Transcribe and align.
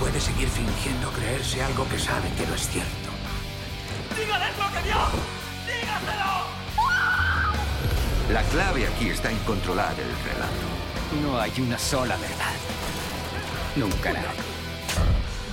puede 0.00 0.18
seguir 0.18 0.48
fingiendo 0.48 1.12
creerse 1.12 1.62
algo 1.62 1.86
que 1.86 1.98
sabe 1.98 2.26
que 2.36 2.46
no 2.46 2.54
es 2.54 2.66
cierto? 2.68 3.10
¡Dígales 4.18 4.58
lo 4.58 4.72
que 4.72 4.82
vio! 4.88 4.96
¡Dígaselo! 5.66 6.30
La 8.32 8.42
clave 8.44 8.86
aquí 8.86 9.10
está 9.10 9.30
en 9.30 9.38
controlar 9.40 9.92
el 9.92 10.32
relato. 10.32 11.22
No 11.22 11.38
hay 11.38 11.52
una 11.58 11.78
sola 11.78 12.16
verdad. 12.16 12.54
Nunca 13.76 14.12
la 14.12 14.20
hay. 14.20 14.26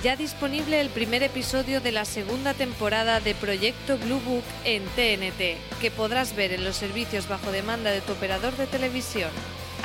Ya 0.02 0.16
disponible 0.16 0.80
el 0.80 0.90
primer 0.92 1.24
episodio 1.24 1.82
de 1.82 1.92
la 1.92 2.06
segunda 2.06 2.54
temporada 2.54 3.20
de 3.20 3.36
Proyecto 3.36 3.98
Blue 3.98 4.22
Book 4.22 4.44
en 4.64 4.84
TNT, 4.96 5.58
que 5.82 5.92
podrás 5.92 6.36
ver 6.36 6.54
en 6.54 6.64
los 6.64 6.78
servicios 6.78 7.28
bajo 7.28 7.52
demanda 7.52 7.92
de 7.92 8.00
tu 8.00 8.14
operador 8.14 8.56
de 8.56 8.68
televisión. 8.68 9.32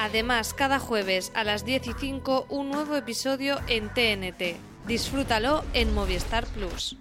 Además, 0.02 0.52
cada 0.52 0.80
jueves 0.80 1.30
a 1.36 1.44
las 1.44 1.64
10 1.64 1.86
y 1.86 1.92
5 1.92 2.46
un 2.48 2.70
nuevo 2.70 2.96
episodio 2.96 3.60
en 3.68 3.88
TNT. 3.88 4.56
Disfrútalo 4.84 5.62
en 5.74 5.94
Movistar 5.94 6.44
Plus. 6.44 6.96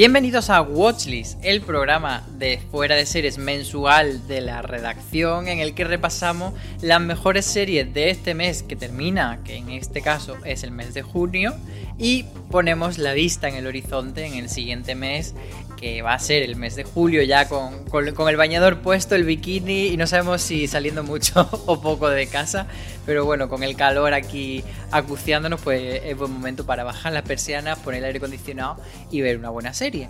Bienvenidos 0.00 0.48
a 0.48 0.62
Watchlist, 0.62 1.38
el 1.42 1.60
programa 1.60 2.26
de 2.38 2.58
fuera 2.70 2.94
de 2.94 3.04
series 3.04 3.36
mensual 3.36 4.26
de 4.26 4.40
la 4.40 4.62
redacción 4.62 5.46
en 5.46 5.58
el 5.58 5.74
que 5.74 5.84
repasamos 5.84 6.54
las 6.80 7.02
mejores 7.02 7.44
series 7.44 7.92
de 7.92 8.08
este 8.08 8.32
mes 8.32 8.62
que 8.62 8.76
termina, 8.76 9.40
que 9.44 9.56
en 9.56 9.68
este 9.68 10.00
caso 10.00 10.38
es 10.46 10.62
el 10.62 10.70
mes 10.70 10.94
de 10.94 11.02
junio, 11.02 11.54
y 11.98 12.22
ponemos 12.50 12.96
la 12.96 13.12
vista 13.12 13.50
en 13.50 13.56
el 13.56 13.66
horizonte 13.66 14.24
en 14.24 14.36
el 14.36 14.48
siguiente 14.48 14.94
mes, 14.94 15.34
que 15.76 16.00
va 16.00 16.14
a 16.14 16.18
ser 16.18 16.42
el 16.42 16.56
mes 16.56 16.76
de 16.76 16.84
julio 16.84 17.22
ya 17.22 17.46
con, 17.46 17.84
con, 17.84 18.28
el 18.28 18.36
bañador 18.36 18.80
puesto, 18.80 19.14
el 19.14 19.24
bikini 19.24 19.88
y 19.88 19.98
no 19.98 20.06
sabemos 20.06 20.40
si 20.40 20.66
saliendo 20.66 21.02
mucho 21.02 21.46
o 21.66 21.82
poco 21.82 22.08
de 22.08 22.26
casa, 22.26 22.66
pero 23.10 23.24
bueno, 23.24 23.48
con 23.48 23.64
el 23.64 23.74
calor 23.74 24.14
aquí 24.14 24.62
acuciándonos, 24.92 25.60
pues 25.62 26.00
es 26.04 26.16
buen 26.16 26.30
momento 26.30 26.64
para 26.64 26.84
bajar 26.84 27.12
las 27.12 27.24
persianas, 27.24 27.76
poner 27.80 27.98
el 27.98 28.04
aire 28.04 28.18
acondicionado 28.18 28.76
y 29.10 29.20
ver 29.20 29.36
una 29.36 29.50
buena 29.50 29.74
serie. 29.74 30.08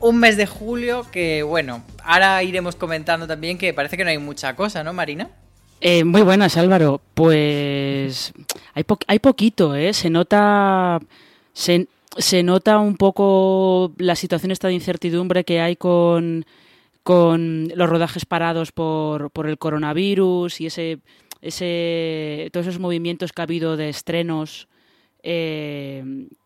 Un 0.00 0.18
mes 0.18 0.36
de 0.36 0.44
julio 0.44 1.06
que, 1.10 1.42
bueno, 1.42 1.82
ahora 2.04 2.42
iremos 2.42 2.76
comentando 2.76 3.26
también 3.26 3.56
que 3.56 3.72
parece 3.72 3.96
que 3.96 4.04
no 4.04 4.10
hay 4.10 4.18
mucha 4.18 4.54
cosa, 4.54 4.84
¿no, 4.84 4.92
Marina? 4.92 5.30
Eh, 5.80 6.04
muy 6.04 6.20
buenas, 6.20 6.58
Álvaro. 6.58 7.00
Pues 7.14 8.34
hay, 8.74 8.84
hay 9.06 9.18
poquito, 9.18 9.74
¿eh? 9.74 9.94
Se 9.94 10.10
nota, 10.10 11.00
se, 11.54 11.88
se, 12.18 12.42
nota 12.42 12.80
un 12.80 12.98
poco 12.98 13.92
la 13.96 14.14
situación 14.14 14.50
esta 14.50 14.68
de 14.68 14.74
incertidumbre 14.74 15.44
que 15.44 15.62
hay 15.62 15.76
con, 15.76 16.44
con 17.02 17.72
los 17.74 17.88
rodajes 17.88 18.26
parados 18.26 18.72
por, 18.72 19.30
por 19.30 19.46
el 19.46 19.56
coronavirus 19.56 20.60
y 20.60 20.66
ese, 20.66 20.98
ese, 21.40 22.50
todos 22.52 22.66
esos 22.66 22.80
movimientos 22.80 23.32
que 23.32 23.42
ha 23.42 23.44
habido 23.44 23.76
de 23.76 23.88
estrenos. 23.88 24.68
Eh, 25.22 26.02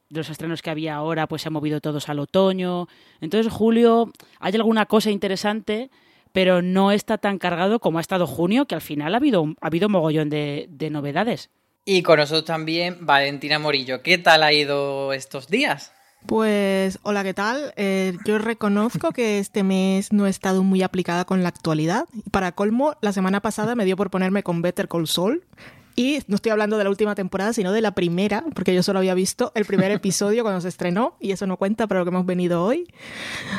de 0.09 0.19
los 0.19 0.29
estrenos 0.29 0.61
que 0.61 0.71
había 0.71 0.97
ahora, 0.97 1.29
pues 1.29 1.43
se 1.43 1.49
han 1.49 1.53
movido 1.53 1.81
todos 1.81 2.09
al 2.09 2.19
otoño. 2.19 2.89
Entonces, 3.21 3.53
julio, 3.53 4.11
hay 4.41 4.53
alguna 4.57 4.87
cosa 4.87 5.11
interesante 5.11 5.89
pero 6.33 6.63
no 6.63 6.93
está 6.93 7.19
tan 7.19 7.39
cargado 7.39 7.81
como 7.81 7.99
ha 7.99 8.01
estado 8.01 8.27
junio, 8.27 8.67
que 8.67 8.75
al 8.75 8.81
final 8.81 9.15
ha 9.15 9.17
habido, 9.19 9.55
ha 9.61 9.67
habido 9.67 9.89
mogollón 9.89 10.31
de, 10.31 10.69
novedades. 10.91 11.51
Y 11.85 12.03
con 12.03 12.19
nosotros 12.19 12.45
también 12.45 12.99
Valentina 13.01 13.59
Morillo. 13.59 14.03
¿Qué 14.03 14.19
tal 14.19 14.43
ha 14.43 14.53
ido 14.53 15.13
estos 15.13 15.49
días? 15.49 15.93
Pues 16.27 16.99
hola, 17.03 17.25
¿qué 17.25 17.35
tal? 17.35 17.73
Eh, 17.77 18.17
yo 18.25 18.39
reconozco 18.39 19.11
que 19.11 19.39
este 19.39 19.63
mes 19.63 20.13
no 20.13 20.27
he 20.27 20.31
estado 20.31 20.63
muy 20.63 20.83
aplicada 20.83 21.25
con 21.25 21.43
la 21.43 21.49
actualidad. 21.49 22.07
Para 22.31 22.53
colmo, 22.53 22.95
la 23.01 23.13
semana 23.13 23.41
pasada 23.41 23.75
me 23.75 23.85
dio 23.85 23.97
por 23.97 24.11
ponerme 24.11 24.43
con 24.43 24.63
Better 24.63 24.87
Call 24.87 25.09
Saul. 25.09 25.43
Y 25.97 26.21
no 26.29 26.37
estoy 26.37 26.53
hablando 26.53 26.79
de 26.79 26.85
la 26.85 26.91
última 26.91 27.15
temporada, 27.15 27.53
sino 27.53 27.73
de 27.73 27.81
la 27.81 27.93
primera, 27.93 28.45
porque 28.55 28.75
yo 28.75 28.83
solo 28.83 29.01
había 29.01 29.15
visto 29.15 29.51
el 29.55 29.65
primer 29.65 29.91
episodio 29.91 30.43
cuando 30.43 30.61
se 30.61 30.69
estrenó, 30.69 31.17
y 31.21 31.33
eso 31.33 31.47
no 31.47 31.57
cuenta 31.57 31.87
para 31.89 32.01
lo 32.01 32.07
que 32.07 32.11
hemos 32.11 32.27
venido 32.27 32.65
hoy. 32.65 32.87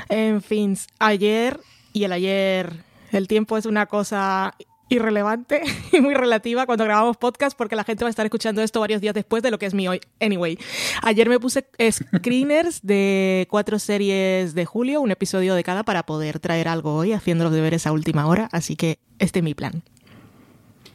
En 0.09 0.41
fin, 0.41 0.77
ayer 0.99 1.59
y 1.93 2.05
el 2.05 2.13
ayer. 2.13 2.83
El 3.11 3.27
tiempo 3.27 3.57
es 3.57 3.65
una 3.65 3.87
cosa 3.87 4.55
irrelevante 4.91 5.61
y 5.91 6.01
muy 6.01 6.13
relativa 6.13 6.65
cuando 6.65 6.83
grabamos 6.83 7.17
podcast 7.17 7.57
porque 7.57 7.75
la 7.75 7.83
gente 7.83 8.03
va 8.03 8.09
a 8.09 8.11
estar 8.11 8.25
escuchando 8.25 8.61
esto 8.61 8.79
varios 8.79 9.01
días 9.01 9.13
después 9.13 9.41
de 9.41 9.51
lo 9.51 9.57
que 9.57 9.65
es 9.65 9.73
mi 9.73 9.87
hoy. 9.87 10.01
Anyway, 10.19 10.57
ayer 11.01 11.29
me 11.29 11.39
puse 11.39 11.65
screeners 11.91 12.81
de 12.83 13.47
cuatro 13.49 13.79
series 13.79 14.53
de 14.53 14.65
julio, 14.65 15.01
un 15.01 15.11
episodio 15.11 15.55
de 15.55 15.63
cada 15.63 15.83
para 15.83 16.05
poder 16.05 16.39
traer 16.39 16.67
algo 16.67 16.95
hoy 16.95 17.13
haciendo 17.13 17.45
los 17.45 17.53
deberes 17.53 17.87
a 17.87 17.91
última 17.91 18.27
hora, 18.27 18.49
así 18.51 18.75
que 18.75 18.99
este 19.19 19.39
es 19.39 19.43
mi 19.43 19.53
plan. 19.53 19.83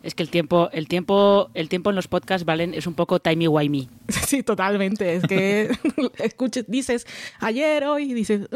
Es 0.02 0.14
que 0.14 0.22
el 0.22 0.30
tiempo, 0.30 0.70
el 0.72 0.86
tiempo, 0.86 1.50
el 1.54 1.68
tiempo 1.68 1.90
en 1.90 1.96
los 1.96 2.06
podcasts, 2.06 2.44
Valen, 2.44 2.74
es 2.74 2.86
un 2.86 2.94
poco 2.94 3.18
timey 3.18 3.48
wimey. 3.48 3.88
Sí, 4.08 4.44
totalmente. 4.44 5.16
Es 5.16 5.24
que 5.24 5.70
escuches, 6.18 6.64
dices 6.68 7.06
ayer, 7.40 7.84
hoy, 7.84 8.14
dices. 8.14 8.48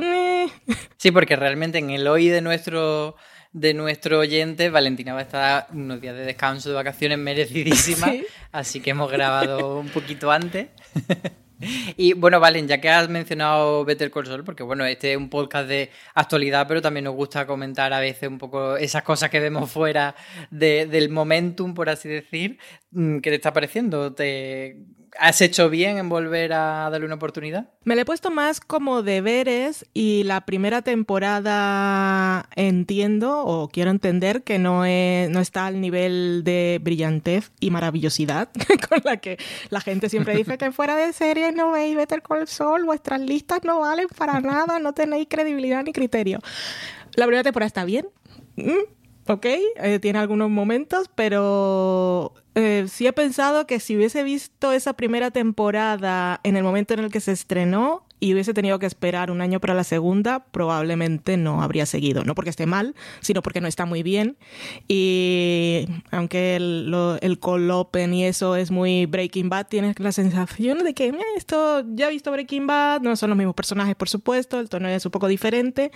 Sí, 0.97 1.11
porque 1.11 1.35
realmente 1.35 1.79
en 1.79 1.91
el 1.91 2.07
hoy 2.07 2.29
de 2.29 2.41
nuestro 2.41 3.17
de 3.53 3.75
nuestro 3.75 4.21
oyente, 4.21 4.71
Valentina 4.71 5.13
va 5.13 5.21
a 5.21 5.23
estar 5.23 5.67
unos 5.73 6.01
días 6.01 6.15
de 6.15 6.25
descanso, 6.25 6.69
de 6.69 6.77
vacaciones 6.77 7.19
merecidísimas, 7.19 8.15
así 8.53 8.81
que 8.81 8.91
hemos 8.91 9.11
grabado 9.11 9.79
un 9.79 9.89
poquito 9.89 10.31
antes. 10.31 10.69
Y 11.97 12.15
bueno, 12.15 12.41
Valen, 12.41 12.69
ya 12.69 12.81
que 12.81 12.89
has 12.89 13.09
mencionado 13.09 13.85
Better 13.85 14.11
Call 14.11 14.27
Saul, 14.27 14.45
porque 14.45 14.63
bueno, 14.63 14.85
este 14.87 15.13
es 15.13 15.19
un 15.19 15.29
podcast 15.29 15.69
de 15.69 15.91
actualidad, 16.15 16.67
pero 16.67 16.81
también 16.81 17.05
nos 17.05 17.15
gusta 17.15 17.47
comentar 17.47 17.93
a 17.93 18.01
veces 18.01 18.29
un 18.29 18.39
poco 18.39 18.77
esas 18.77 19.03
cosas 19.03 19.29
que 19.29 19.41
vemos 19.41 19.71
fuera 19.71 20.15
del 20.51 21.11
momentum, 21.11 21.75
por 21.75 21.91
así 21.91 22.09
decir. 22.09 22.59
Mm, 22.93 23.19
¿Qué 23.19 23.31
te 23.31 23.37
está 23.37 23.53
pareciendo? 23.53 24.15
¿Te, 24.15 24.79
¿Has 25.19 25.41
hecho 25.41 25.71
bien 25.71 25.99
en 25.99 26.09
volver 26.09 26.53
a 26.53 26.89
darle 26.91 27.07
una 27.07 27.17
oportunidad? 27.17 27.69
Me 27.85 27.97
le 27.97 28.03
he 28.03 28.05
puesto 28.05 28.31
más 28.31 28.61
como 28.61 29.03
deberes 29.03 29.87
y 29.93 30.23
la 30.23 30.43
primera 30.43 30.83
temporada 30.83 32.49
entiendo 32.55 33.45
o 33.45 33.69
quiero 33.69 33.91
entender 33.91 34.43
que 34.43 34.59
no, 34.59 34.81
no 34.81 35.41
está 35.41 35.67
al 35.67 35.81
nivel 35.81 36.43
de 36.45 36.81
brillantez 36.83 37.51
y 37.61 37.71
maravillosidad 37.71 38.51
con 38.89 39.01
la 39.05 39.17
que 39.17 39.39
la 39.71 39.81
gente 39.81 40.09
siempre 40.09 40.37
dice 40.37 40.59
que 40.59 40.71
fuera 40.71 40.97
de 40.97 41.13
serie 41.13 41.53
no 41.53 41.73
veis 41.73 41.97
Better 41.97 42.23
Call 42.23 42.47
Saul, 42.47 42.85
vuestras 42.85 43.21
listas 43.21 43.61
no 43.65 43.81
valen 43.81 44.09
para 44.17 44.41
nada, 44.41 44.79
no 44.79 44.93
tenéis 44.93 45.27
credibilidad 45.29 45.83
ni 45.83 45.93
criterio. 45.93 46.39
La 47.15 47.27
primera 47.27 47.43
temporada 47.43 47.67
está 47.67 47.85
bien. 47.85 48.09
Mm, 48.57 49.31
ok, 49.31 49.47
eh, 49.47 49.99
tiene 50.01 50.19
algunos 50.19 50.51
momentos, 50.51 51.11
pero 51.15 52.35
eh, 52.55 52.87
sí 52.89 53.07
he 53.07 53.13
pensado 53.13 53.67
que 53.67 53.81
si 53.81 53.97
hubiese 53.97 54.23
visto 54.23 54.73
esa 54.73 54.95
primera 54.95 55.31
temporada 55.31 56.41
en 56.43 56.57
el 56.57 56.65
momento 56.65 56.95
en 56.95 57.01
el 57.01 57.11
que 57.11 57.21
se 57.21 57.33
estrenó 57.33 58.05
y 58.21 58.35
hubiese 58.35 58.53
tenido 58.53 58.79
que 58.79 58.87
esperar 58.87 59.31
un 59.31 59.41
año 59.41 59.61
para 59.61 59.73
la 59.73 59.83
segunda, 59.83 60.45
probablemente 60.51 61.37
no 61.37 61.63
habría 61.63 61.87
seguido. 61.87 62.23
No 62.23 62.35
porque 62.35 62.51
esté 62.51 62.67
mal, 62.67 62.95
sino 63.21 63.41
porque 63.41 63.61
no 63.61 63.67
está 63.67 63.87
muy 63.87 64.03
bien. 64.03 64.37
Y 64.89 65.87
aunque 66.11 66.57
el, 66.57 66.95
el 67.23 67.71
open 67.71 68.15
y 68.15 68.27
eso 68.27 68.57
es 68.57 68.71
muy 68.71 69.07
Breaking 69.07 69.49
Bad, 69.49 69.69
tienes 69.69 69.99
la 69.99 70.13
sensación 70.13 70.85
de 70.85 70.93
que 70.93 71.15
esto 71.37 71.83
ya 71.95 72.09
he 72.09 72.11
visto 72.11 72.31
Breaking 72.31 72.67
Bad, 72.67 73.01
no 73.01 73.17
son 73.17 73.31
los 73.31 73.39
mismos 73.39 73.55
personajes, 73.55 73.95
por 73.95 74.09
supuesto, 74.09 74.61
el 74.61 74.69
tono 74.69 74.89
es 74.89 75.05
un 75.07 75.13
poco 75.13 75.27
diferente, 75.27 75.91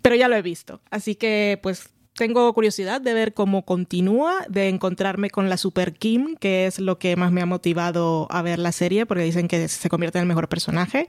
pero 0.00 0.16
ya 0.16 0.28
lo 0.28 0.36
he 0.36 0.42
visto. 0.42 0.80
Así 0.90 1.14
que, 1.14 1.58
pues 1.62 1.90
tengo 2.16 2.52
curiosidad 2.54 3.00
de 3.00 3.14
ver 3.14 3.34
cómo 3.34 3.64
continúa, 3.64 4.44
de 4.48 4.68
encontrarme 4.68 5.30
con 5.30 5.48
la 5.48 5.56
Super 5.56 5.92
Kim, 5.92 6.36
que 6.36 6.66
es 6.66 6.78
lo 6.78 6.98
que 6.98 7.14
más 7.14 7.30
me 7.30 7.42
ha 7.42 7.46
motivado 7.46 8.26
a 8.30 8.42
ver 8.42 8.58
la 8.58 8.72
serie, 8.72 9.06
porque 9.06 9.22
dicen 9.22 9.48
que 9.48 9.68
se 9.68 9.88
convierte 9.88 10.18
en 10.18 10.22
el 10.22 10.28
mejor 10.28 10.48
personaje 10.48 11.08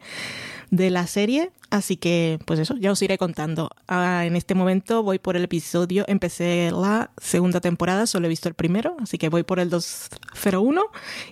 de 0.69 0.89
la 0.89 1.07
serie. 1.07 1.51
Así 1.69 1.97
que, 1.97 2.39
pues 2.45 2.59
eso, 2.59 2.75
ya 2.77 2.91
os 2.91 3.01
iré 3.01 3.17
contando. 3.17 3.69
Ah, 3.87 4.25
en 4.25 4.35
este 4.35 4.53
momento 4.53 5.01
voy 5.03 5.17
por 5.19 5.35
el 5.35 5.43
episodio, 5.43 6.05
empecé 6.07 6.71
la 6.71 7.11
segunda 7.17 7.61
temporada, 7.61 8.05
solo 8.05 8.27
he 8.27 8.29
visto 8.29 8.47
el 8.49 8.55
primero, 8.55 8.95
así 9.01 9.17
que 9.17 9.29
voy 9.29 9.43
por 9.43 9.59
el 9.59 9.69
201. 9.69 10.83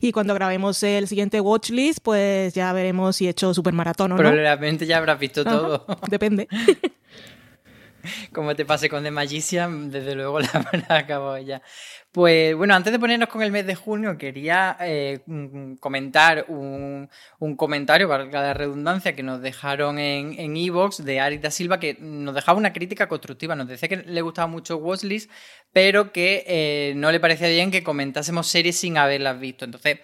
Y 0.02 0.12
cuando 0.14 0.34
grabemos 0.34 0.82
el 0.84 1.08
siguiente 1.08 1.42
watchlist, 1.42 2.00
pues 2.02 2.54
ya 2.54 2.72
veremos 2.74 3.18
si 3.18 3.28
he 3.28 3.30
hecho 3.30 3.54
super 3.54 3.74
maratón 3.74 4.14
o 4.14 4.16
no. 4.16 4.22
Probablemente 4.22 4.86
ya 4.86 4.98
habrás 4.98 5.20
visto 5.20 5.44
todo. 5.44 5.86
depende. 6.10 6.48
como 8.34 8.56
te 8.56 8.66
pase 8.66 8.90
con 8.90 9.04
The 9.04 9.12
Magician, 9.12 9.92
desde 9.92 10.16
luego 10.16 10.40
la 10.42 10.50
habrá 10.54 10.98
acabado 10.98 11.38
ya. 11.40 11.62
Pues 12.12 12.56
bueno, 12.56 12.74
antes 12.74 12.94
de 12.94 13.00
ponernos 13.00 13.28
con 13.28 13.44
el 13.44 13.52
mes 13.52 13.68
de 13.68 13.76
junio, 13.76 14.18
quería 14.18 14.78
eh, 14.80 15.20
comentar 15.82 16.46
un, 16.48 17.10
comentario, 17.58 18.08
para 18.08 18.26
la 18.26 18.54
redundancia, 18.54 19.14
que 19.14 19.22
nos 19.22 19.42
dejaron 19.42 20.00
en 20.00 20.56
Evox 20.56 21.04
de 21.04 21.20
Arita 21.20 21.52
Silva, 21.52 21.78
que 21.78 21.98
nos 22.00 22.34
dejaba 22.34 22.58
una 22.58 22.72
crítica 22.72 23.10
constructiva. 23.10 23.54
Nos 23.56 23.68
decía 23.68 23.90
que 23.90 23.98
le 23.98 24.22
gustaba 24.22 24.48
mucho 24.48 24.78
Watchlist, 24.78 25.30
pero 25.74 26.14
que 26.14 26.46
eh, 26.48 26.94
no 26.96 27.12
le 27.12 27.20
parecía 27.20 27.50
bien 27.50 27.70
que 27.70 27.84
comentásemos 27.84 28.48
series 28.48 28.78
sin 28.78 28.98
haberlas 28.98 29.38
visto. 29.38 29.66
Entonces, 29.66 30.00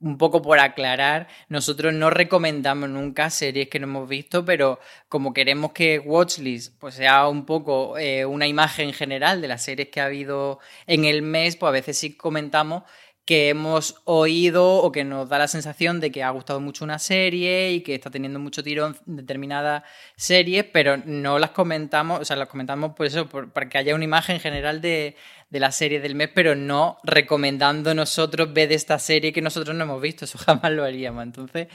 un 0.00 0.18
poco 0.18 0.42
por 0.42 0.58
aclarar, 0.60 1.28
nosotros 1.48 1.92
no 1.92 2.10
recomendamos 2.10 2.88
nunca 2.88 3.30
series 3.30 3.68
que 3.68 3.80
no 3.80 3.86
hemos 3.86 4.08
visto, 4.08 4.44
pero 4.44 4.78
como 5.08 5.32
queremos 5.32 5.72
que 5.72 5.98
Watchlist 5.98 6.74
pues, 6.78 6.94
sea 6.94 7.26
un 7.28 7.44
poco 7.44 7.98
eh, 7.98 8.24
una 8.24 8.46
imagen 8.46 8.92
general 8.92 9.40
de 9.40 9.48
las 9.48 9.62
series 9.64 9.88
que 9.88 10.00
ha 10.00 10.06
habido 10.06 10.60
en 10.86 11.04
el 11.04 11.22
mes, 11.22 11.56
pues 11.56 11.68
a 11.68 11.72
veces 11.72 11.98
sí 11.98 12.14
comentamos 12.14 12.84
que 13.28 13.50
hemos 13.50 13.96
oído 14.06 14.76
o 14.76 14.90
que 14.90 15.04
nos 15.04 15.28
da 15.28 15.36
la 15.36 15.48
sensación 15.48 16.00
de 16.00 16.10
que 16.10 16.22
ha 16.22 16.30
gustado 16.30 16.60
mucho 16.60 16.82
una 16.82 16.98
serie 16.98 17.72
y 17.72 17.82
que 17.82 17.94
está 17.94 18.08
teniendo 18.10 18.38
mucho 18.38 18.62
tiro 18.62 18.86
en 18.86 18.96
determinadas 19.04 19.82
series, 20.16 20.64
pero 20.64 20.96
no 21.04 21.38
las 21.38 21.50
comentamos, 21.50 22.22
o 22.22 22.24
sea, 22.24 22.36
las 22.36 22.48
comentamos 22.48 22.94
por 22.94 23.04
eso, 23.04 23.28
para 23.28 23.68
que 23.68 23.76
haya 23.76 23.94
una 23.94 24.04
imagen 24.04 24.40
general 24.40 24.80
de, 24.80 25.14
de 25.50 25.60
la 25.60 25.72
serie 25.72 26.00
del 26.00 26.14
mes, 26.14 26.30
pero 26.34 26.54
no 26.54 26.96
recomendando 27.04 27.94
nosotros 27.94 28.50
ver 28.54 28.70
de 28.70 28.76
esta 28.76 28.98
serie 28.98 29.30
que 29.30 29.42
nosotros 29.42 29.76
no 29.76 29.84
hemos 29.84 30.00
visto, 30.00 30.24
eso 30.24 30.38
jamás 30.46 30.72
lo 30.72 30.82
haríamos. 30.82 31.22
Entonces, 31.22 31.68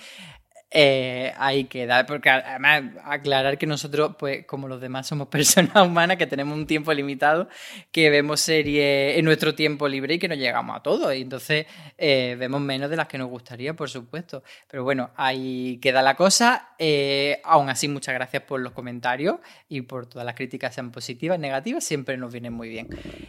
eh, 0.76 1.32
hay 1.38 1.66
que 1.66 1.86
dar, 1.86 2.08
porque 2.08 2.32
además 2.32 2.84
aclarar 3.04 3.60
que 3.60 3.68
nosotros, 3.68 4.16
pues 4.18 4.44
como 4.48 4.68
los 4.68 4.82
demás, 4.82 5.06
somos 5.06 5.28
personas 5.30 5.76
humanas 5.86 6.18
que 6.18 6.26
tenemos 6.26 6.58
un 6.58 6.66
tiempo 6.66 6.92
limitado, 6.92 7.48
que 7.92 8.10
vemos 8.10 8.42
series 8.42 9.18
en 9.18 9.26
nuestro 9.26 9.54
tiempo 9.54 9.88
libre 9.88 10.16
y 10.16 10.20
que 10.20 10.28
no 10.28 10.34
llegamos 10.34 10.76
a 10.76 10.82
todo. 10.82 11.14
Y 11.14 11.22
entonces 11.22 11.68
eh, 11.98 12.36
vemos 12.40 12.60
menos 12.60 12.90
de 12.90 12.96
las 12.96 13.08
que 13.08 13.20
nos 13.20 13.30
gustaría, 13.30 13.76
por 13.76 13.88
supuesto. 13.88 14.44
Pero 14.68 14.84
bueno, 14.84 15.12
ahí 15.16 15.78
queda 15.80 16.02
la 16.02 16.16
cosa. 16.16 16.70
Eh, 16.80 17.40
aún 17.44 17.70
así, 17.70 17.88
muchas 17.88 18.16
gracias 18.16 18.42
por 18.42 18.60
los 18.60 18.74
comentarios 18.74 19.38
y 19.70 19.82
por 19.82 20.08
todas 20.08 20.26
las 20.26 20.34
críticas, 20.34 20.74
sean 20.74 20.92
positivas, 20.92 21.38
negativas, 21.38 21.84
siempre 21.84 22.18
nos 22.18 22.32
vienen 22.32 22.54
muy 22.54 22.70
bien. 22.70 22.88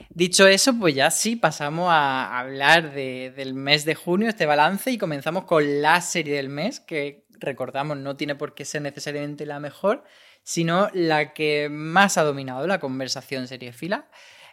Dicho 0.09 0.47
eso, 0.47 0.75
pues 0.79 0.95
ya 0.95 1.11
sí, 1.11 1.37
pasamos 1.37 1.89
a 1.91 2.39
hablar 2.39 2.93
del 2.95 3.53
mes 3.53 3.85
de 3.85 3.95
junio, 3.95 4.31
este 4.31 4.47
balance, 4.47 4.91
y 4.91 4.97
comenzamos 4.97 5.45
con 5.45 5.83
la 5.83 6.01
serie 6.01 6.37
del 6.37 6.49
mes, 6.49 6.81
que 6.81 7.25
recordamos, 7.39 7.97
no 7.97 8.17
tiene 8.17 8.35
por 8.35 8.55
qué 8.55 8.65
ser 8.65 8.83
necesariamente 8.83 9.47
la 9.47 9.61
mejor, 9.61 10.05
sino 10.43 10.89
la 10.93 11.33
que 11.33 11.69
más 11.71 12.19
ha 12.19 12.23
dominado 12.23 12.67
la 12.67 12.81
conversación 12.81 13.49
serie 13.49 13.73
fila. 13.73 14.09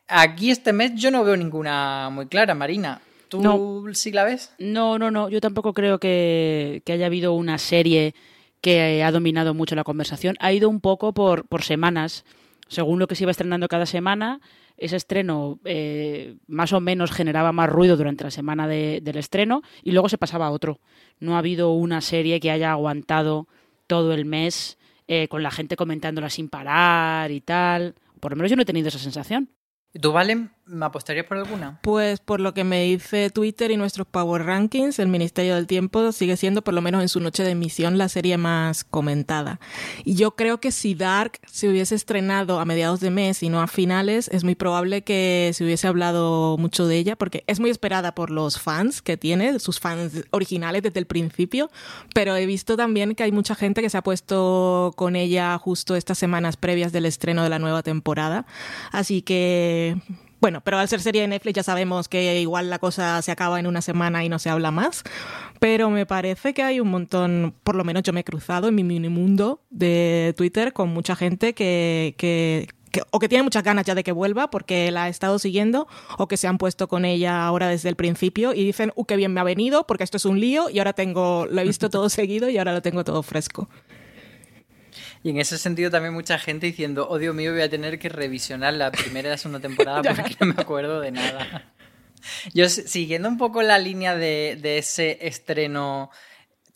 Aquí 0.08 0.52
este 0.52 0.74
mes 0.74 0.94
yo 0.96 1.12
no 1.12 1.24
veo 1.24 1.38
ninguna 1.38 2.10
muy 2.12 2.28
clara, 2.28 2.54
Marina. 2.54 3.02
¿Tú 3.30 3.90
sí 3.94 4.12
la 4.12 4.26
ves? 4.26 4.54
No, 4.60 5.00
no, 5.00 5.10
no. 5.10 5.30
Yo 5.30 5.40
tampoco 5.40 5.74
creo 5.74 6.00
que, 6.00 6.84
haya 6.86 7.06
habido 7.06 7.34
una 7.34 7.58
serie 7.58 8.14
que 8.60 9.04
ha 9.04 9.12
dominado 9.12 9.54
mucho 9.54 9.76
la 9.76 9.86
conversación. 9.86 10.36
Ha 10.42 10.52
ido 10.52 10.68
un 10.68 10.82
poco 10.82 11.14
por, 11.14 11.48
por 11.48 11.64
semanas. 11.64 12.26
Según 12.68 13.00
lo 13.00 13.08
que 13.08 13.16
se 13.16 13.24
iba 13.24 13.32
estrenando 13.32 13.68
cada 13.70 13.86
semana, 13.86 14.42
ese 14.82 14.96
estreno 14.96 15.60
eh, 15.64 16.38
más 16.48 16.74
o 16.74 16.82
menos 16.82 17.12
generaba 17.12 17.52
más 17.52 17.70
ruido 17.70 17.96
durante 17.98 18.24
la 18.24 18.32
semana 18.32 18.68
del 18.68 19.18
estreno 19.18 19.62
y 19.84 19.92
luego 19.92 20.10
se 20.10 20.18
pasaba 20.18 20.48
a 20.48 20.52
otro. 20.52 20.80
No 21.20 21.36
ha 21.36 21.38
habido 21.38 21.72
una 21.72 22.02
serie 22.02 22.40
que 22.40 22.50
haya 22.50 22.72
aguantado 22.72 23.48
todo 23.86 24.12
el 24.12 24.26
mes 24.26 24.80
eh, 25.08 25.28
con 25.28 25.44
la 25.44 25.52
gente 25.52 25.76
comentándola 25.76 26.32
sin 26.32 26.50
parar 26.50 27.30
y 27.30 27.42
tal. 27.42 27.94
Por 28.20 28.32
lo 28.32 28.38
menos 28.38 28.50
yo 28.50 28.56
no 28.56 28.64
he 28.64 28.66
tenido 28.66 28.88
esa 28.88 28.98
sensación. 28.98 29.50
¿Tú, 30.00 30.14
Valen, 30.14 30.52
me 30.66 30.86
apostarías 30.86 31.26
por 31.26 31.38
alguna? 31.38 31.80
Pues 31.84 32.22
por 32.22 32.40
lo 32.40 32.54
que 32.54 32.64
me 32.64 32.84
dice 32.84 33.30
Twitter 33.30 33.72
y 33.72 33.78
nuestros 33.78 34.08
Power 34.08 34.46
Rankings, 34.46 35.00
el 35.00 35.10
Ministerio 35.10 35.56
del 35.56 35.68
Tiempo 35.68 36.14
sigue 36.14 36.38
siendo, 36.38 36.64
por 36.64 36.74
lo 36.74 36.82
menos 36.82 37.02
en 37.02 37.10
su 37.10 37.20
noche 37.20 37.44
de 37.44 37.52
emisión, 37.52 37.98
la 37.98 38.08
serie 38.08 38.38
más 38.38 38.86
comentada. 38.86 39.60
Y 40.06 40.16
yo 40.16 40.32
creo 40.38 40.62
que 40.62 40.72
si 40.72 40.96
Dark 40.96 41.40
se 41.46 41.68
hubiese 41.68 41.96
estrenado 41.96 42.62
a 42.62 42.66
mediados 42.66 43.02
de 43.02 43.10
mes 43.10 43.44
y 43.44 43.50
no 43.50 43.62
a 43.62 43.68
finales, 43.68 44.30
es 44.30 44.46
muy 44.46 44.56
probable 44.56 45.02
que 45.02 45.52
se 45.54 45.66
hubiese 45.66 45.88
hablado 45.88 46.58
mucho 46.58 46.88
de 46.88 46.96
ella, 46.98 47.18
porque 47.18 47.44
es 47.48 47.60
muy 47.60 47.70
esperada 47.70 48.16
por 48.16 48.32
los 48.32 48.62
fans 48.62 49.02
que 49.02 49.18
tiene, 49.18 49.60
sus 49.60 49.82
fans 49.82 50.24
originales 50.30 50.84
desde 50.84 51.00
el 51.02 51.06
principio, 51.06 51.70
pero 52.16 52.34
he 52.38 52.46
visto 52.46 52.78
también 52.78 53.14
que 53.14 53.24
hay 53.24 53.34
mucha 53.34 53.56
gente 53.56 53.82
que 53.82 53.90
se 53.90 53.98
ha 53.98 54.04
puesto 54.04 54.94
con 54.96 55.18
ella 55.18 55.58
justo 55.58 55.98
estas 55.98 56.18
semanas 56.18 56.56
previas 56.56 56.94
del 56.94 57.06
estreno 57.06 57.44
de 57.44 57.50
la 57.50 57.60
nueva 57.60 57.84
temporada. 57.84 58.46
Así 58.94 59.22
que 59.22 59.81
bueno, 60.42 60.62
pero 60.62 60.80
al 60.80 60.88
ser 60.88 61.02
serie 61.02 61.22
de 61.22 61.28
Netflix 61.28 61.58
ya 61.58 61.64
sabemos 61.64 62.10
que 62.10 62.42
igual 62.42 62.72
la 62.72 62.80
cosa 62.80 63.22
se 63.22 63.32
acaba 63.32 63.60
en 63.60 63.68
una 63.68 63.84
semana 63.84 64.26
y 64.26 64.30
no 64.30 64.40
se 64.40 64.50
habla 64.50 64.72
más. 64.72 65.04
Pero 65.60 65.92
me 65.92 66.08
parece 66.08 66.56
que 66.56 66.64
hay 66.64 66.80
un 66.80 66.90
montón, 66.90 67.54
por 67.64 67.76
lo 67.76 67.84
menos 67.84 68.02
yo 68.02 68.12
me 68.12 68.22
he 68.22 68.24
cruzado 68.24 68.68
en 68.68 68.74
mi 68.74 68.84
mini 68.84 69.08
mundo 69.08 69.62
de 69.70 70.34
Twitter 70.36 70.74
con 70.74 70.90
mucha 70.90 71.16
gente 71.16 71.54
que, 71.54 72.68
o 73.12 73.20
que 73.20 73.30
tienen 73.30 73.46
muchas 73.46 73.64
ganas 73.64 73.86
ya 73.86 73.94
de 73.94 74.04
que 74.04 74.12
vuelva 74.12 74.50
porque 74.50 74.90
la 74.90 75.08
he 75.08 75.12
estado 75.12 75.38
siguiendo 75.38 75.88
o 76.18 76.28
que 76.28 76.38
se 76.38 76.48
han 76.48 76.58
puesto 76.58 76.88
con 76.88 77.06
ella 77.06 77.46
ahora 77.46 77.68
desde 77.68 77.90
el 77.90 77.96
principio 77.96 78.52
y 78.56 78.66
dicen, 78.66 78.92
uh, 78.96 79.06
qué 79.06 79.18
bien 79.18 79.34
me 79.34 79.42
ha 79.42 79.44
venido 79.44 79.86
porque 79.86 80.04
esto 80.04 80.18
es 80.18 80.26
un 80.26 80.40
lío 80.40 80.72
y 80.72 80.80
ahora 80.80 80.94
tengo, 80.94 81.46
lo 81.52 81.62
he 81.62 81.64
visto 81.64 81.92
todo 81.92 82.10
seguido 82.10 82.50
y 82.50 82.58
ahora 82.58 82.74
lo 82.74 82.82
tengo 82.82 83.04
todo 83.04 83.22
fresco. 83.22 83.70
Y 85.24 85.30
en 85.30 85.40
ese 85.40 85.58
sentido 85.58 85.90
también 85.90 86.14
mucha 86.14 86.38
gente 86.40 86.68
diciendo, 86.68 87.08
oh 87.10 87.18
Dios 87.18 87.36
mío, 87.36 87.52
voy 87.52 87.62
a 87.62 87.70
tener 87.70 88.00
que 88.00 88.10
revisionar 88.10 88.74
la 88.74 88.92
primera 88.92 89.30
y 89.30 89.32
la 89.32 89.38
segunda 89.38 89.60
temporada 89.60 90.02
porque 90.16 90.36
no 90.40 90.48
me 90.48 90.62
acuerdo 90.62 91.00
de 91.00 91.12
nada. 91.12 91.74
Yo 92.54 92.70
siguiendo 92.70 93.28
un 93.28 93.38
poco 93.38 93.62
la 93.62 93.80
línea 93.80 94.16
de, 94.16 94.58
de 94.62 94.78
ese 94.78 95.18
estreno 95.22 96.12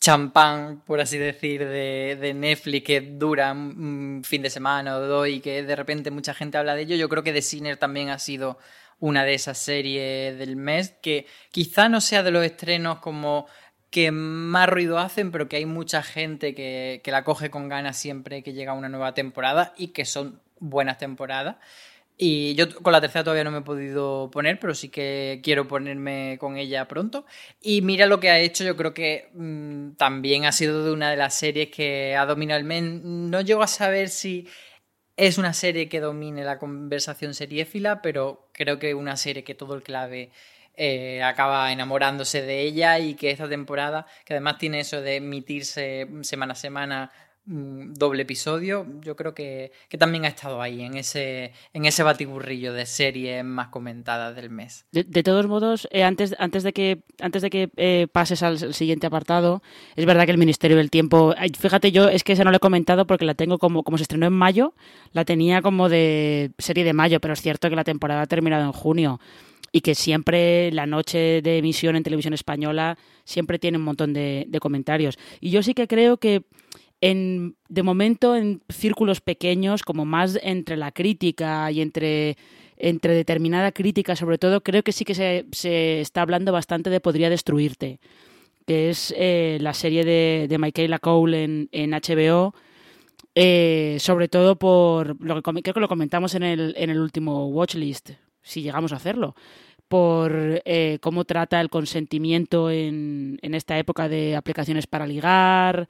champán, 0.00 0.82
por 0.84 1.00
así 1.00 1.18
decir, 1.18 1.60
de, 1.64 2.16
de, 2.20 2.34
Netflix 2.34 2.84
que 2.86 3.00
dura 3.00 3.52
un 3.52 4.22
fin 4.24 4.42
de 4.42 4.50
semana 4.50 4.96
o 4.96 5.00
dos 5.00 5.28
y 5.28 5.40
que 5.40 5.62
de 5.62 5.76
repente 5.76 6.10
mucha 6.10 6.34
gente 6.34 6.58
habla 6.58 6.74
de 6.74 6.82
ello, 6.82 6.96
yo 6.96 7.08
creo 7.08 7.22
que 7.22 7.32
The 7.32 7.42
Sinner 7.42 7.76
también 7.76 8.10
ha 8.10 8.18
sido 8.18 8.58
una 8.98 9.24
de 9.24 9.34
esas 9.34 9.58
series 9.58 10.38
del 10.38 10.56
mes 10.56 10.94
que 11.02 11.26
quizá 11.50 11.88
no 11.88 12.00
sea 12.00 12.22
de 12.22 12.30
los 12.30 12.44
estrenos 12.44 12.98
como 12.98 13.46
que 13.90 14.10
más 14.10 14.68
ruido 14.68 14.98
hacen, 14.98 15.30
pero 15.30 15.48
que 15.48 15.56
hay 15.56 15.66
mucha 15.66 16.02
gente 16.02 16.54
que, 16.54 17.00
que 17.04 17.10
la 17.10 17.24
coge 17.24 17.50
con 17.50 17.68
ganas 17.68 17.96
siempre 17.96 18.42
que 18.42 18.52
llega 18.52 18.72
una 18.72 18.88
nueva 18.88 19.14
temporada 19.14 19.74
y 19.76 19.88
que 19.88 20.04
son 20.04 20.40
buenas 20.58 20.98
temporadas. 20.98 21.56
Y 22.18 22.54
yo 22.54 22.74
con 22.82 22.92
la 22.92 23.00
tercera 23.00 23.24
todavía 23.24 23.44
no 23.44 23.50
me 23.50 23.58
he 23.58 23.62
podido 23.62 24.30
poner, 24.30 24.58
pero 24.58 24.74
sí 24.74 24.88
que 24.88 25.40
quiero 25.42 25.68
ponerme 25.68 26.38
con 26.40 26.56
ella 26.56 26.88
pronto. 26.88 27.26
Y 27.60 27.82
mira 27.82 28.06
lo 28.06 28.20
que 28.20 28.30
ha 28.30 28.38
hecho, 28.38 28.64
yo 28.64 28.74
creo 28.74 28.94
que 28.94 29.28
mmm, 29.34 29.92
también 29.92 30.46
ha 30.46 30.52
sido 30.52 30.84
de 30.84 30.92
una 30.92 31.10
de 31.10 31.16
las 31.16 31.34
series 31.34 31.68
que 31.70 32.16
ha 32.16 32.24
dominado 32.24 32.58
el 32.58 32.64
men. 32.64 33.30
No 33.30 33.42
llego 33.42 33.62
a 33.62 33.66
saber 33.66 34.08
si 34.08 34.48
es 35.16 35.36
una 35.36 35.52
serie 35.52 35.88
que 35.88 36.00
domine 36.00 36.42
la 36.44 36.58
conversación 36.58 37.34
seriéfila, 37.34 38.00
pero 38.00 38.48
creo 38.52 38.78
que 38.78 38.94
una 38.94 39.16
serie 39.16 39.44
que 39.44 39.54
todo 39.54 39.74
el 39.74 39.82
clave 39.82 40.30
eh, 40.76 41.22
acaba 41.22 41.72
enamorándose 41.72 42.42
de 42.42 42.62
ella 42.62 42.98
y 42.98 43.14
que 43.14 43.30
esta 43.30 43.48
temporada, 43.48 44.06
que 44.24 44.34
además 44.34 44.58
tiene 44.58 44.80
eso 44.80 45.00
de 45.00 45.16
emitirse 45.16 46.08
semana 46.22 46.52
a 46.52 46.56
semana 46.56 47.10
doble 47.46 48.22
episodio, 48.22 48.86
yo 49.02 49.14
creo 49.14 49.32
que, 49.32 49.70
que, 49.88 49.96
también 49.96 50.24
ha 50.24 50.28
estado 50.28 50.60
ahí, 50.60 50.82
en 50.82 50.96
ese, 50.96 51.52
en 51.72 51.84
ese 51.84 52.02
batiburrillo 52.02 52.72
de 52.72 52.86
series 52.86 53.44
más 53.44 53.68
comentadas 53.68 54.34
del 54.34 54.50
mes. 54.50 54.84
De, 54.90 55.22
todos 55.22 55.46
modos, 55.46 55.86
eh, 55.92 56.02
antes, 56.02 56.34
antes 56.40 56.64
de 56.64 56.72
que, 56.72 57.04
antes 57.20 57.42
de 57.42 57.50
que 57.50 57.70
eh, 57.76 58.08
pases 58.10 58.42
al, 58.42 58.58
al, 58.60 58.74
siguiente 58.74 59.06
apartado, 59.06 59.62
es 59.94 60.06
verdad 60.06 60.24
que 60.24 60.32
el 60.32 60.38
Ministerio 60.38 60.76
del 60.76 60.90
Tiempo, 60.90 61.34
fíjate, 61.56 61.92
yo 61.92 62.08
es 62.08 62.24
que 62.24 62.32
esa 62.32 62.42
no 62.42 62.50
lo 62.50 62.56
he 62.56 62.60
comentado 62.60 63.06
porque 63.06 63.24
la 63.24 63.34
tengo 63.34 63.58
como, 63.58 63.84
como 63.84 63.96
se 63.96 64.02
estrenó 64.02 64.26
en 64.26 64.32
mayo, 64.32 64.74
la 65.12 65.24
tenía 65.24 65.62
como 65.62 65.88
de 65.88 66.50
serie 66.58 66.82
de 66.82 66.94
mayo, 66.94 67.20
pero 67.20 67.34
es 67.34 67.42
cierto 67.42 67.70
que 67.70 67.76
la 67.76 67.84
temporada 67.84 68.22
ha 68.22 68.26
terminado 68.26 68.64
en 68.64 68.72
junio 68.72 69.20
y 69.72 69.80
que 69.80 69.94
siempre 69.94 70.70
la 70.72 70.86
noche 70.86 71.42
de 71.42 71.58
emisión 71.58 71.96
en 71.96 72.02
televisión 72.02 72.34
española 72.34 72.98
siempre 73.24 73.58
tiene 73.58 73.78
un 73.78 73.84
montón 73.84 74.12
de, 74.12 74.48
comentarios. 74.60 75.18
Y 75.40 75.50
yo 75.50 75.62
sí 75.62 75.74
que 75.74 75.86
creo 75.86 76.16
que 76.16 76.44
en, 77.00 77.56
de 77.68 77.82
momento 77.82 78.36
en 78.36 78.62
círculos 78.68 79.20
pequeños, 79.20 79.82
como 79.82 80.04
más 80.04 80.38
entre 80.42 80.76
la 80.76 80.92
crítica 80.92 81.70
y 81.70 81.80
entre, 81.80 82.36
entre 82.76 83.14
determinada 83.14 83.72
crítica, 83.72 84.16
sobre 84.16 84.38
todo, 84.38 84.62
creo 84.62 84.82
que 84.82 84.92
sí 84.92 85.04
que 85.04 85.14
se, 85.14 85.46
se 85.52 86.00
está 86.00 86.22
hablando 86.22 86.52
bastante 86.52 86.90
de 86.90 87.00
Podría 87.00 87.28
Destruirte, 87.28 88.00
que 88.66 88.90
es 88.90 89.14
eh, 89.16 89.58
la 89.60 89.74
serie 89.74 90.04
de, 90.04 90.46
de 90.48 90.58
Michaela 90.58 90.98
Cole 90.98 91.44
en, 91.44 91.68
en 91.72 91.90
HBO. 91.90 92.54
Eh, 93.38 93.98
sobre 94.00 94.28
todo 94.28 94.56
por 94.56 95.22
lo 95.22 95.42
que 95.42 95.62
creo 95.62 95.74
que 95.74 95.80
lo 95.80 95.88
comentamos 95.88 96.34
en 96.34 96.42
el, 96.42 96.74
en 96.78 96.88
el 96.88 96.98
último 96.98 97.48
watchlist, 97.48 98.12
si 98.46 98.62
llegamos 98.62 98.92
a 98.92 98.96
hacerlo, 98.96 99.34
por 99.88 100.62
eh, 100.64 100.98
cómo 101.00 101.24
trata 101.24 101.60
el 101.60 101.68
consentimiento 101.68 102.70
en, 102.70 103.38
en 103.42 103.54
esta 103.54 103.78
época 103.78 104.08
de 104.08 104.36
aplicaciones 104.36 104.86
para 104.86 105.06
ligar, 105.06 105.88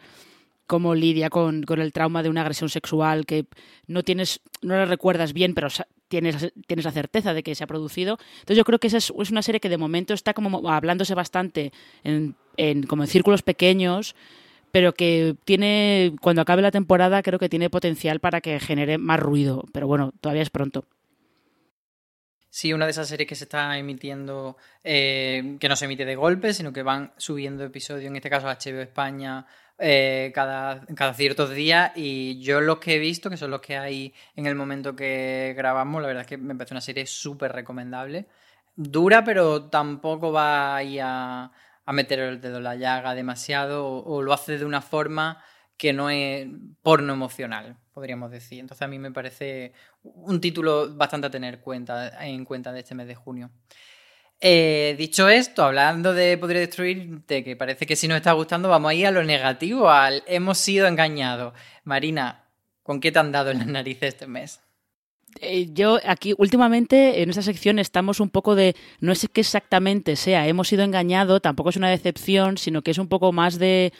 cómo 0.66 0.94
lidia 0.94 1.30
con, 1.30 1.62
con, 1.62 1.80
el 1.80 1.92
trauma 1.92 2.22
de 2.22 2.28
una 2.28 2.40
agresión 2.40 2.68
sexual 2.68 3.26
que 3.26 3.46
no 3.86 4.02
tienes, 4.02 4.40
no 4.62 4.74
la 4.74 4.86
recuerdas 4.86 5.32
bien, 5.32 5.54
pero 5.54 5.68
tienes, 6.08 6.52
tienes 6.66 6.84
la 6.84 6.92
certeza 6.92 7.34
de 7.34 7.42
que 7.42 7.54
se 7.54 7.64
ha 7.64 7.68
producido. 7.68 8.18
Entonces 8.40 8.56
yo 8.56 8.64
creo 8.64 8.78
que 8.78 8.88
esa 8.88 8.98
es, 8.98 9.12
es 9.18 9.30
una 9.30 9.42
serie 9.42 9.60
que 9.60 9.68
de 9.68 9.78
momento 9.78 10.14
está 10.14 10.34
como 10.34 10.68
hablándose 10.70 11.14
bastante 11.14 11.72
en, 12.04 12.34
en, 12.56 12.82
como 12.84 13.04
en 13.04 13.08
círculos 13.08 13.42
pequeños, 13.42 14.16
pero 14.72 14.92
que 14.92 15.36
tiene, 15.44 16.14
cuando 16.20 16.42
acabe 16.42 16.62
la 16.62 16.70
temporada, 16.70 17.22
creo 17.22 17.38
que 17.38 17.48
tiene 17.48 17.70
potencial 17.70 18.20
para 18.20 18.40
que 18.40 18.60
genere 18.60 18.98
más 18.98 19.20
ruido. 19.20 19.64
Pero 19.72 19.86
bueno, 19.86 20.12
todavía 20.20 20.42
es 20.42 20.50
pronto. 20.50 20.84
Sí, 22.56 22.72
una 22.72 22.86
de 22.86 22.92
esas 22.92 23.06
series 23.06 23.28
que 23.28 23.34
se 23.34 23.44
está 23.44 23.76
emitiendo, 23.76 24.56
eh, 24.82 25.58
que 25.60 25.68
no 25.68 25.76
se 25.76 25.84
emite 25.84 26.06
de 26.06 26.16
golpe, 26.16 26.54
sino 26.54 26.72
que 26.72 26.82
van 26.82 27.12
subiendo 27.18 27.62
episodios, 27.64 28.06
en 28.06 28.16
este 28.16 28.30
caso 28.30 28.46
HBO 28.46 28.80
España, 28.80 29.44
eh, 29.78 30.32
cada, 30.34 30.86
ciertos 31.12 31.50
días 31.50 31.92
y 31.96 32.40
yo 32.40 32.62
los 32.62 32.78
que 32.78 32.94
he 32.94 32.98
visto, 32.98 33.28
que 33.28 33.36
son 33.36 33.50
los 33.50 33.60
que 33.60 33.76
hay 33.76 34.14
en 34.36 34.46
el 34.46 34.54
momento 34.54 34.96
que 34.96 35.52
grabamos, 35.54 36.00
la 36.00 36.08
verdad 36.08 36.22
es 36.22 36.28
que 36.28 36.38
me 36.38 36.54
parece 36.54 36.72
una 36.72 36.80
serie 36.80 37.04
súper 37.04 37.52
recomendable. 37.52 38.24
Dura, 38.74 39.22
pero 39.22 39.64
tampoco 39.64 40.32
va 40.32 40.78
a, 40.78 41.52
a, 41.84 41.92
meter 41.92 42.20
el 42.20 42.40
dedo 42.40 42.56
en 42.56 42.64
la 42.64 42.76
llaga 42.76 43.14
demasiado 43.14 43.86
o, 43.86 44.22
lo 44.22 44.32
hace 44.32 44.56
de 44.56 44.64
una 44.64 44.80
forma 44.80 45.44
que 45.76 45.92
no 45.92 46.10
es 46.10 46.46
porno 46.82 47.12
emocional, 47.12 47.76
podríamos 47.92 48.30
decir. 48.30 48.60
Entonces 48.60 48.82
a 48.82 48.88
mí 48.88 48.98
me 48.98 49.12
parece 49.12 49.72
un 50.02 50.40
título 50.40 50.94
bastante 50.94 51.26
a 51.26 51.30
tener 51.30 51.62
en 52.20 52.44
cuenta 52.44 52.72
de 52.72 52.80
este 52.80 52.94
mes 52.94 53.06
de 53.06 53.14
junio. 53.14 53.50
Eh, 54.40 54.94
dicho 54.98 55.28
esto, 55.28 55.64
hablando 55.64 56.12
de 56.12 56.36
Podría 56.36 56.60
Destruirte, 56.60 57.42
que 57.42 57.56
parece 57.56 57.86
que 57.86 57.96
si 57.96 58.06
nos 58.06 58.18
está 58.18 58.32
gustando, 58.32 58.68
vamos 58.68 58.90
a 58.90 58.94
ir 58.94 59.06
a 59.06 59.10
lo 59.10 59.24
negativo, 59.24 59.88
al 59.88 60.22
hemos 60.26 60.58
sido 60.58 60.86
engañados. 60.86 61.54
Marina, 61.84 62.44
¿con 62.82 63.00
qué 63.00 63.12
te 63.12 63.18
han 63.18 63.32
dado 63.32 63.50
en 63.50 63.58
las 63.58 63.66
narices 63.66 64.08
este 64.08 64.26
mes? 64.26 64.60
Eh, 65.40 65.68
yo 65.72 65.98
aquí 66.06 66.34
últimamente 66.38 67.22
en 67.22 67.30
esta 67.30 67.42
sección 67.42 67.78
estamos 67.78 68.20
un 68.20 68.30
poco 68.30 68.54
de, 68.54 68.74
no 69.00 69.12
es 69.12 69.28
que 69.32 69.40
exactamente 69.40 70.16
sea, 70.16 70.46
hemos 70.46 70.68
sido 70.68 70.82
engañados, 70.82 71.42
tampoco 71.42 71.70
es 71.70 71.76
una 71.76 71.90
decepción, 71.90 72.58
sino 72.58 72.82
que 72.82 72.90
es 72.90 72.98
un 72.98 73.08
poco 73.08 73.32
más 73.32 73.58
de 73.58 73.92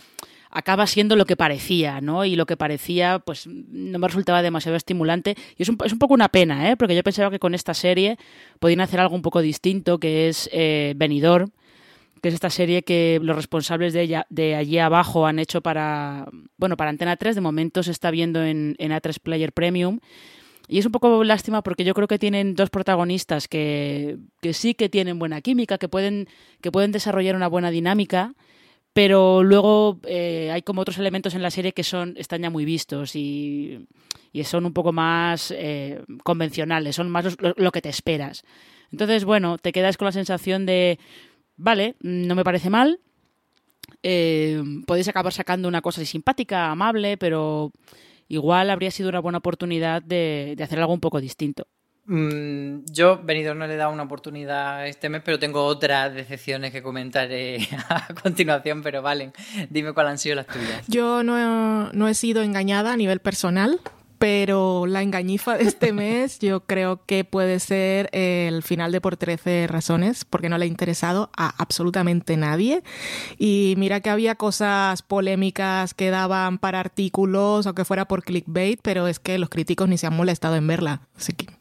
acaba 0.57 0.87
siendo 0.87 1.17
lo 1.17 1.27
que 1.27 1.37
parecía, 1.37 2.01
¿no? 2.01 2.25
Y 2.25 2.35
lo 2.35 2.47
que 2.47 2.57
parecía, 2.57 3.19
pues 3.19 3.47
no 3.47 3.99
me 3.99 4.09
resultaba 4.09 4.41
demasiado 4.41 4.75
estimulante. 4.75 5.37
Y 5.59 5.63
es 5.63 5.69
un, 5.69 5.77
es 5.85 5.93
un 5.93 5.99
poco 5.99 6.15
una 6.15 6.31
pena, 6.31 6.71
¿eh? 6.71 6.79
Porque 6.79 6.97
yo 6.97 7.03
pensaba 7.03 7.31
que 7.31 7.39
con 7.39 7.55
esta 7.55 7.75
serie 7.75 8.17
podían 8.59 8.81
hacer 8.81 8.99
algo 8.99 9.15
un 9.15 9.21
poco 9.21 9.43
distinto, 9.43 10.01
que 10.01 10.29
es 10.29 10.49
eh, 10.55 10.95
Venidor, 10.97 11.51
que 12.23 12.29
es 12.29 12.35
esta 12.35 12.49
serie 12.49 12.85
que 12.85 13.21
los 13.23 13.37
responsables 13.37 13.93
de, 13.93 14.01
ella, 14.01 14.27
de 14.31 14.55
allí 14.55 14.79
abajo 14.79 15.27
han 15.27 15.39
hecho 15.39 15.61
para, 15.61 16.27
bueno, 16.57 16.79
para 16.79 16.89
Antena 16.89 17.19
3. 17.19 17.35
De 17.35 17.43
momento 17.43 17.83
se 17.83 17.91
está 17.91 18.11
viendo 18.11 18.43
en, 18.43 18.77
en 18.79 18.93
A3 18.93 19.21
Player 19.21 19.53
Premium. 19.53 19.99
Y 20.69 20.79
es 20.79 20.87
un 20.87 20.93
poco 20.93 21.23
lástima 21.23 21.63
porque 21.63 21.85
yo 21.85 21.93
creo 21.93 22.09
que 22.09 22.19
tienen 22.19 22.55
dos 22.55 22.71
protagonistas 22.71 23.47
que, 23.47 24.17
que 24.41 24.55
sí 24.55 24.73
que 24.73 24.89
tienen 24.89 25.19
buena 25.19 25.43
química, 25.43 25.77
que 25.77 25.91
pueden, 25.91 26.29
que 26.63 26.73
pueden 26.73 26.93
desarrollar 26.93 27.37
una 27.37 27.47
buena 27.47 27.71
dinámica 27.71 28.33
pero 28.97 29.43
luego 29.43 30.00
eh, 30.07 30.50
hay 30.50 30.62
como 30.62 30.81
otros 30.81 30.97
elementos 30.97 31.35
en 31.35 31.43
la 31.43 31.50
serie 31.50 31.73
que 31.73 31.85
son 31.85 32.15
están 32.17 32.41
ya 32.41 32.49
muy 32.49 32.65
vistos 32.65 33.15
y, 33.15 33.87
y 34.33 34.43
son 34.45 34.65
un 34.65 34.73
poco 34.73 34.91
más 34.91 35.50
eh, 35.55 36.03
convencionales, 36.25 36.97
son 36.97 37.11
más 37.11 37.37
lo, 37.38 37.73
que 37.73 37.83
te 37.83 37.91
esperas. 37.91 38.43
Entonces, 38.91 39.26
bueno, 39.26 39.59
te 39.59 39.73
quedas 39.73 39.99
con 39.99 40.07
la 40.07 40.12
sensación 40.12 40.65
de, 40.65 40.99
vale, 41.59 41.97
no 42.00 42.35
me 42.35 42.43
parece 42.43 42.71
mal, 42.71 43.00
eh, 44.03 44.62
podéis 44.87 45.09
acabar 45.09 45.35
sacando 45.35 45.69
una 45.69 45.83
cosa 45.83 46.03
simpática, 46.03 46.71
amable, 46.71 47.19
pero 47.19 47.73
igual 48.29 48.71
habría 48.71 48.91
sido 48.91 49.11
una 49.11 49.21
buena 49.21 49.38
oportunidad 49.38 50.00
de, 50.00 50.55
de 50.57 50.65
hacer 50.65 50.79
algo 50.81 50.95
un 50.95 51.00
poco 51.00 51.21
distinto. 51.21 51.67
Mm, 52.07 52.85
yo, 52.93 53.21
Benidorm, 53.23 53.59
no 53.59 53.67
le 53.67 53.75
he 53.75 53.77
dado 53.77 53.93
una 53.93 54.05
oportunidad 54.05 54.87
este 54.87 55.09
mes, 55.09 55.23
pero 55.25 55.39
tengo 55.39 55.65
otras 55.65 56.15
decepciones 56.15 56.73
que 56.73 56.83
comentaré 56.83 57.69
a 57.89 58.07
continuación, 58.23 58.83
pero 58.83 59.03
valen. 59.03 59.33
Dime 59.71 59.93
cuáles 59.93 60.13
han 60.13 60.19
sido 60.19 60.37
las 60.37 60.47
tuyas. 60.47 60.85
Yo 60.89 61.23
no 61.23 61.37
he, 61.39 61.93
no 61.97 62.09
he 62.09 62.15
sido 62.15 62.43
engañada 62.43 62.93
a 62.93 62.97
nivel 62.97 63.19
personal, 63.19 63.81
pero 64.19 64.87
la 64.87 65.03
engañifa 65.03 65.59
de 65.59 65.65
este 65.65 65.93
mes 65.93 66.39
yo 66.39 66.61
creo 66.61 67.05
que 67.05 67.25
puede 67.25 67.59
ser 67.61 68.09
el 68.13 68.63
final 68.63 68.93
de 68.93 69.01
Por 69.01 69.17
13 69.17 69.67
Razones, 69.67 70.25
porque 70.25 70.49
no 70.49 70.59
le 70.59 70.65
ha 70.65 70.69
interesado 70.69 71.31
a 71.37 71.55
absolutamente 71.61 72.37
nadie. 72.37 72.83
Y 73.37 73.75
mira 73.79 74.01
que 74.01 74.11
había 74.11 74.37
cosas 74.37 75.03
polémicas 75.03 75.93
que 75.93 76.11
daban 76.11 76.59
para 76.59 76.79
artículos 76.79 77.67
o 77.67 77.75
que 77.75 77.85
fuera 77.85 78.07
por 78.07 78.23
clickbait, 78.23 78.81
pero 78.81 79.09
es 79.09 79.19
que 79.19 79.39
los 79.39 79.49
críticos 79.49 79.89
ni 79.89 79.99
se 79.99 80.07
han 80.07 80.15
molestado 80.15 80.55
en 80.55 80.67
verla. 80.69 81.01
Así 81.17 81.33
que 81.33 81.56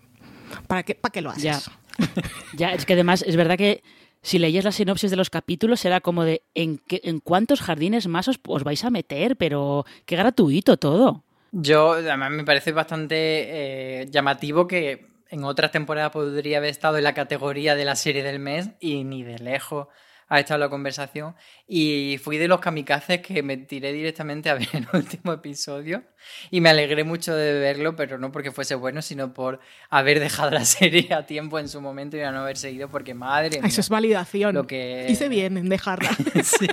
¿Para 0.67 0.83
qué, 0.83 0.95
para 0.95 1.11
qué 1.11 1.21
lo 1.21 1.29
haces? 1.29 1.43
Ya. 1.43 1.59
ya, 2.53 2.73
es 2.73 2.85
que 2.85 2.93
además 2.93 3.23
es 3.25 3.35
verdad 3.35 3.57
que 3.57 3.83
si 4.21 4.39
leías 4.39 4.65
la 4.65 4.71
sinopsis 4.71 5.11
de 5.11 5.17
los 5.17 5.29
capítulos 5.29 5.85
era 5.85 6.01
como 6.01 6.23
de 6.23 6.41
¿en, 6.55 6.79
qué, 6.79 7.01
en 7.03 7.19
cuántos 7.19 7.61
jardines 7.61 8.07
más 8.07 8.27
os, 8.27 8.39
os, 8.47 8.63
vais 8.63 8.83
a 8.83 8.89
meter? 8.89 9.35
Pero 9.37 9.85
qué 10.05 10.15
gratuito 10.15 10.77
todo. 10.77 11.23
Yo, 11.51 11.93
además, 11.93 12.31
me 12.31 12.43
parece 12.43 12.71
bastante 12.71 13.15
eh, 13.17 14.07
llamativo 14.09 14.67
que 14.67 15.07
en 15.29 15.43
otras 15.43 15.71
temporadas 15.71 16.11
podría 16.11 16.57
haber 16.57 16.69
estado 16.69 16.97
en 16.97 17.03
la 17.03 17.13
categoría 17.13 17.75
de 17.75 17.85
la 17.85 17.95
serie 17.95 18.23
del 18.23 18.39
mes 18.39 18.71
y 18.79 19.03
ni 19.03 19.23
de 19.23 19.39
lejos 19.39 19.87
ha 20.27 20.39
estado 20.39 20.59
la 20.59 20.69
conversación. 20.69 21.35
Y 21.67 22.19
fui 22.23 22.37
de 22.37 22.47
los 22.47 22.59
kamikazes 22.59 23.21
que 23.21 23.43
me 23.43 23.57
tiré 23.57 23.93
directamente 23.93 24.49
a 24.49 24.55
ver 24.55 24.67
el 24.73 24.87
último 24.93 25.33
episodio 25.33 26.03
y 26.51 26.61
me 26.61 26.69
alegré 26.69 27.03
mucho 27.03 27.35
de 27.35 27.53
verlo, 27.53 27.95
pero 27.95 28.17
no 28.17 28.31
porque 28.31 28.51
fuese 28.51 28.75
bueno, 28.75 29.01
sino 29.01 29.33
por 29.33 29.59
haber 29.89 30.19
dejado 30.19 30.51
la 30.51 30.65
serie 30.65 31.13
a 31.13 31.25
tiempo 31.25 31.59
en 31.59 31.69
su 31.69 31.81
momento 31.81 32.17
y 32.17 32.21
no 32.21 32.41
haber 32.41 32.57
seguido, 32.57 32.89
porque 32.89 33.13
madre 33.13 33.59
mía. 33.59 33.67
Eso 33.67 33.81
es 33.81 33.89
validación. 33.89 34.55
Lo 34.55 34.67
que... 34.67 35.07
Hice 35.09 35.29
bien 35.29 35.57
en 35.57 35.69
dejarla. 35.69 36.09
sí. 36.43 36.67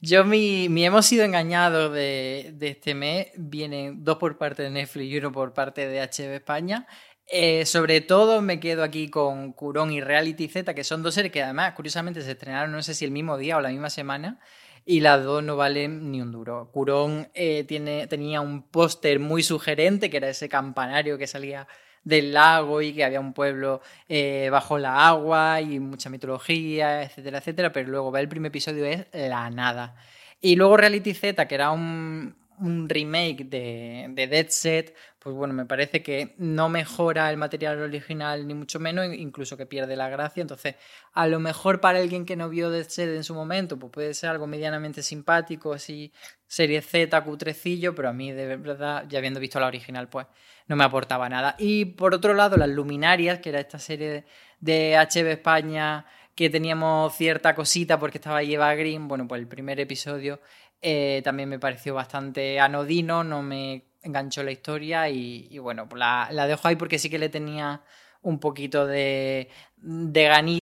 Yo, 0.00 0.24
mi, 0.24 0.68
mi, 0.68 0.84
hemos 0.84 1.06
sido 1.06 1.24
engañados 1.24 1.92
de, 1.94 2.50
de, 2.54 2.68
este 2.70 2.92
mes, 2.92 3.28
vienen 3.36 4.02
dos 4.02 4.18
por 4.18 4.36
parte 4.36 4.64
de 4.64 4.70
Netflix 4.70 5.06
y 5.12 5.18
uno 5.18 5.30
por 5.30 5.54
parte 5.54 5.86
de 5.86 6.00
HB 6.02 6.34
España. 6.34 6.88
Eh, 7.26 7.64
sobre 7.66 8.00
todo 8.00 8.42
me 8.42 8.60
quedo 8.60 8.82
aquí 8.82 9.08
con 9.08 9.52
Curón 9.52 9.92
y 9.92 10.00
Reality 10.00 10.48
Z, 10.48 10.74
que 10.74 10.84
son 10.84 11.02
dos 11.02 11.14
series 11.14 11.32
que 11.32 11.42
además, 11.42 11.72
curiosamente, 11.72 12.20
se 12.22 12.32
estrenaron 12.32 12.72
no 12.72 12.82
sé 12.82 12.94
si 12.94 13.04
el 13.04 13.10
mismo 13.10 13.38
día 13.38 13.56
o 13.56 13.60
la 13.60 13.70
misma 13.70 13.90
semana, 13.90 14.38
y 14.84 15.00
las 15.00 15.24
dos 15.24 15.42
no 15.42 15.56
valen 15.56 16.10
ni 16.10 16.20
un 16.20 16.32
duro. 16.32 16.70
Curón 16.72 17.28
eh, 17.34 17.64
tiene, 17.64 18.06
tenía 18.06 18.40
un 18.40 18.62
póster 18.62 19.20
muy 19.20 19.42
sugerente, 19.42 20.10
que 20.10 20.16
era 20.18 20.28
ese 20.28 20.48
campanario 20.48 21.16
que 21.18 21.26
salía 21.26 21.68
del 22.04 22.32
lago 22.32 22.82
y 22.82 22.92
que 22.92 23.04
había 23.04 23.20
un 23.20 23.32
pueblo 23.32 23.80
eh, 24.08 24.48
bajo 24.50 24.78
la 24.78 25.06
agua 25.06 25.60
y 25.60 25.78
mucha 25.78 26.10
mitología, 26.10 27.02
etcétera, 27.04 27.38
etcétera, 27.38 27.72
pero 27.72 27.88
luego 27.88 28.10
va 28.10 28.20
el 28.20 28.28
primer 28.28 28.50
episodio 28.50 28.84
es 28.84 29.06
la 29.12 29.48
nada. 29.50 29.94
Y 30.40 30.56
luego 30.56 30.76
Reality 30.76 31.14
Z, 31.14 31.46
que 31.46 31.54
era 31.54 31.70
un, 31.70 32.34
un 32.62 32.88
remake 32.88 33.44
de, 33.44 34.06
de 34.10 34.26
Dead 34.26 34.46
Set, 34.48 34.94
pues 35.18 35.34
bueno, 35.36 35.54
me 35.54 35.66
parece 35.66 36.02
que 36.02 36.34
no 36.38 36.68
mejora 36.68 37.30
el 37.30 37.36
material 37.36 37.80
original 37.80 38.46
ni 38.46 38.54
mucho 38.54 38.80
menos, 38.80 39.06
incluso 39.14 39.56
que 39.56 39.66
pierde 39.66 39.96
la 39.96 40.08
gracia. 40.08 40.40
Entonces, 40.40 40.76
a 41.12 41.26
lo 41.26 41.40
mejor 41.40 41.80
para 41.80 41.98
alguien 41.98 42.24
que 42.24 42.36
no 42.36 42.48
vio 42.48 42.70
Dead 42.70 42.88
Set 42.88 43.08
en 43.08 43.24
su 43.24 43.34
momento, 43.34 43.78
pues 43.78 43.92
puede 43.92 44.14
ser 44.14 44.30
algo 44.30 44.46
medianamente 44.46 45.02
simpático, 45.02 45.72
así 45.72 46.12
serie 46.46 46.82
Z, 46.82 47.20
cutrecillo, 47.24 47.94
pero 47.94 48.08
a 48.08 48.12
mí 48.12 48.32
de 48.32 48.56
verdad, 48.56 49.04
ya 49.08 49.18
habiendo 49.18 49.40
visto 49.40 49.60
la 49.60 49.66
original, 49.66 50.08
pues 50.08 50.26
no 50.68 50.76
me 50.76 50.84
aportaba 50.84 51.28
nada. 51.28 51.56
Y 51.58 51.84
por 51.84 52.14
otro 52.14 52.34
lado, 52.34 52.56
Las 52.56 52.68
Luminarias, 52.68 53.40
que 53.40 53.50
era 53.50 53.60
esta 53.60 53.78
serie 53.78 54.24
de 54.60 54.96
HB 54.96 55.26
España 55.28 56.06
que 56.34 56.48
teníamos 56.48 57.14
cierta 57.14 57.54
cosita 57.54 57.98
porque 57.98 58.18
estaba 58.18 58.38
ahí 58.38 58.54
Eva 58.54 58.74
Green, 58.74 59.06
bueno, 59.06 59.28
pues 59.28 59.40
el 59.40 59.48
primer 59.48 59.78
episodio 59.80 60.40
eh, 60.82 61.22
también 61.24 61.48
me 61.48 61.58
pareció 61.58 61.94
bastante 61.94 62.58
anodino, 62.58 63.22
no 63.22 63.42
me 63.42 63.84
enganchó 64.02 64.42
la 64.42 64.50
historia 64.50 65.08
y, 65.08 65.56
bueno, 65.58 65.88
pues 65.88 66.00
la, 66.00 66.28
la, 66.32 66.58
ahí 66.62 66.76
porque 66.76 66.98
sí 66.98 67.08
que 67.08 67.18
le 67.18 67.28
tenía 67.28 67.82
un 68.22 68.38
poquito 68.38 68.86
de, 68.86 69.48
de 69.76 70.24
ganito. 70.24 70.62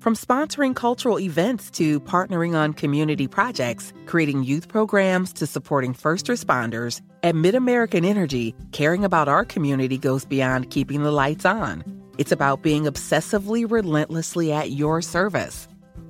From 0.00 0.16
sponsoring 0.16 0.74
cultural 0.74 1.20
events 1.20 1.70
to 1.78 2.00
partnering 2.00 2.56
on 2.56 2.72
community 2.72 3.28
projects, 3.28 3.92
creating 4.06 4.42
youth 4.42 4.66
programs 4.66 5.32
to 5.34 5.46
supporting 5.46 5.94
first 5.94 6.26
responders, 6.26 7.00
at 7.22 7.36
MidAmerican 7.36 8.04
Energy, 8.04 8.52
caring 8.72 9.04
about 9.04 9.28
our 9.28 9.44
community 9.44 9.96
goes 9.96 10.24
beyond 10.24 10.70
keeping 10.70 11.04
the 11.04 11.12
lights 11.12 11.44
on. 11.44 11.84
It's 12.18 12.32
about 12.32 12.62
being 12.62 12.82
obsessively 12.84 13.64
relentlessly 13.70 14.52
at 14.52 14.72
your 14.72 15.02
service. 15.02 15.68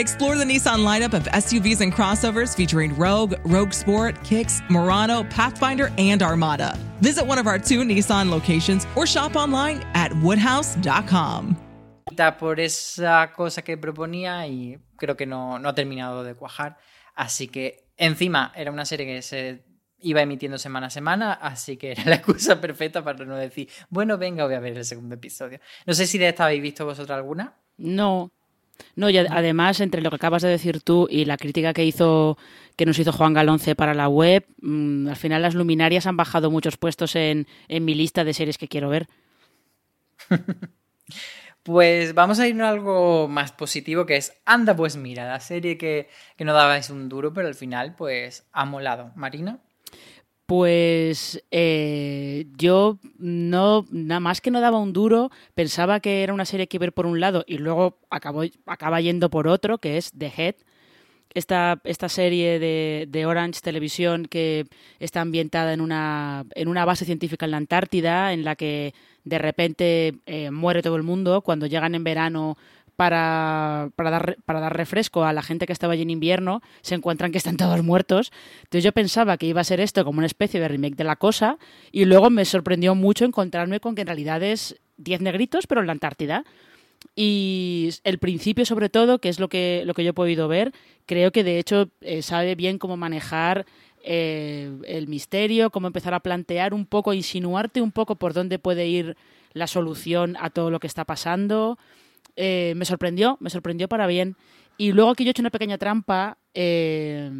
Explore 0.00 0.38
the 0.38 0.44
Nissan 0.44 0.78
lineup 0.78 1.12
of 1.12 1.24
SUVs 1.24 1.82
and 1.82 1.92
crossovers 1.92 2.56
featuring 2.56 2.96
Rogue, 2.96 3.34
Rogue 3.44 3.74
Sport, 3.74 4.16
Kicks, 4.24 4.62
Murano, 4.70 5.24
Pathfinder, 5.24 5.92
and 5.98 6.22
Armada. 6.22 6.74
Visit 7.02 7.26
one 7.26 7.38
of 7.38 7.46
our 7.46 7.58
two 7.58 7.82
Nissan 7.82 8.30
locations 8.30 8.86
or 8.96 9.06
shop 9.06 9.36
online 9.36 9.84
at 9.92 10.10
woodhouse.com. 10.22 11.54
por 12.38 12.60
esa 12.60 13.30
cosa 13.36 13.60
que 13.60 13.76
proponía 13.76 14.46
y 14.46 14.78
creo 14.96 15.18
que 15.18 15.26
no, 15.26 15.58
no 15.58 15.68
ha 15.68 15.74
terminado 15.74 16.24
de 16.24 16.34
cuajar. 16.34 16.78
Así 17.14 17.48
que 17.48 17.84
encima 17.98 18.52
era 18.56 18.70
una 18.70 18.86
serie 18.86 19.04
que 19.04 19.20
se 19.20 19.62
iba 19.98 20.22
emitiendo 20.22 20.56
semana 20.56 20.86
a 20.86 20.90
semana, 20.90 21.34
así 21.34 21.76
que 21.76 21.92
era 21.92 22.04
la 22.06 22.14
excusa 22.14 22.58
perfecta 22.58 23.04
para 23.04 23.26
no 23.26 23.36
decir, 23.36 23.68
bueno, 23.90 24.16
venga, 24.16 24.46
voy 24.46 24.54
a 24.54 24.60
ver 24.60 24.78
el 24.78 24.84
segundo 24.86 25.16
episodio. 25.16 25.60
No 25.84 25.92
sé 25.92 26.06
si 26.06 26.16
de 26.16 26.28
esta 26.28 26.46
habéis 26.46 26.62
visto 26.62 26.86
vosotros 26.86 27.14
alguna. 27.14 27.54
No. 27.76 28.30
No, 28.96 29.10
y 29.10 29.18
además, 29.18 29.80
entre 29.80 30.02
lo 30.02 30.10
que 30.10 30.16
acabas 30.16 30.42
de 30.42 30.48
decir 30.48 30.80
tú 30.80 31.06
y 31.10 31.24
la 31.24 31.36
crítica 31.36 31.72
que 31.72 31.84
hizo 31.84 32.38
que 32.76 32.86
nos 32.86 32.98
hizo 32.98 33.12
Juan 33.12 33.34
Galonce 33.34 33.74
para 33.74 33.94
la 33.94 34.08
web, 34.08 34.46
mmm, 34.62 35.08
al 35.08 35.16
final 35.16 35.42
las 35.42 35.54
luminarias 35.54 36.06
han 36.06 36.16
bajado 36.16 36.50
muchos 36.50 36.76
puestos 36.78 37.14
en, 37.16 37.46
en 37.68 37.84
mi 37.84 37.94
lista 37.94 38.24
de 38.24 38.32
series 38.34 38.58
que 38.58 38.68
quiero 38.68 38.88
ver. 38.88 39.08
Pues 41.62 42.14
vamos 42.14 42.40
a 42.40 42.48
irnos 42.48 42.66
a 42.66 42.70
algo 42.70 43.28
más 43.28 43.52
positivo 43.52 44.06
que 44.06 44.16
es 44.16 44.32
Anda 44.46 44.74
pues 44.74 44.96
mira, 44.96 45.26
la 45.28 45.40
serie 45.40 45.76
que, 45.76 46.08
que 46.36 46.44
no 46.44 46.54
dabais 46.54 46.88
un 46.88 47.08
duro, 47.08 47.34
pero 47.34 47.48
al 47.48 47.54
final 47.54 47.94
pues 47.96 48.48
ha 48.52 48.64
molado. 48.64 49.12
Marina. 49.14 49.60
Pues 50.50 51.40
eh, 51.52 52.46
yo 52.58 52.98
no, 53.18 53.86
nada 53.92 54.18
más 54.18 54.40
que 54.40 54.50
no 54.50 54.60
daba 54.60 54.80
un 54.80 54.92
duro, 54.92 55.30
pensaba 55.54 56.00
que 56.00 56.24
era 56.24 56.34
una 56.34 56.44
serie 56.44 56.66
que 56.66 56.80
ver 56.80 56.92
por 56.92 57.06
un 57.06 57.20
lado 57.20 57.44
y 57.46 57.58
luego 57.58 58.00
acabó, 58.10 58.42
acaba 58.66 59.00
yendo 59.00 59.30
por 59.30 59.46
otro, 59.46 59.78
que 59.78 59.96
es 59.96 60.10
The 60.10 60.32
Head, 60.36 60.54
esta, 61.34 61.80
esta 61.84 62.08
serie 62.08 62.58
de, 62.58 63.06
de, 63.08 63.26
Orange 63.26 63.60
Televisión 63.60 64.26
que 64.26 64.66
está 64.98 65.20
ambientada 65.20 65.72
en 65.72 65.80
una, 65.80 66.44
en 66.56 66.66
una 66.66 66.84
base 66.84 67.04
científica 67.04 67.44
en 67.44 67.52
la 67.52 67.58
Antártida, 67.58 68.32
en 68.32 68.42
la 68.42 68.56
que 68.56 68.92
de 69.22 69.38
repente 69.38 70.14
eh, 70.26 70.50
muere 70.50 70.82
todo 70.82 70.96
el 70.96 71.04
mundo. 71.04 71.42
Cuando 71.42 71.66
llegan 71.66 71.94
en 71.94 72.02
verano 72.02 72.56
para, 73.00 73.88
dar, 73.96 74.76
refresco 74.76 75.24
a 75.24 75.32
la 75.32 75.40
gente 75.40 75.64
que 75.64 75.72
estaba 75.72 75.94
allí 75.94 76.02
en 76.02 76.10
invierno, 76.10 76.60
se 76.82 76.94
encuentran 76.94 77.32
que 77.32 77.38
están 77.38 77.56
todos 77.56 77.82
muertos. 77.82 78.30
Entonces 78.58 78.84
yo 78.84 78.92
pensaba 78.92 79.38
que 79.38 79.46
iba 79.46 79.62
a 79.62 79.64
ser 79.64 79.80
esto 79.80 80.04
como 80.04 80.18
una 80.18 80.26
especie 80.26 80.60
de 80.60 80.68
remake 80.68 80.96
de 80.96 81.04
la 81.04 81.16
cosa 81.16 81.56
y 81.92 82.04
luego 82.04 82.28
me 82.28 82.44
sorprendió 82.44 82.94
mucho 82.94 83.24
encontrarme 83.24 83.80
con 83.80 83.94
que 83.94 84.02
en 84.02 84.08
realidad 84.08 84.42
es 84.42 84.76
10 84.98 85.22
negritos 85.22 85.66
pero 85.66 85.80
en 85.80 85.86
la 85.86 85.94
Antártida. 85.94 86.44
Y 87.16 87.88
el 88.04 88.18
principio, 88.18 88.66
sobre 88.66 88.90
todo, 88.90 89.18
que 89.18 89.30
es 89.30 89.40
lo 89.40 89.48
que, 89.48 89.82
lo 89.86 89.94
que 89.94 90.04
yo 90.04 90.10
he 90.10 90.12
podido 90.12 90.46
ver, 90.46 90.74
creo 91.06 91.32
que 91.32 91.42
de 91.42 91.58
hecho 91.58 91.88
eh, 92.02 92.20
sabe 92.20 92.54
bien 92.54 92.76
cómo 92.76 92.98
manejar 92.98 93.64
eh, 94.04 94.76
el 94.84 95.08
misterio, 95.08 95.70
cómo 95.70 95.86
empezar 95.86 96.12
a 96.12 96.20
plantear 96.20 96.74
un 96.74 96.84
poco, 96.84 97.14
insinuarte 97.14 97.80
un 97.80 97.92
poco 97.92 98.16
por 98.16 98.34
dónde 98.34 98.58
puede 98.58 98.88
ir 98.88 99.16
la 99.54 99.66
solución 99.66 100.36
a 100.38 100.50
todo 100.50 100.70
lo 100.70 100.80
que 100.80 100.86
está 100.86 101.06
pasando. 101.06 101.78
Eh, 102.36 102.74
me 102.76 102.84
sorprendió, 102.84 103.36
me 103.40 103.50
sorprendió 103.50 103.88
para 103.88 104.06
bien. 104.06 104.36
Y 104.76 104.92
luego 104.92 105.10
aquí 105.10 105.24
yo 105.24 105.30
he 105.30 105.32
hecho 105.32 105.42
una 105.42 105.50
pequeña 105.50 105.78
trampa, 105.78 106.38
eh, 106.54 107.30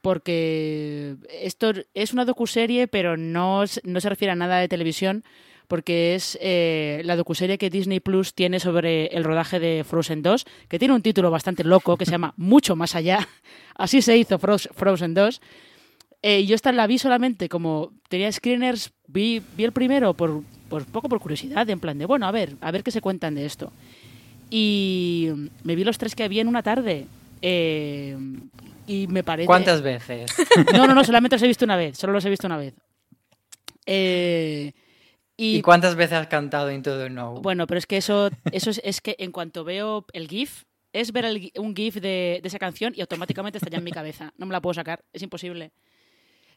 porque 0.00 1.16
esto 1.28 1.72
es 1.94 2.12
una 2.12 2.24
docuserie, 2.24 2.86
pero 2.86 3.16
no, 3.16 3.64
no 3.84 4.00
se 4.00 4.08
refiere 4.08 4.32
a 4.32 4.36
nada 4.36 4.58
de 4.58 4.68
televisión, 4.68 5.24
porque 5.68 6.14
es 6.16 6.36
eh, 6.40 7.00
la 7.04 7.16
docuserie 7.16 7.56
que 7.56 7.70
Disney 7.70 8.00
Plus 8.00 8.34
tiene 8.34 8.58
sobre 8.58 9.06
el 9.06 9.24
rodaje 9.24 9.60
de 9.60 9.84
Frozen 9.84 10.20
2, 10.20 10.44
que 10.68 10.78
tiene 10.78 10.94
un 10.94 11.00
título 11.00 11.30
bastante 11.30 11.62
loco 11.64 11.96
que 11.96 12.04
se 12.04 12.10
llama 12.10 12.34
Mucho 12.36 12.76
más 12.76 12.94
allá. 12.94 13.28
Así 13.76 14.02
se 14.02 14.16
hizo 14.16 14.38
Frozen 14.38 15.14
2. 15.14 15.40
Eh, 16.22 16.44
yo 16.44 16.54
esta 16.54 16.72
la 16.72 16.86
vi 16.86 16.98
solamente 16.98 17.48
como 17.48 17.92
tenía 18.08 18.30
screeners, 18.30 18.92
vi, 19.06 19.40
vi 19.56 19.64
el 19.64 19.72
primero 19.72 20.12
por, 20.12 20.42
por 20.68 20.84
poco 20.84 21.08
por 21.08 21.20
curiosidad, 21.20 21.70
en 21.70 21.80
plan 21.80 21.96
de, 21.96 22.04
bueno, 22.04 22.26
a 22.26 22.32
ver, 22.32 22.56
a 22.60 22.70
ver 22.70 22.82
qué 22.82 22.90
se 22.90 23.00
cuentan 23.00 23.36
de 23.36 23.46
esto. 23.46 23.72
Y 24.50 25.30
me 25.62 25.76
vi 25.76 25.84
los 25.84 25.98
tres 25.98 26.14
que 26.14 26.24
había 26.24 26.42
en 26.42 26.48
una 26.48 26.62
tarde. 26.62 27.06
Eh, 27.40 28.16
y 28.86 29.06
me 29.06 29.22
parece... 29.22 29.46
¿Cuántas 29.46 29.82
veces? 29.82 30.30
No, 30.74 30.86
no, 30.86 30.94
no, 30.94 31.04
solamente 31.04 31.36
los 31.36 31.42
he 31.42 31.46
visto 31.46 31.64
una 31.64 31.76
vez, 31.76 31.96
solo 31.96 32.12
los 32.12 32.24
he 32.24 32.30
visto 32.30 32.46
una 32.46 32.56
vez. 32.56 32.74
Eh, 33.86 34.72
y, 35.36 35.56
¿Y, 35.56 35.62
cuántas 35.62 35.94
veces 35.94 36.18
has 36.18 36.26
cantado 36.26 36.70
Into 36.70 36.98
the 36.98 37.08
Know? 37.08 37.40
Bueno, 37.40 37.66
pero 37.66 37.78
es 37.78 37.86
que 37.86 37.96
eso, 37.96 38.30
eso 38.52 38.70
es, 38.70 38.80
es 38.84 39.00
que 39.00 39.16
en 39.18 39.32
cuanto 39.32 39.64
veo 39.64 40.04
el 40.12 40.28
GIF, 40.28 40.64
es 40.92 41.12
ver 41.12 41.24
el, 41.24 41.52
un 41.56 41.74
GIF 41.74 41.94
de, 41.94 42.40
de, 42.42 42.48
esa 42.48 42.58
canción 42.58 42.92
y 42.96 43.00
automáticamente 43.00 43.58
está 43.58 43.70
ya 43.70 43.78
en 43.78 43.84
mi 43.84 43.92
cabeza. 43.92 44.32
No 44.36 44.46
me 44.46 44.52
la 44.52 44.60
puedo 44.60 44.74
sacar, 44.74 45.04
es 45.12 45.22
imposible. 45.22 45.72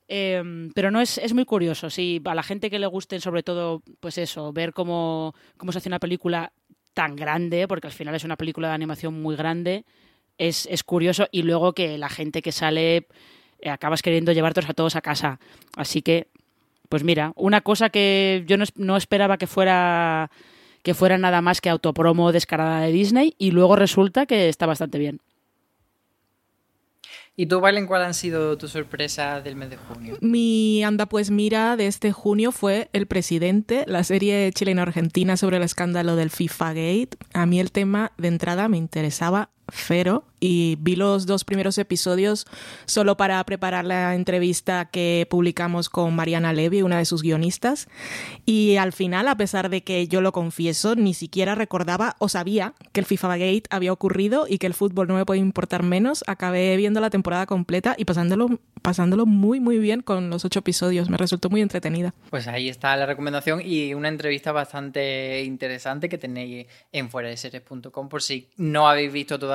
Eh, 0.08 0.70
pero 0.76 0.92
no 0.92 1.02
es, 1.02 1.18
es 1.18 1.34
muy 1.34 1.46
curioso. 1.46 1.90
Sí, 1.90 2.22
a 2.26 2.36
la 2.36 2.44
gente 2.44 2.70
que 2.70 2.80
le 2.80 2.88
guste, 2.88 3.20
sobre 3.20 3.44
todo, 3.44 3.82
pues 4.00 4.18
eso, 4.18 4.52
ver 4.52 4.74
cómo, 4.74 5.34
cómo 5.58 5.72
se 5.72 5.78
hace 5.78 5.90
una 5.90 6.00
película 6.00 6.52
tan 6.94 7.16
grande, 7.16 7.68
porque 7.68 7.88
al 7.88 7.94
final 7.94 8.16
es 8.16 8.24
una 8.24 8.38
película 8.38 8.70
de 8.70 8.76
animación 8.76 9.22
muy 9.22 9.36
grande, 9.36 9.86
es, 10.38 10.68
es 10.70 10.84
curioso. 10.84 11.28
Y 11.32 11.44
luego 11.44 11.74
que 11.74 11.98
la 11.98 12.10
gente 12.10 12.42
que 12.42 12.52
sale 12.52 13.08
eh, 13.60 13.70
acabas 13.70 14.02
queriendo 14.02 14.32
llevártelos 14.32 14.70
a 14.70 14.74
todos 14.74 14.96
a 14.96 15.02
casa. 15.02 15.40
Así 15.76 16.02
que, 16.02 16.28
pues 16.90 17.04
mira, 17.04 17.32
una 17.36 17.62
cosa 17.62 17.90
que 17.90 18.44
yo 18.48 18.58
no, 18.58 18.66
no 18.76 18.98
esperaba 18.98 19.38
que 19.38 19.48
fuera 19.48 20.30
que 20.84 20.94
fuera 20.94 21.18
nada 21.18 21.42
más 21.42 21.62
que 21.62 21.70
autopromo 21.70 22.34
descarada 22.34 22.82
de 22.82 22.92
Disney 22.92 23.36
y 23.38 23.52
luego 23.52 23.78
resulta 23.78 24.26
que 24.26 24.50
está 24.50 24.66
bastante 24.66 25.00
bien. 25.00 25.22
¿Y 27.36 27.48
tú, 27.48 27.60
Valen, 27.60 27.88
cuál 27.88 28.04
han 28.04 28.14
sido 28.14 28.58
tus 28.60 28.72
sorpresas 28.72 29.44
del 29.44 29.56
mes 29.56 29.72
de 29.72 29.78
junio? 29.78 30.18
Mi 30.22 30.84
anda 30.84 31.08
pues 31.08 31.32
mira 31.32 31.76
de 31.76 31.88
este 31.88 32.12
junio 32.12 32.52
fue 32.52 32.90
El 32.94 33.08
Presidente, 33.08 33.86
la 33.88 34.04
serie 34.04 34.52
chileno-argentina 34.54 35.36
sobre 35.36 35.58
el 35.58 35.64
escándalo 35.64 36.16
del 36.16 36.30
FIFA 36.30 36.70
Gate. 36.70 37.18
A 37.34 37.48
mí 37.48 37.60
el 37.60 37.72
tema 37.72 38.12
de 38.20 38.28
entrada 38.28 38.68
me 38.68 38.78
interesaba 38.78 39.50
cero 39.72 40.26
y 40.40 40.78
vi 40.82 40.98
los 40.98 41.26
dos 41.26 41.46
primeros 41.46 41.78
episodios 41.78 42.46
solo 42.86 43.16
para 43.16 43.42
preparar 43.46 43.86
la 43.86 44.14
entrevista 44.14 44.90
que 44.92 45.26
publicamos 45.30 45.88
con 45.88 46.14
Mariana 46.16 46.52
Levy, 46.52 46.82
una 46.82 46.98
de 46.98 47.06
sus 47.06 47.22
guionistas. 47.22 47.88
Y 48.46 48.76
al 48.76 48.92
final, 48.92 49.30
a 49.30 49.38
pesar 49.38 49.70
de 49.70 49.84
que 49.84 50.10
yo 50.10 50.20
lo 50.20 50.34
confieso, 50.34 50.96
ni 50.96 51.14
siquiera 51.14 51.56
recordaba 51.56 52.18
o 52.20 52.28
sabía 52.28 52.74
que 52.92 53.00
el 53.00 53.06
FIFA 53.06 53.38
Gate 53.38 53.64
había 53.70 53.94
ocurrido 53.94 54.46
y 54.50 54.58
que 54.58 54.68
el 54.68 54.74
fútbol 54.74 55.08
no 55.08 55.16
me 55.16 55.26
puede 55.26 55.40
importar 55.40 55.82
menos, 55.82 56.26
acabé 56.28 56.76
viendo 56.76 57.00
la 57.00 57.10
temporada 57.10 57.46
completa 57.46 57.96
y 57.98 58.04
pasándolo, 58.04 58.60
pasándolo 58.82 59.26
muy, 59.26 59.62
muy 59.62 59.80
bien 59.80 60.02
con 60.02 60.30
los 60.30 60.44
ocho 60.44 60.60
episodios. 60.60 61.10
Me 61.10 61.16
resultó 61.16 61.50
muy 61.50 61.62
entretenida. 61.62 62.14
Pues 62.30 62.50
ahí 62.50 62.68
está 62.68 62.98
la 62.98 63.06
recomendación 63.06 63.62
y 63.64 63.94
una 63.94 64.10
entrevista 64.10 64.52
bastante 64.52 65.42
interesante 65.44 66.10
que 66.10 66.18
tenéis 66.18 66.68
en 66.92 67.10
fuera 67.10 67.30
de 67.30 67.38
series.com 67.38 68.10
por 68.10 68.22
si 68.22 68.50
no 68.58 68.90
habéis 68.90 69.14
visto 69.14 69.40
todavía 69.40 69.53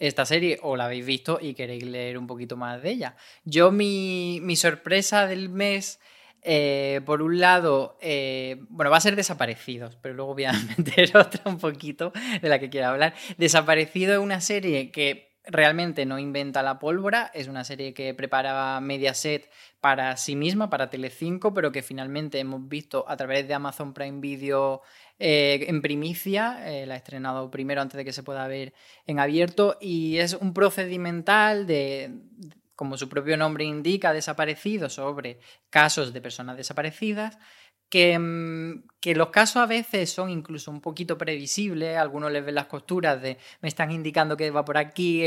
esta 0.00 0.24
serie 0.24 0.58
o 0.62 0.76
la 0.76 0.86
habéis 0.86 1.06
visto 1.06 1.38
y 1.40 1.54
queréis 1.54 1.84
leer 1.84 2.18
un 2.18 2.26
poquito 2.26 2.56
más 2.56 2.82
de 2.82 2.90
ella. 2.90 3.16
Yo 3.44 3.70
mi, 3.70 4.40
mi 4.42 4.56
sorpresa 4.56 5.26
del 5.26 5.50
mes, 5.50 6.00
eh, 6.42 7.02
por 7.04 7.20
un 7.22 7.38
lado, 7.38 7.98
eh, 8.00 8.56
bueno, 8.70 8.90
va 8.90 8.96
a 8.96 9.00
ser 9.00 9.14
Desaparecidos, 9.14 9.96
pero 9.96 10.14
luego 10.14 10.34
voy 10.34 10.44
a 10.44 10.52
meter 10.78 11.16
otra 11.16 11.42
un 11.44 11.58
poquito 11.58 12.12
de 12.40 12.48
la 12.48 12.58
que 12.58 12.70
quiero 12.70 12.88
hablar. 12.88 13.14
Desaparecido 13.36 14.14
es 14.14 14.18
una 14.18 14.40
serie 14.40 14.90
que 14.90 15.30
realmente 15.44 16.06
no 16.06 16.18
inventa 16.18 16.62
la 16.62 16.78
pólvora, 16.78 17.30
es 17.34 17.48
una 17.48 17.64
serie 17.64 17.92
que 17.94 18.14
prepara 18.14 18.80
Mediaset 18.80 19.50
para 19.80 20.16
sí 20.16 20.36
misma, 20.36 20.70
para 20.70 20.90
Telecinco, 20.90 21.52
pero 21.54 21.72
que 21.72 21.82
finalmente 21.82 22.38
hemos 22.38 22.68
visto 22.68 23.04
a 23.08 23.16
través 23.16 23.48
de 23.48 23.54
Amazon 23.54 23.92
Prime 23.92 24.20
Video 24.20 24.82
eh, 25.22 25.66
en 25.68 25.82
primicia, 25.82 26.62
eh, 26.64 26.86
la 26.86 26.94
he 26.94 26.96
estrenado 26.96 27.50
primero 27.50 27.82
antes 27.82 27.98
de 27.98 28.06
que 28.06 28.12
se 28.14 28.22
pueda 28.22 28.48
ver 28.48 28.72
en 29.06 29.20
abierto 29.20 29.76
y 29.78 30.16
es 30.16 30.32
un 30.32 30.54
procedimental 30.54 31.66
de, 31.66 32.10
como 32.74 32.96
su 32.96 33.10
propio 33.10 33.36
nombre 33.36 33.64
indica, 33.64 34.14
desaparecido 34.14 34.88
sobre 34.88 35.38
casos 35.68 36.14
de 36.14 36.22
personas 36.22 36.56
desaparecidas. 36.56 37.38
Que, 37.90 38.18
mm, 38.18 38.84
que, 39.00 39.14
los 39.14 39.28
casos 39.28 39.56
a 39.56 39.66
veces 39.66 40.10
son 40.10 40.30
incluso 40.30 40.70
un 40.70 40.80
poquito 40.80 41.18
previsibles, 41.18 41.98
algunos 41.98 42.30
les 42.32 42.44
ven 42.44 42.54
las 42.54 42.66
costuras 42.66 43.20
de 43.20 43.36
me 43.60 43.68
están 43.68 43.90
indicando 43.90 44.36
que 44.36 44.50
va 44.52 44.64
por 44.64 44.78
aquí 44.78 45.22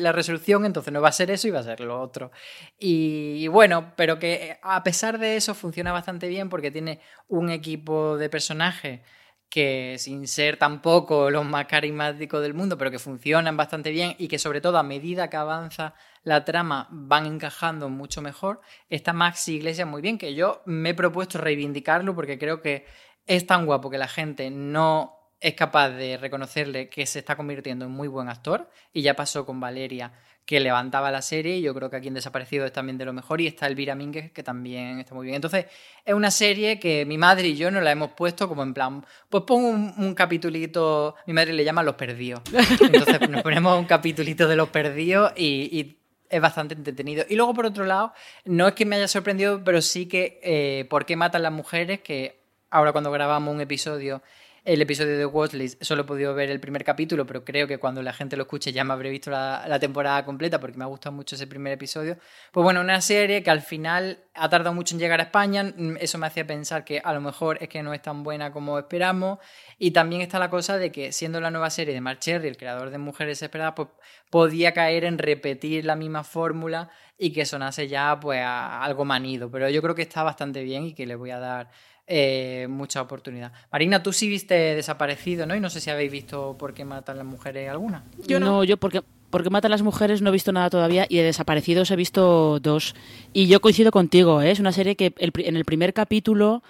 la 0.00 0.10
resolución, 0.12 0.66
entonces 0.66 0.92
no 0.92 1.00
va 1.00 1.10
a 1.10 1.12
ser 1.12 1.30
eso 1.30 1.48
y 1.48 1.52
va 1.52 1.60
a 1.60 1.62
ser 1.62 1.80
lo 1.80 2.00
otro. 2.00 2.32
Y, 2.78 3.36
y, 3.38 3.48
bueno, 3.48 3.94
pero 3.96 4.18
que 4.18 4.58
a 4.60 4.82
pesar 4.82 5.18
de 5.18 5.36
eso 5.36 5.54
funciona 5.54 5.92
bastante 5.92 6.28
bien 6.28 6.50
porque 6.50 6.70
tiene 6.72 7.00
un 7.28 7.50
equipo 7.50 8.18
de 8.18 8.28
personajes 8.28 9.00
que 9.48 9.96
sin 9.98 10.26
ser 10.26 10.58
tampoco 10.58 11.30
los 11.30 11.44
más 11.44 11.66
carismáticos 11.66 12.42
del 12.42 12.54
mundo, 12.54 12.76
pero 12.76 12.90
que 12.90 12.98
funcionan 12.98 13.56
bastante 13.56 13.90
bien 13.90 14.14
y 14.18 14.28
que 14.28 14.38
sobre 14.38 14.60
todo 14.60 14.78
a 14.78 14.82
medida 14.82 15.30
que 15.30 15.36
avanza 15.36 15.94
la 16.22 16.44
trama 16.44 16.88
van 16.90 17.26
encajando 17.26 17.88
mucho 17.88 18.20
mejor, 18.20 18.60
está 18.90 19.12
Maxi 19.12 19.54
Iglesias 19.54 19.88
muy 19.88 20.02
bien, 20.02 20.18
que 20.18 20.34
yo 20.34 20.62
me 20.66 20.90
he 20.90 20.94
propuesto 20.94 21.38
reivindicarlo 21.38 22.14
porque 22.14 22.38
creo 22.38 22.60
que 22.60 22.86
es 23.26 23.46
tan 23.46 23.64
guapo 23.66 23.90
que 23.90 23.98
la 23.98 24.08
gente 24.08 24.50
no 24.50 25.14
es 25.40 25.54
capaz 25.54 25.90
de 25.90 26.16
reconocerle 26.16 26.88
que 26.88 27.06
se 27.06 27.20
está 27.20 27.36
convirtiendo 27.36 27.84
en 27.84 27.92
muy 27.92 28.08
buen 28.08 28.28
actor 28.28 28.68
y 28.92 29.02
ya 29.02 29.14
pasó 29.14 29.46
con 29.46 29.60
Valeria 29.60 30.12
que 30.48 30.60
levantaba 30.60 31.10
la 31.10 31.20
serie 31.20 31.60
yo 31.60 31.74
creo 31.74 31.90
que 31.90 31.96
aquí 31.96 32.08
en 32.08 32.14
Desaparecido 32.14 32.64
es 32.64 32.72
también 32.72 32.96
de 32.96 33.04
lo 33.04 33.12
mejor 33.12 33.38
y 33.42 33.46
está 33.46 33.66
Elvira 33.66 33.94
Mínguez 33.94 34.32
que 34.32 34.42
también 34.42 34.98
está 34.98 35.14
muy 35.14 35.26
bien. 35.26 35.34
Entonces 35.34 35.66
es 36.02 36.14
una 36.14 36.30
serie 36.30 36.80
que 36.80 37.04
mi 37.04 37.18
madre 37.18 37.48
y 37.48 37.54
yo 37.54 37.70
nos 37.70 37.82
la 37.82 37.92
hemos 37.92 38.12
puesto 38.12 38.48
como 38.48 38.62
en 38.62 38.72
plan, 38.72 39.04
pues 39.28 39.44
pongo 39.44 39.68
un, 39.68 39.92
un 39.98 40.14
capitulito, 40.14 41.16
mi 41.26 41.34
madre 41.34 41.52
le 41.52 41.64
llama 41.64 41.82
Los 41.82 41.96
Perdidos. 41.96 42.40
Entonces 42.80 43.28
nos 43.28 43.42
ponemos 43.42 43.78
un 43.78 43.84
capitulito 43.84 44.48
de 44.48 44.56
Los 44.56 44.70
Perdidos 44.70 45.32
y, 45.36 45.96
es 46.30 46.40
bastante 46.42 46.74
entretenido. 46.74 47.24
Y 47.26 47.36
luego, 47.36 47.54
por 47.54 47.64
otro 47.64 47.86
lado, 47.86 48.12
no 48.44 48.68
es 48.68 48.74
que 48.74 48.84
me 48.84 48.96
haya 48.96 49.08
sorprendido, 49.08 49.62
pero 49.64 49.80
sí 49.80 50.06
que 50.06 50.38
eh, 50.42 50.86
por 50.90 51.06
qué 51.06 51.16
matan 51.16 51.42
las 51.42 51.52
mujeres, 51.52 52.00
que 52.00 52.38
ahora 52.68 52.92
cuando 52.92 53.10
grabamos 53.10 53.54
un 53.54 53.62
episodio 53.62 54.22
el 54.68 54.82
episodio 54.82 55.16
de 55.16 55.24
Watchlist 55.24 55.82
solo 55.82 56.02
he 56.02 56.04
podido 56.04 56.34
ver 56.34 56.50
el 56.50 56.60
primer 56.60 56.84
capítulo, 56.84 57.24
pero 57.24 57.42
creo 57.42 57.66
que 57.66 57.78
cuando 57.78 58.02
la 58.02 58.12
gente 58.12 58.36
lo 58.36 58.42
escuche 58.42 58.70
ya 58.70 58.84
me 58.84 58.92
habré 58.92 59.08
visto 59.08 59.30
la, 59.30 59.78
temporada 59.80 60.26
completa 60.26 60.60
porque 60.60 60.76
me 60.76 60.84
ha 60.84 60.86
gustado 60.86 61.16
mucho 61.16 61.36
ese 61.36 61.46
primer 61.46 61.72
episodio. 61.72 62.18
Pues 62.52 62.62
bueno, 62.62 62.82
una 62.82 63.00
serie 63.00 63.42
que 63.42 63.50
al 63.50 63.62
final 63.62 64.18
ha 64.34 64.50
tardado 64.50 64.74
mucho 64.74 64.94
en 64.94 65.00
llegar 65.00 65.20
a 65.20 65.22
España, 65.22 65.64
mm, 65.64 65.96
eso 66.00 66.18
me 66.18 66.26
hacía 66.26 66.46
pensar 66.46 66.84
que 66.84 67.00
a 67.02 67.14
lo 67.14 67.22
mejor 67.22 67.56
es 67.62 67.70
que 67.70 67.82
no 67.82 67.94
es 67.94 68.02
tan 68.02 68.22
buena 68.22 68.52
como 68.52 68.78
esperamos. 68.78 69.38
Y 69.78 69.92
también 69.92 70.20
está 70.20 70.38
la 70.38 70.50
cosa 70.50 70.76
de 70.76 70.92
que 70.92 71.12
siendo 71.12 71.40
la 71.40 71.50
nueva 71.50 71.70
serie 71.70 71.94
de 71.94 72.02
Mark 72.02 72.18
Cherry, 72.18 72.48
el 72.48 72.58
creador 72.58 72.90
de 72.90 72.98
Mujeres 72.98 73.40
Esperadas, 73.40 73.72
pues 73.74 73.88
podía 74.28 74.74
caer 74.74 75.04
en 75.04 75.16
repetir 75.16 75.86
la 75.86 75.96
misma 75.96 76.24
fórmula 76.24 76.90
y 77.16 77.32
que 77.32 77.46
sonase 77.46 77.88
ya 77.88 78.20
pues 78.20 78.42
algo 78.44 79.06
manido. 79.06 79.50
Pero 79.50 79.70
yo 79.70 79.80
creo 79.80 79.94
que 79.94 80.02
está 80.02 80.22
bastante 80.22 80.62
bien 80.62 80.84
y 80.84 80.94
que 80.94 81.06
le 81.06 81.16
voy 81.16 81.30
a 81.30 81.38
dar 81.38 81.70
eh, 82.10 82.66
mucha 82.70 83.02
oportunidad. 83.02 83.52
Marina, 83.70 84.02
tú 84.02 84.14
sí 84.14 84.28
viste 84.28 84.54
Desaparecido, 84.54 85.44
¿no? 85.44 85.54
Y 85.54 85.60
no 85.60 85.68
sé 85.68 85.80
si 85.80 85.90
habéis 85.90 86.10
visto 86.10 86.56
por 86.58 86.72
qué 86.72 86.86
matan 86.86 87.18
las 87.18 87.26
mujeres 87.26 87.68
alguna. 87.68 88.04
Yo 88.26 88.40
no, 88.40 88.64
yo 88.64 88.78
porque 88.78 89.02
porque 89.28 89.50
matan 89.50 89.70
las 89.70 89.82
mujeres 89.82 90.22
no 90.22 90.30
he 90.30 90.32
visto 90.32 90.52
nada 90.52 90.70
todavía 90.70 91.04
y 91.06 91.18
de 91.18 91.24
Desaparecidos 91.24 91.90
he 91.90 91.96
visto 91.96 92.60
dos. 92.60 92.94
Y 93.34 93.46
yo 93.46 93.60
coincido 93.60 93.90
contigo, 93.90 94.40
¿eh? 94.40 94.50
es 94.50 94.58
una 94.58 94.72
serie 94.72 94.96
que 94.96 95.12
en 95.18 95.56
el 95.56 95.64
primer 95.66 95.92
capítulo 95.92 96.62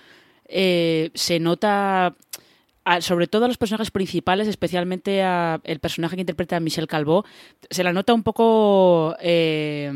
eh, 0.48 1.10
se 1.14 1.38
nota, 1.38 2.16
sobre 2.98 3.28
todo 3.28 3.44
a 3.44 3.48
los 3.48 3.58
personajes 3.58 3.92
principales, 3.92 4.48
especialmente 4.48 5.22
a 5.22 5.60
el 5.62 5.78
personaje 5.78 6.16
que 6.16 6.22
interpreta 6.22 6.56
a 6.56 6.60
Michelle 6.60 6.88
Calvo, 6.88 7.24
se 7.70 7.84
la 7.84 7.92
nota 7.92 8.12
un 8.12 8.24
poco... 8.24 9.14
Eh, 9.20 9.92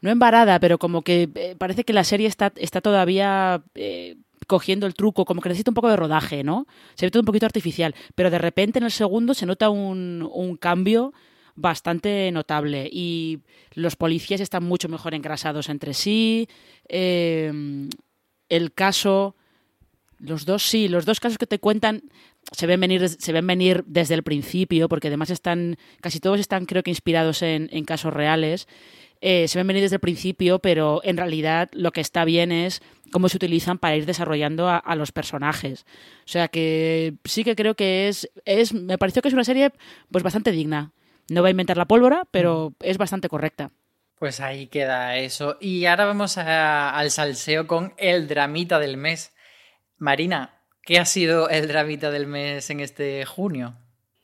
no 0.00 0.10
embarada, 0.10 0.60
pero 0.60 0.78
como 0.78 1.02
que 1.02 1.56
parece 1.58 1.82
que 1.82 1.92
la 1.92 2.04
serie 2.04 2.28
está, 2.28 2.52
está 2.54 2.80
todavía 2.80 3.64
cogiendo 4.48 4.86
el 4.86 4.94
truco, 4.94 5.24
como 5.26 5.40
que 5.40 5.50
necesita 5.50 5.70
un 5.70 5.76
poco 5.76 5.90
de 5.90 5.96
rodaje, 5.96 6.42
¿no? 6.42 6.66
Se 6.94 7.06
ve 7.06 7.10
todo 7.10 7.20
un 7.20 7.26
poquito 7.26 7.46
artificial, 7.46 7.94
pero 8.16 8.30
de 8.30 8.38
repente 8.38 8.78
en 8.78 8.86
el 8.86 8.90
segundo 8.90 9.34
se 9.34 9.46
nota 9.46 9.70
un, 9.70 10.58
cambio 10.60 11.12
bastante 11.54 12.30
notable 12.32 12.88
y 12.90 13.40
los 13.74 13.94
policías 13.94 14.40
están 14.40 14.64
mucho 14.64 14.88
mejor 14.88 15.14
engrasados 15.14 15.68
entre 15.68 15.92
sí. 15.92 16.48
Eh, 16.88 17.52
el 18.48 18.72
caso, 18.72 19.36
los 20.18 20.46
dos 20.46 20.62
sí, 20.62 20.88
los 20.88 21.04
dos 21.04 21.20
casos 21.20 21.36
que 21.36 21.46
te 21.46 21.58
cuentan 21.58 22.04
se 22.50 22.66
ven 22.66 22.80
venir, 22.80 23.06
se 23.06 23.32
ven 23.32 23.46
venir 23.46 23.84
desde 23.86 24.14
el 24.14 24.22
principio, 24.22 24.88
porque 24.88 25.08
además 25.08 25.28
están, 25.28 25.76
casi 26.00 26.20
todos 26.20 26.40
están 26.40 26.64
creo 26.64 26.82
que 26.82 26.90
inspirados 26.90 27.42
en 27.42 27.84
casos 27.84 28.14
reales. 28.14 28.66
Eh, 29.20 29.48
se 29.48 29.58
ven 29.58 29.66
venir 29.66 29.82
desde 29.82 29.96
el 29.96 30.00
principio, 30.00 30.60
pero 30.60 31.00
en 31.04 31.16
realidad 31.16 31.68
lo 31.72 31.90
que 31.92 32.00
está 32.00 32.24
bien 32.24 32.52
es 32.52 32.82
cómo 33.10 33.28
se 33.28 33.36
utilizan 33.36 33.78
para 33.78 33.96
ir 33.96 34.06
desarrollando 34.06 34.68
a, 34.68 34.94
los 34.94 35.12
personajes. 35.12 35.86
O 36.20 36.28
sea 36.28 36.48
que 36.48 37.14
sí 37.24 37.42
que 37.42 37.56
creo 37.56 37.74
que 37.74 38.08
es, 38.08 38.30
es, 38.44 38.72
me 38.72 38.98
pareció 38.98 39.22
que 39.22 39.28
es 39.28 39.34
una 39.34 39.44
serie 39.44 39.72
pues 40.10 40.22
bastante 40.22 40.52
digna. 40.52 40.92
No 41.30 41.42
va 41.42 41.48
a 41.48 41.50
inventar 41.50 41.76
la 41.76 41.86
pólvora, 41.86 42.26
pero 42.30 42.74
es 42.80 42.96
bastante 42.96 43.28
correcta. 43.28 43.70
Pues 44.18 44.40
ahí 44.40 44.66
queda 44.66 45.16
eso. 45.16 45.58
Y 45.60 45.86
ahora 45.86 46.06
vamos 46.06 46.38
al 46.38 47.10
salseo 47.10 47.66
con 47.66 47.94
el 47.98 48.28
dramita 48.28 48.78
del 48.78 48.96
mes. 48.96 49.34
Marina, 49.96 50.62
¿qué 50.82 50.98
ha 50.98 51.04
sido 51.04 51.48
el 51.48 51.68
dramita 51.68 52.10
del 52.10 52.26
mes 52.26 52.70
en 52.70 52.80
este 52.80 53.24
junio? 53.24 53.76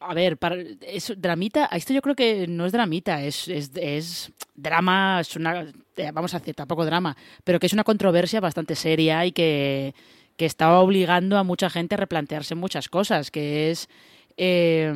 A 0.07 0.13
ver, 0.13 0.37
para, 0.37 0.57
es 0.83 1.15
dramita, 1.17 1.67
esto 1.67 1.95
yo 1.95 2.03
creo 2.03 2.15
que 2.15 2.47
no 2.47 2.67
es 2.67 2.73
dramita, 2.73 3.23
es, 3.23 3.49
es, 3.49 3.71
es 3.75 4.33
drama, 4.55 5.21
es 5.21 5.35
una, 5.35 5.63
eh, 5.97 6.11
vamos 6.13 6.35
a 6.35 6.41
decir, 6.41 6.55
tampoco 6.55 6.85
drama, 6.85 7.17
pero 7.43 7.59
que 7.59 7.67
es 7.67 7.73
una 7.73 7.85
controversia 7.85 8.41
bastante 8.41 8.75
seria 8.75 9.25
y 9.25 9.33
que, 9.33 9.95
que 10.37 10.45
está 10.45 10.79
obligando 10.79 11.39
a 11.39 11.43
mucha 11.43 11.71
gente 11.71 11.95
a 11.95 11.99
replantearse 11.99 12.55
muchas 12.55 12.89
cosas, 12.91 13.31
que 13.31 13.71
es 13.71 13.89
eh, 14.37 14.93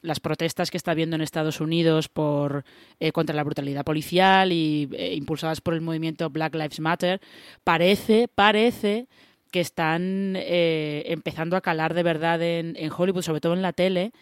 las 0.00 0.20
protestas 0.20 0.70
que 0.70 0.78
está 0.78 0.92
habiendo 0.92 1.16
en 1.16 1.22
Estados 1.22 1.60
Unidos 1.60 2.08
por 2.08 2.64
eh, 2.98 3.12
contra 3.12 3.36
la 3.36 3.44
brutalidad 3.44 3.84
policial 3.84 4.52
y 4.52 4.88
impulsadas 5.12 5.60
por 5.60 5.74
el 5.74 5.82
movimiento 5.82 6.30
Black 6.30 6.54
Lives 6.54 6.80
Matter, 6.80 7.20
parece, 7.62 8.28
parece 8.34 9.06
que 9.50 9.60
están 9.60 10.34
eh, 10.36 11.04
empezando 11.06 11.56
a 11.56 11.60
calar 11.60 11.94
de 11.94 12.02
verdad 12.02 12.42
en, 12.42 12.76
en, 12.76 12.90
Hollywood, 12.94 13.22
sobre 13.22 13.40
todo 13.40 13.54
en 13.54 13.62
la 13.62 13.72
tele, 13.72 14.12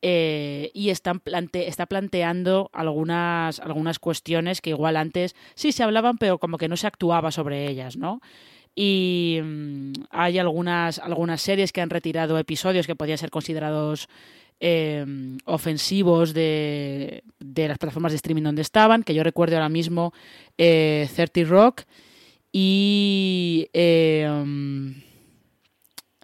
eh, 0.00 0.70
y 0.74 0.90
están 0.90 1.18
plante 1.20 1.68
está 1.68 1.86
planteando 1.86 2.70
algunas, 2.72 3.58
algunas 3.60 3.98
cuestiones 3.98 4.60
que 4.60 4.70
igual 4.70 4.96
antes 4.96 5.34
sí 5.54 5.72
se 5.72 5.82
hablaban, 5.82 6.18
pero 6.18 6.38
como 6.38 6.58
que 6.58 6.68
no 6.68 6.76
se 6.76 6.86
actuaba 6.86 7.32
sobre 7.32 7.68
ellas, 7.68 7.96
¿no? 7.96 8.20
Y 8.74 9.40
mm, 9.42 9.92
hay 10.10 10.38
algunas, 10.38 11.00
algunas 11.00 11.40
series 11.42 11.72
que 11.72 11.80
han 11.80 11.90
retirado 11.90 12.38
episodios 12.38 12.86
que 12.86 12.94
podían 12.94 13.18
ser 13.18 13.30
considerados 13.30 14.08
eh, 14.60 15.04
ofensivos 15.44 16.32
de, 16.32 17.24
de, 17.40 17.68
las 17.68 17.78
plataformas 17.78 18.12
de 18.12 18.16
streaming 18.16 18.42
donde 18.42 18.62
estaban, 18.62 19.02
que 19.02 19.14
yo 19.14 19.24
recuerdo 19.24 19.56
ahora 19.56 19.68
mismo 19.68 20.12
eh, 20.58 21.08
30 21.14 21.44
Rock 21.50 21.82
y 22.52 23.68
um, 23.74 24.94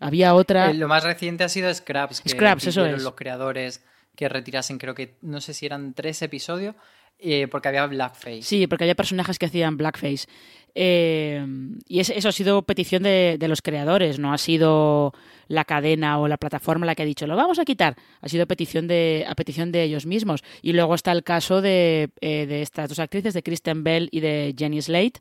había 0.05 0.35
otra... 0.35 0.71
Eh, 0.71 0.75
lo 0.75 0.87
más 0.87 1.03
reciente 1.03 1.45
ha 1.45 1.49
sido 1.49 1.73
Scraps, 1.73 2.21
que 2.21 2.29
Scraps, 2.29 2.67
eso 2.67 2.85
es. 2.85 3.03
los 3.03 3.15
creadores 3.15 3.83
que 4.15 4.29
retirasen, 4.29 4.79
creo 4.79 4.95
que, 4.95 5.17
no 5.23 5.41
sé 5.41 5.55
si 5.55 5.67
eran 5.67 5.95
tres 5.95 6.21
episodios, 6.23 6.75
eh, 7.19 7.49
porque 7.49 7.69
había 7.69 7.87
blackface. 7.87 8.43
Sí, 8.43 8.67
porque 8.67 8.85
había 8.85 8.95
personajes 8.95 9.39
que 9.39 9.47
hacían 9.47 9.77
blackface. 9.77 10.27
Eh, 10.75 11.45
y 11.89 12.01
es, 12.01 12.11
eso 12.11 12.29
ha 12.29 12.33
sido 12.33 12.63
petición 12.63 13.05
de, 13.05 13.37
de, 13.39 13.49
los 13.49 13.63
creadores, 13.63 14.19
no 14.19 14.33
ha 14.33 14.39
sido 14.39 15.15
la 15.49 15.65
cadena 15.65 16.19
o 16.19 16.29
la 16.29 16.37
plataforma 16.37 16.85
la 16.85 16.95
que 16.95 17.03
ha 17.03 17.07
dicho 17.07 17.27
lo 17.27 17.37
vamos 17.37 17.59
a 17.59 17.65
quitar, 17.65 17.97
ha 18.21 18.29
sido 18.29 18.47
petición 18.47 18.89
de, 18.89 19.25
a 19.29 19.35
petición 19.35 19.73
de 19.73 19.85
ellos 19.85 20.05
mismos. 20.05 20.43
Y 20.63 20.73
luego 20.75 20.95
está 20.95 21.13
el 21.13 21.23
caso 21.23 21.63
de, 21.63 22.11
eh, 22.21 22.47
de 22.47 22.63
estas 22.63 22.89
dos 22.89 22.99
actrices, 22.99 23.33
de 23.35 23.43
Kristen 23.43 23.85
Bell 23.85 24.09
y 24.13 24.21
de 24.21 24.55
Jenny 24.59 24.83
Slate, 24.83 25.21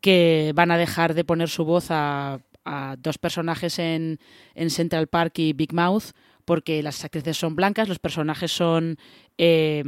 que 0.00 0.52
van 0.54 0.70
a 0.70 0.78
dejar 0.78 1.14
de 1.14 1.24
poner 1.24 1.48
su 1.48 1.64
voz 1.64 1.86
a, 1.90 2.40
a 2.64 2.96
dos 2.98 3.18
personajes 3.18 3.78
en, 3.78 4.18
en 4.54 4.70
Central 4.70 5.06
Park 5.06 5.38
y 5.38 5.52
Big 5.52 5.72
Mouth 5.72 6.12
porque 6.44 6.82
las 6.82 7.04
actrices 7.04 7.36
son 7.36 7.56
blancas, 7.56 7.88
los 7.88 7.98
personajes 7.98 8.52
son 8.52 8.98
eh, 9.38 9.82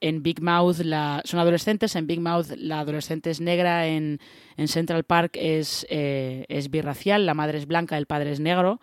en 0.00 0.22
Big 0.22 0.42
Mouth 0.42 0.78
la, 0.80 1.22
son 1.24 1.40
adolescentes, 1.40 1.96
en 1.96 2.06
Big 2.06 2.20
Mouth 2.20 2.50
la 2.56 2.80
adolescente 2.80 3.30
es 3.30 3.40
negra, 3.40 3.86
en, 3.86 4.20
en 4.56 4.68
Central 4.68 5.04
Park 5.04 5.36
es, 5.40 5.86
eh, 5.90 6.44
es 6.48 6.70
birracial, 6.70 7.26
la 7.26 7.34
madre 7.34 7.58
es 7.58 7.66
blanca, 7.66 7.96
el 7.96 8.06
padre 8.06 8.32
es 8.32 8.40
negro. 8.40 8.80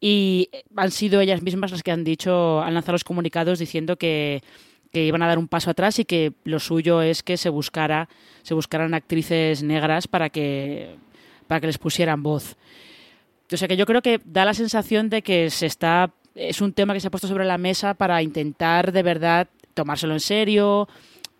Y 0.00 0.50
han 0.76 0.90
sido 0.90 1.20
ellas 1.20 1.42
mismas 1.42 1.70
las 1.70 1.82
que 1.82 1.92
han 1.92 2.04
dicho, 2.04 2.60
han 2.62 2.74
lanzado 2.74 2.92
los 2.92 3.04
comunicados 3.04 3.58
diciendo 3.58 3.96
que, 3.96 4.42
que 4.92 5.04
iban 5.04 5.22
a 5.22 5.26
dar 5.26 5.38
un 5.38 5.48
paso 5.48 5.70
atrás 5.70 5.98
y 5.98 6.04
que 6.04 6.32
lo 6.44 6.60
suyo 6.60 7.00
es 7.00 7.22
que 7.22 7.36
se 7.36 7.48
buscara, 7.48 8.08
se 8.42 8.54
buscaran 8.54 8.92
actrices 8.92 9.62
negras 9.62 10.08
para 10.08 10.30
que, 10.30 10.96
para 11.46 11.60
que 11.60 11.66
les 11.66 11.78
pusieran 11.78 12.22
voz. 12.22 12.56
O 13.52 13.56
sea 13.56 13.68
que 13.68 13.76
yo 13.76 13.86
creo 13.86 14.02
que 14.02 14.20
da 14.24 14.44
la 14.44 14.54
sensación 14.54 15.10
de 15.10 15.22
que 15.22 15.50
se 15.50 15.66
está 15.66 16.12
es 16.34 16.60
un 16.60 16.72
tema 16.72 16.94
que 16.94 17.00
se 17.00 17.08
ha 17.08 17.10
puesto 17.10 17.28
sobre 17.28 17.44
la 17.44 17.58
mesa 17.58 17.94
para 17.94 18.22
intentar 18.22 18.92
de 18.92 19.02
verdad 19.02 19.48
tomárselo 19.74 20.14
en 20.14 20.20
serio, 20.20 20.88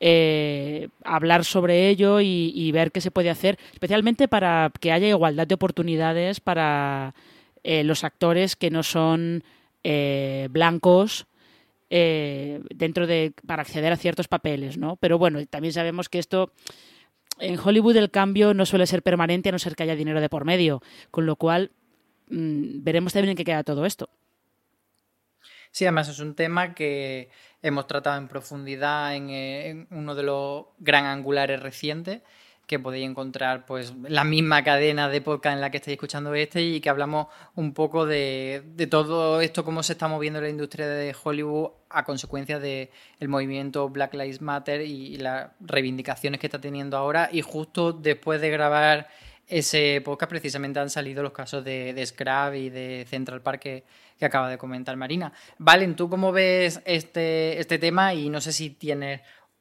eh, 0.00 0.88
hablar 1.04 1.44
sobre 1.44 1.88
ello 1.88 2.20
y, 2.20 2.70
ver 2.72 2.92
qué 2.92 3.00
se 3.00 3.10
puede 3.10 3.30
hacer, 3.30 3.58
especialmente 3.72 4.28
para 4.28 4.70
que 4.80 4.92
haya 4.92 5.08
igualdad 5.08 5.46
de 5.46 5.54
oportunidades 5.54 6.40
para 6.40 7.14
eh, 7.62 7.84
los 7.84 8.04
actores 8.04 8.56
que 8.56 8.70
no 8.70 8.82
son 8.82 9.44
eh, 9.82 10.48
blancos 10.50 11.26
dentro 11.88 13.06
de 13.06 13.32
para 13.46 13.62
acceder 13.62 13.92
a 13.92 13.96
ciertos 13.96 14.26
papeles, 14.26 14.76
¿no? 14.76 14.96
Pero 14.96 15.16
bueno, 15.16 15.38
también 15.46 15.72
sabemos 15.72 16.08
que 16.08 16.18
esto 16.18 16.50
en 17.46 17.58
Hollywood 17.58 17.96
el 17.96 18.10
cambio 18.10 18.54
no 18.54 18.66
suele 18.66 18.86
ser 18.86 19.02
permanente 19.02 19.48
a 19.48 19.52
no 19.52 19.58
ser 19.58 19.76
que 19.76 19.82
haya 19.82 19.96
dinero 19.96 20.20
de 20.20 20.28
por 20.28 20.44
medio, 20.44 20.82
con 21.10 21.26
lo 21.26 21.36
cual 21.36 21.72
mmm, 22.28 22.82
veremos 22.82 23.12
también 23.12 23.30
en 23.30 23.36
qué 23.36 23.44
queda 23.44 23.64
todo 23.64 23.86
esto. 23.86 24.08
Sí, 25.70 25.84
además 25.84 26.08
es 26.08 26.20
un 26.20 26.34
tema 26.34 26.74
que 26.74 27.30
hemos 27.60 27.86
tratado 27.86 28.16
en 28.18 28.28
profundidad 28.28 29.16
en, 29.16 29.30
eh, 29.30 29.70
en 29.70 29.88
uno 29.90 30.14
de 30.14 30.22
los 30.22 30.66
gran 30.78 31.06
angulares 31.06 31.60
recientes 31.60 32.22
que 32.66 32.78
podéis 32.78 33.08
encontrar 33.08 33.66
pues 33.66 33.92
la 34.08 34.24
misma 34.24 34.64
cadena 34.64 35.08
de 35.08 35.20
podcast 35.20 35.54
en 35.54 35.60
la 35.60 35.70
que 35.70 35.78
estáis 35.78 35.94
escuchando 35.94 36.34
este 36.34 36.62
y 36.62 36.80
que 36.80 36.88
hablamos 36.88 37.26
un 37.54 37.74
poco 37.74 38.06
de, 38.06 38.62
de 38.74 38.86
todo 38.86 39.40
esto, 39.40 39.64
cómo 39.64 39.82
se 39.82 39.92
está 39.92 40.08
moviendo 40.08 40.40
la 40.40 40.48
industria 40.48 40.88
de 40.88 41.14
Hollywood 41.22 41.70
a 41.90 42.04
consecuencia 42.04 42.58
del 42.58 42.90
el 43.20 43.28
movimiento 43.28 43.88
Black 43.88 44.14
Lives 44.14 44.40
Matter 44.40 44.80
y, 44.82 45.16
las 45.18 45.50
reivindicaciones 45.60 46.40
que 46.40 46.46
está 46.46 46.60
teniendo 46.60 46.96
ahora 46.96 47.28
y 47.32 47.40
justo 47.40 47.92
después 47.92 48.40
de 48.40 48.50
grabar 48.50 49.08
ese 49.46 50.00
podcast 50.04 50.30
precisamente 50.30 50.80
han 50.80 50.90
salido 50.90 51.22
los 51.22 51.32
casos 51.32 51.64
de, 51.64 51.92
de 51.92 52.04
Scrap 52.06 52.54
y 52.54 52.70
de 52.70 53.06
Central 53.08 53.42
Park 53.42 53.60
que, 53.60 53.84
que, 54.18 54.24
acaba 54.24 54.48
de 54.48 54.58
comentar 54.58 54.96
Marina. 54.96 55.32
Valen, 55.58 55.94
¿tú 55.96 56.08
cómo 56.08 56.32
ves 56.32 56.80
este, 56.84 57.60
este 57.60 57.78
tema? 57.78 58.14
Y 58.14 58.30
no 58.30 58.40
sé 58.40 58.52
si 58.52 58.70
tienes 58.70 59.20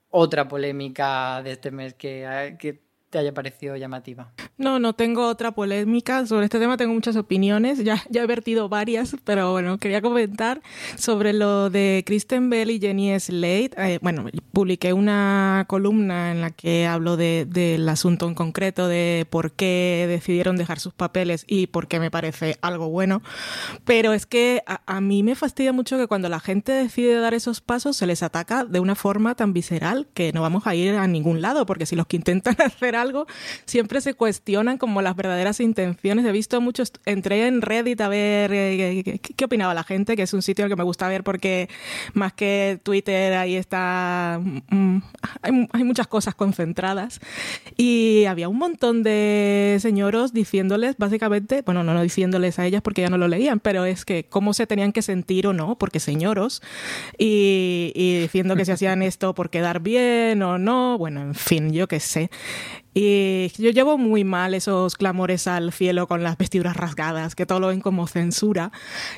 otra 0.10 0.48
polémica 0.48 1.42
de 1.44 1.54
este 1.54 1.72
mes 1.72 1.96
que, 1.96 2.56
que 2.60 2.82
te 3.14 3.20
haya 3.20 3.32
parecido 3.32 3.78
llamativa. 3.78 4.32
No, 4.58 4.80
no 4.80 4.94
tengo 4.94 5.28
otra 5.28 5.52
polémica 5.52 6.26
sobre 6.26 6.46
este 6.46 6.58
tema, 6.58 6.78
tengo 6.78 6.96
muchas 6.96 7.16
opiniones, 7.16 7.84
ya, 7.84 8.02
ya 8.10 8.24
he 8.24 8.26
vertido 8.26 8.70
varias, 8.70 9.16
pero 9.24 9.52
bueno, 9.52 9.78
quería 9.78 10.02
comentar 10.02 10.64
sobre 10.98 11.32
lo 11.32 11.70
de 11.70 12.02
Kristen 12.08 12.50
Bell 12.50 12.72
y 12.72 12.80
Jenny 12.80 13.20
Slate. 13.20 13.72
Eh, 13.78 14.00
bueno, 14.02 14.26
publiqué 14.52 14.94
una 14.94 15.66
columna 15.68 16.32
en 16.32 16.42
la 16.42 16.50
que 16.50 16.88
hablo 16.88 17.16
del 17.16 17.48
de, 17.52 17.78
de 17.78 17.92
asunto 17.92 18.28
en 18.28 18.34
concreto, 18.34 18.88
de 18.88 19.28
por 19.30 19.52
qué 19.52 20.06
decidieron 20.10 20.58
dejar 20.58 20.80
sus 20.80 20.94
papeles 20.94 21.46
y 21.48 21.68
por 21.68 21.88
qué 21.88 22.00
me 22.00 22.10
parece 22.10 22.58
algo 22.64 22.90
bueno, 22.90 23.22
pero 23.86 24.14
es 24.14 24.26
que 24.26 24.64
a, 24.66 24.82
a 24.88 25.02
mí 25.02 25.22
me 25.22 25.36
fastidia 25.36 25.72
mucho 25.72 26.00
que 26.00 26.08
cuando 26.08 26.30
la 26.30 26.40
gente 26.40 26.72
decide 26.72 27.14
dar 27.20 27.36
esos 27.36 27.62
pasos 27.62 27.96
se 27.96 28.08
les 28.08 28.24
ataca 28.24 28.66
de 28.66 28.80
una 28.80 28.96
forma 28.96 29.36
tan 29.36 29.54
visceral 29.54 30.08
que 30.16 30.34
no 30.34 30.42
vamos 30.42 30.66
a 30.66 30.74
ir 30.74 30.96
a 30.96 31.06
ningún 31.06 31.44
lado, 31.44 31.68
porque 31.68 31.86
si 31.86 31.96
los 31.96 32.08
que 32.08 32.16
intentan 32.16 32.56
hacer 32.66 32.96
algo, 32.96 33.03
siempre 33.66 34.02
se 34.02 34.14
cuestionan 34.14 34.78
como 34.78 35.02
las 35.02 35.16
verdaderas 35.16 35.60
intenciones. 35.60 36.26
He 36.26 36.32
visto 36.32 36.60
muchos, 36.62 36.92
entré 37.06 37.48
en 37.48 37.62
Reddit 37.62 38.02
a 38.02 38.08
ver 38.08 38.52
eh, 38.54 39.04
qué, 39.04 39.20
qué, 39.20 39.46
opinaba 39.46 39.74
la 39.74 39.84
gente, 39.84 40.16
que 40.16 40.24
es 40.24 40.34
un 40.34 40.42
sitio 40.42 40.68
que 40.68 40.76
me 40.76 40.84
gusta 40.84 41.08
ver 41.08 41.24
porque 41.24 41.70
más 42.14 42.34
que 42.34 42.80
Twitter 42.84 43.34
ahí 43.34 43.56
está, 43.56 44.40
mm, 44.42 44.98
hay, 45.42 45.68
hay, 45.72 45.84
muchas 45.84 46.08
cosas 46.08 46.36
concentradas. 46.36 47.20
Y 47.78 48.26
había 48.26 48.50
un 48.50 48.58
montón 48.58 49.04
de 49.04 49.78
señoros 49.80 50.34
diciéndoles, 50.34 50.98
básicamente, 50.98 51.62
bueno, 51.66 51.84
no, 51.84 51.94
no 51.94 52.02
diciéndoles 52.02 52.60
a 52.60 52.66
ellas 52.66 52.82
porque 52.82 53.02
ya 53.02 53.10
no 53.10 53.18
lo 53.18 53.28
leían, 53.28 53.60
pero 53.60 53.86
es 53.86 54.06
que 54.06 54.26
cómo 54.26 54.54
se 54.54 54.68
tenían 54.68 54.92
que 54.92 55.02
sentir 55.02 55.48
o 55.48 55.54
no, 55.54 55.78
porque 55.78 56.00
señoros, 56.00 56.62
y, 57.18 57.92
y 57.96 58.20
diciendo 58.22 58.56
que 58.56 58.66
se 58.66 58.72
hacían 58.72 59.02
esto 59.02 59.34
por 59.34 59.50
quedar 59.50 59.80
bien 59.80 60.42
o 60.42 60.58
no, 60.58 60.98
bueno, 60.98 61.22
en 61.22 61.36
fin, 61.36 61.72
yo 61.72 61.88
qué 61.88 62.00
sé. 62.00 62.30
Y 62.94 63.52
yo 63.58 63.72
llevo 63.72 63.98
muy 63.98 64.24
mal 64.24 64.54
esos 64.54 64.96
clamores 64.96 65.48
al 65.48 65.72
cielo 65.72 66.08
con 66.08 66.24
las 66.24 66.38
vestiduras 66.38 66.78
rasgadas, 66.78 67.36
que 67.36 67.46
todo 67.46 67.60
lo 67.60 67.68
ven 67.68 67.82
como 67.82 68.08
censura. 68.08 68.72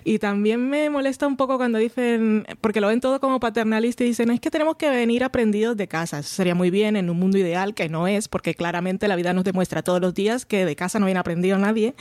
Y 0.03 0.19
también 0.19 0.69
me 0.69 0.89
molesta 0.89 1.27
un 1.27 1.35
poco 1.35 1.57
cuando 1.57 1.77
dicen, 1.77 2.45
porque 2.61 2.81
lo 2.81 2.88
ven 2.88 3.01
todo 3.01 3.19
como 3.19 3.39
paternalista 3.39 4.03
y 4.03 4.07
dicen, 4.07 4.31
es 4.31 4.39
que 4.39 4.51
tenemos 4.51 4.77
que 4.77 4.89
venir 4.89 5.23
aprendidos 5.23 5.75
de 5.75 5.88
casa. 5.88 6.19
Eso 6.19 6.29
sería 6.29 6.55
muy 6.55 6.69
bien 6.69 6.95
en 6.95 7.09
un 7.09 7.19
mundo 7.19 7.38
ideal, 7.38 7.73
que 7.73 7.89
no 7.89 8.07
es, 8.07 8.27
porque 8.27 8.55
claramente 8.55 9.07
la 9.07 9.15
vida 9.15 9.33
nos 9.33 9.43
demuestra 9.43 9.83
todos 9.83 9.99
los 9.99 10.13
días 10.13 10.45
que 10.45 10.65
de 10.65 10.75
casa 10.75 10.99
no 10.99 11.05
viene 11.05 11.19
aprendido 11.19 11.57
nadie. 11.57 11.95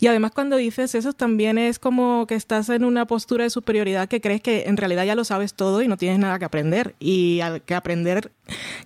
Y 0.00 0.06
además 0.06 0.32
cuando 0.32 0.56
dices 0.56 0.94
eso 0.94 1.12
también 1.12 1.58
es 1.58 1.78
como 1.78 2.26
que 2.26 2.34
estás 2.34 2.68
en 2.68 2.84
una 2.84 3.06
postura 3.06 3.44
de 3.44 3.50
superioridad 3.50 4.08
que 4.08 4.20
crees 4.20 4.40
que 4.40 4.64
en 4.66 4.76
realidad 4.76 5.04
ya 5.04 5.14
lo 5.14 5.24
sabes 5.24 5.54
todo 5.54 5.82
y 5.82 5.88
no 5.88 5.96
tienes 5.96 6.18
nada 6.18 6.38
que 6.38 6.44
aprender. 6.44 6.94
Y 6.98 7.40
hay 7.40 7.60
que 7.60 7.74
aprender 7.74 8.32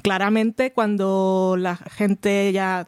claramente 0.02 0.72
cuando 0.72 1.56
la 1.58 1.76
gente 1.76 2.52
ya 2.52 2.86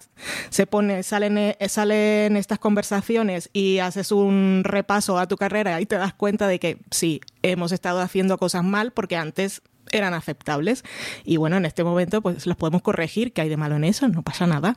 se 0.50 0.66
pone, 0.66 1.02
salen, 1.02 1.56
salen 1.68 2.36
estas 2.36 2.58
conversaciones 2.58 3.50
y 3.52 3.78
haces 3.78 4.12
un 4.12 4.62
repaso 4.64 5.18
a 5.18 5.26
tu 5.26 5.36
carrera 5.36 5.80
y 5.80 5.86
te 5.86 5.96
das 5.96 6.14
cuenta 6.14 6.48
de 6.48 6.58
que 6.58 6.78
sí, 6.90 7.20
hemos 7.42 7.72
estado 7.72 8.00
haciendo 8.00 8.38
cosas 8.38 8.64
mal 8.64 8.92
porque 8.92 9.16
antes 9.16 9.62
eran 9.92 10.14
aceptables 10.14 10.84
y 11.24 11.36
bueno, 11.36 11.56
en 11.56 11.66
este 11.66 11.84
momento 11.84 12.22
pues 12.22 12.46
los 12.46 12.56
podemos 12.56 12.82
corregir, 12.82 13.32
que 13.32 13.40
hay 13.40 13.48
de 13.48 13.56
malo 13.56 13.76
en 13.76 13.84
eso, 13.84 14.08
no 14.08 14.22
pasa 14.22 14.46
nada. 14.46 14.76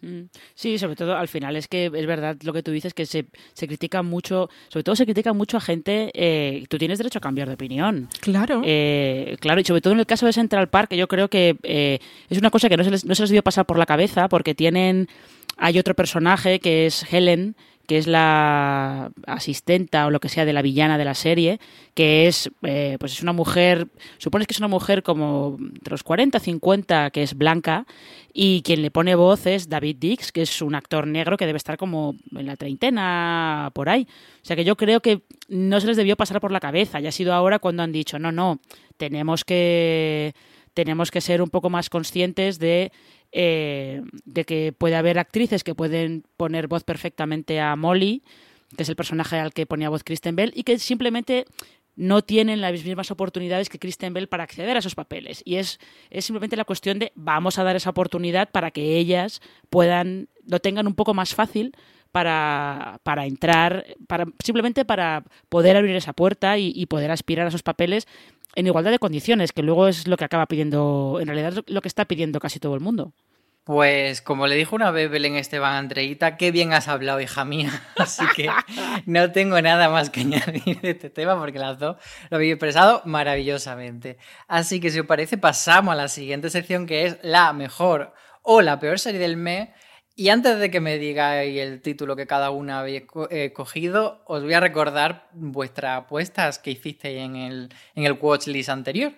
Mm. 0.00 0.22
Sí, 0.54 0.78
sobre 0.78 0.96
todo 0.96 1.16
al 1.16 1.28
final 1.28 1.56
es 1.56 1.68
que 1.68 1.86
es 1.86 2.06
verdad 2.06 2.36
lo 2.42 2.52
que 2.52 2.62
tú 2.62 2.70
dices, 2.70 2.94
que 2.94 3.06
se, 3.06 3.26
se 3.52 3.66
critica 3.66 4.02
mucho, 4.02 4.48
sobre 4.68 4.84
todo 4.84 4.96
se 4.96 5.04
critica 5.04 5.32
mucho 5.32 5.56
a 5.56 5.60
gente, 5.60 6.10
eh, 6.14 6.64
tú 6.68 6.78
tienes 6.78 6.98
derecho 6.98 7.18
a 7.18 7.20
cambiar 7.20 7.48
de 7.48 7.54
opinión. 7.54 8.08
Claro. 8.20 8.62
Eh, 8.64 9.36
claro, 9.40 9.60
y 9.60 9.64
sobre 9.64 9.80
todo 9.80 9.92
en 9.92 10.00
el 10.00 10.06
caso 10.06 10.26
de 10.26 10.32
Central 10.32 10.68
Park, 10.68 10.94
yo 10.94 11.08
creo 11.08 11.28
que 11.28 11.56
eh, 11.62 11.98
es 12.28 12.38
una 12.38 12.50
cosa 12.50 12.68
que 12.68 12.76
no 12.76 12.84
se, 12.84 12.90
les, 12.90 13.04
no 13.04 13.14
se 13.14 13.22
les 13.22 13.30
dio 13.30 13.42
pasar 13.42 13.66
por 13.66 13.78
la 13.78 13.86
cabeza 13.86 14.28
porque 14.28 14.54
tienen, 14.54 15.08
hay 15.56 15.78
otro 15.78 15.94
personaje 15.94 16.60
que 16.60 16.86
es 16.86 17.04
Helen, 17.12 17.56
que 17.88 17.96
es 17.96 18.06
la 18.06 19.10
asistenta 19.26 20.06
o 20.06 20.10
lo 20.10 20.20
que 20.20 20.28
sea 20.28 20.44
de 20.44 20.52
la 20.52 20.60
villana 20.60 20.98
de 20.98 21.06
la 21.06 21.14
serie, 21.14 21.58
que 21.94 22.26
es, 22.26 22.50
eh, 22.62 22.98
pues 23.00 23.14
es 23.14 23.22
una 23.22 23.32
mujer, 23.32 23.88
supones 24.18 24.46
que 24.46 24.52
es 24.52 24.58
una 24.58 24.68
mujer 24.68 25.02
como 25.02 25.56
de 25.58 25.90
los 25.90 26.02
40, 26.02 26.38
50, 26.38 27.10
que 27.10 27.22
es 27.22 27.32
blanca, 27.32 27.86
y 28.34 28.60
quien 28.60 28.82
le 28.82 28.90
pone 28.90 29.14
voz 29.14 29.46
es 29.46 29.70
David 29.70 29.96
Dix, 29.98 30.32
que 30.32 30.42
es 30.42 30.60
un 30.60 30.74
actor 30.74 31.06
negro 31.06 31.38
que 31.38 31.46
debe 31.46 31.56
estar 31.56 31.78
como 31.78 32.14
en 32.36 32.46
la 32.46 32.56
treintena, 32.56 33.70
por 33.72 33.88
ahí. 33.88 34.06
O 34.42 34.44
sea 34.44 34.54
que 34.54 34.66
yo 34.66 34.76
creo 34.76 35.00
que 35.00 35.22
no 35.48 35.80
se 35.80 35.86
les 35.86 35.96
debió 35.96 36.14
pasar 36.14 36.42
por 36.42 36.52
la 36.52 36.60
cabeza, 36.60 37.00
ya 37.00 37.08
ha 37.08 37.12
sido 37.12 37.32
ahora 37.32 37.58
cuando 37.58 37.82
han 37.82 37.92
dicho, 37.92 38.18
no, 38.18 38.30
no, 38.30 38.60
tenemos 38.98 39.46
que 39.46 40.34
tenemos 40.74 41.10
que 41.10 41.20
ser 41.20 41.40
un 41.42 41.48
poco 41.48 41.70
más 41.70 41.88
conscientes 41.90 42.58
de 42.58 42.92
eh, 43.32 44.02
de 44.24 44.44
que 44.44 44.72
puede 44.72 44.96
haber 44.96 45.18
actrices 45.18 45.64
que 45.64 45.74
pueden 45.74 46.24
poner 46.36 46.68
voz 46.68 46.84
perfectamente 46.84 47.60
a 47.60 47.76
Molly, 47.76 48.22
que 48.76 48.82
es 48.82 48.88
el 48.88 48.96
personaje 48.96 49.38
al 49.38 49.52
que 49.52 49.66
ponía 49.66 49.88
voz 49.88 50.04
Kristen 50.04 50.36
Bell, 50.36 50.52
y 50.54 50.62
que 50.62 50.78
simplemente 50.78 51.44
no 51.98 52.22
tienen 52.22 52.60
las 52.60 52.84
mismas 52.84 53.10
oportunidades 53.10 53.68
que 53.68 53.80
Kristen 53.80 54.14
Bell 54.14 54.28
para 54.28 54.44
acceder 54.44 54.76
a 54.76 54.78
esos 54.78 54.94
papeles. 54.94 55.42
Y 55.44 55.56
es, 55.56 55.80
es 56.10 56.24
simplemente 56.24 56.56
la 56.56 56.64
cuestión 56.64 57.00
de 57.00 57.12
vamos 57.16 57.58
a 57.58 57.64
dar 57.64 57.74
esa 57.74 57.90
oportunidad 57.90 58.50
para 58.50 58.70
que 58.70 58.96
ellas 58.96 59.42
puedan, 59.68 60.28
lo 60.46 60.60
tengan 60.60 60.86
un 60.86 60.94
poco 60.94 61.12
más 61.12 61.34
fácil 61.34 61.74
para, 62.12 63.00
para 63.02 63.26
entrar, 63.26 63.84
para, 64.06 64.26
simplemente 64.42 64.84
para 64.84 65.24
poder 65.48 65.76
abrir 65.76 65.96
esa 65.96 66.12
puerta 66.12 66.56
y, 66.56 66.72
y 66.74 66.86
poder 66.86 67.10
aspirar 67.10 67.46
a 67.46 67.48
esos 67.48 67.64
papeles 67.64 68.06
en 68.54 68.66
igualdad 68.66 68.90
de 68.90 68.98
condiciones, 68.98 69.52
que 69.52 69.62
luego 69.62 69.88
es 69.88 70.06
lo 70.06 70.16
que 70.16 70.24
acaba 70.24 70.46
pidiendo, 70.46 71.18
en 71.20 71.28
realidad 71.28 71.58
es 71.58 71.62
lo 71.66 71.80
que 71.80 71.88
está 71.88 72.04
pidiendo 72.04 72.40
casi 72.40 72.58
todo 72.58 72.74
el 72.74 72.80
mundo. 72.80 73.12
Pues 73.68 74.22
como 74.22 74.46
le 74.46 74.56
dijo 74.56 74.74
una 74.74 74.90
vez 74.90 75.10
Belén 75.10 75.36
Esteban 75.36 75.74
Andreita, 75.74 76.38
qué 76.38 76.50
bien 76.50 76.72
has 76.72 76.88
hablado, 76.88 77.20
hija 77.20 77.44
mía. 77.44 77.70
Así 77.98 78.24
que 78.34 78.48
no 79.04 79.30
tengo 79.30 79.60
nada 79.60 79.90
más 79.90 80.08
que 80.08 80.20
añadir 80.22 80.80
de 80.80 80.92
este 80.92 81.10
tema 81.10 81.38
porque 81.38 81.58
las 81.58 81.78
dos 81.78 81.98
lo 82.30 82.38
habéis 82.38 82.54
expresado 82.54 83.02
maravillosamente. 83.04 84.16
Así 84.46 84.80
que 84.80 84.90
si 84.90 85.00
os 85.00 85.06
parece, 85.06 85.36
pasamos 85.36 85.92
a 85.92 85.96
la 85.96 86.08
siguiente 86.08 86.48
sección 86.48 86.86
que 86.86 87.04
es 87.04 87.18
la 87.20 87.52
mejor 87.52 88.14
o 88.40 88.62
la 88.62 88.80
peor 88.80 88.98
serie 88.98 89.20
del 89.20 89.36
mes. 89.36 89.68
Y 90.20 90.30
antes 90.30 90.58
de 90.58 90.68
que 90.68 90.80
me 90.80 90.98
digáis 90.98 91.60
el 91.60 91.80
título 91.80 92.16
que 92.16 92.26
cada 92.26 92.50
una 92.50 92.80
habéis 92.80 93.04
eh, 93.30 93.52
cogido, 93.52 94.20
os 94.26 94.42
voy 94.42 94.52
a 94.52 94.58
recordar 94.58 95.28
vuestras 95.32 95.96
apuestas 95.96 96.58
que 96.58 96.72
hicisteis 96.72 97.20
en 97.20 97.36
el, 97.36 97.68
en 97.94 98.02
el 98.02 98.18
watchlist 98.20 98.68
anterior. 98.68 99.12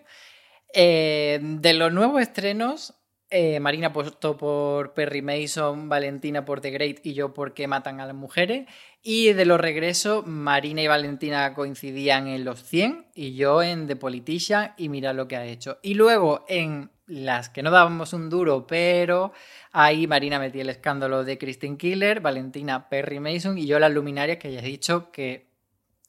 Eh, 0.75 1.41
de 1.41 1.73
los 1.73 1.91
nuevos 1.91 2.21
estrenos, 2.21 2.93
eh, 3.31 3.61
Marina 3.61 3.87
apostó 3.87 4.37
por 4.37 4.93
Perry 4.93 5.23
Mason, 5.23 5.89
Valentina 5.89 6.45
por 6.45 6.61
The 6.61 6.71
Great 6.71 7.07
y 7.07 7.15
yo 7.15 7.33
por 7.33 7.55
Que 7.55 7.67
matan 7.67 8.01
a 8.01 8.07
las 8.07 8.15
mujeres. 8.15 8.67
Y 9.03 9.33
de 9.33 9.47
los 9.47 9.59
regresos, 9.59 10.27
Marina 10.27 10.83
y 10.83 10.87
Valentina 10.87 11.55
coincidían 11.55 12.29
en 12.29 12.45
los 12.45 12.63
100 12.63 13.07
y 13.15 13.35
yo 13.35 13.63
en 13.63 13.87
The 13.87 13.97
Politician 13.97 14.75
y 14.77 14.91
mira 14.91 15.15
lo 15.15 15.27
que 15.27 15.37
ha 15.37 15.47
hecho. 15.47 15.79
Y 15.83 15.95
luego 15.95 16.45
en 16.49 16.91
las 17.07 17.49
que 17.49 17.63
no 17.63 17.71
dábamos 17.71 18.13
un 18.13 18.29
duro, 18.29 18.67
pero 18.67 19.33
ahí 19.73 20.07
Marina 20.07 20.39
metía 20.39 20.63
el 20.63 20.69
escándalo 20.69 21.25
de 21.25 21.39
Christine 21.39 21.79
Killer, 21.79 22.21
Valentina 22.21 22.91
Perry 22.91 23.21
Mason 23.21 23.57
y 23.57 23.67
yo 23.67 23.79
las 23.79 23.91
luminarias 23.91 24.37
que 24.37 24.53
ya 24.53 24.61
he 24.61 24.65
dicho 24.65 25.11
que 25.11 25.49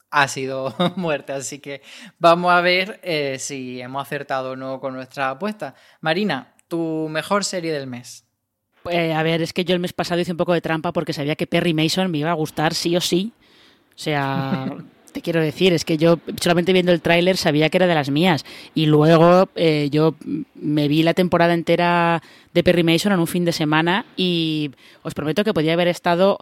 ha 0.09 0.27
sido 0.27 0.75
muerte. 0.97 1.31
Así 1.31 1.59
que 1.59 1.81
vamos 2.19 2.51
a 2.51 2.59
ver 2.59 2.99
eh, 3.03 3.37
si 3.39 3.81
hemos 3.81 4.03
acertado 4.03 4.51
o 4.51 4.55
no 4.57 4.81
con 4.81 4.93
nuestra 4.93 5.29
apuesta. 5.29 5.75
Marina, 6.01 6.55
tu 6.67 7.07
mejor 7.09 7.45
serie 7.45 7.71
del 7.71 7.87
mes. 7.87 8.25
Eh, 8.89 9.13
a 9.13 9.23
ver, 9.23 9.41
es 9.41 9.53
que 9.53 9.65
yo 9.65 9.73
el 9.73 9.79
mes 9.79 9.93
pasado 9.93 10.21
hice 10.21 10.31
un 10.31 10.37
poco 10.37 10.53
de 10.53 10.61
trampa 10.61 10.91
porque 10.91 11.13
sabía 11.13 11.35
que 11.35 11.47
Perry 11.47 11.73
Mason 11.73 12.09
me 12.09 12.19
iba 12.19 12.31
a 12.31 12.35
gustar 12.35 12.73
sí 12.73 12.95
o 12.95 13.01
sí. 13.01 13.31
O 13.95 13.99
sea, 13.99 14.75
te 15.11 15.21
quiero 15.21 15.41
decir, 15.41 15.73
es 15.73 15.85
que 15.85 15.97
yo 15.97 16.19
solamente 16.41 16.73
viendo 16.73 16.91
el 16.91 17.01
tráiler 17.01 17.37
sabía 17.37 17.69
que 17.69 17.77
era 17.77 17.87
de 17.87 17.95
las 17.95 18.09
mías. 18.09 18.45
Y 18.73 18.87
luego 18.87 19.49
eh, 19.55 19.89
yo 19.91 20.15
me 20.55 20.87
vi 20.87 21.03
la 21.03 21.13
temporada 21.13 21.53
entera 21.53 22.21
de 22.53 22.63
Perry 22.63 22.83
Mason 22.83 23.11
en 23.11 23.19
un 23.19 23.27
fin 23.27 23.45
de 23.45 23.51
semana 23.51 24.05
y 24.17 24.71
os 25.03 25.13
prometo 25.13 25.43
que 25.43 25.53
podía 25.53 25.73
haber 25.73 25.87
estado 25.87 26.39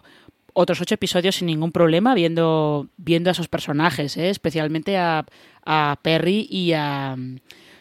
otros 0.52 0.80
ocho 0.80 0.94
episodios 0.94 1.36
sin 1.36 1.46
ningún 1.46 1.72
problema 1.72 2.14
viendo, 2.14 2.88
viendo 2.96 3.30
a 3.30 3.32
esos 3.32 3.48
personajes, 3.48 4.16
¿eh? 4.16 4.30
especialmente 4.30 4.96
a, 4.96 5.24
a, 5.64 5.98
Perry 6.02 6.46
y 6.50 6.72
a 6.72 7.16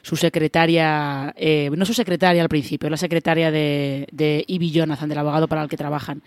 su 0.09 0.15
secretaria, 0.15 1.35
eh, 1.37 1.69
no 1.69 1.85
su 1.85 1.93
secretaria 1.93 2.41
al 2.41 2.49
principio, 2.49 2.89
la 2.89 2.97
secretaria 2.97 3.51
de, 3.51 4.07
de 4.11 4.43
Ivy 4.47 4.71
Jonathan, 4.71 5.07
del 5.07 5.19
abogado 5.19 5.47
para 5.47 5.61
el 5.61 5.69
que 5.69 5.77
trabajan. 5.77 6.23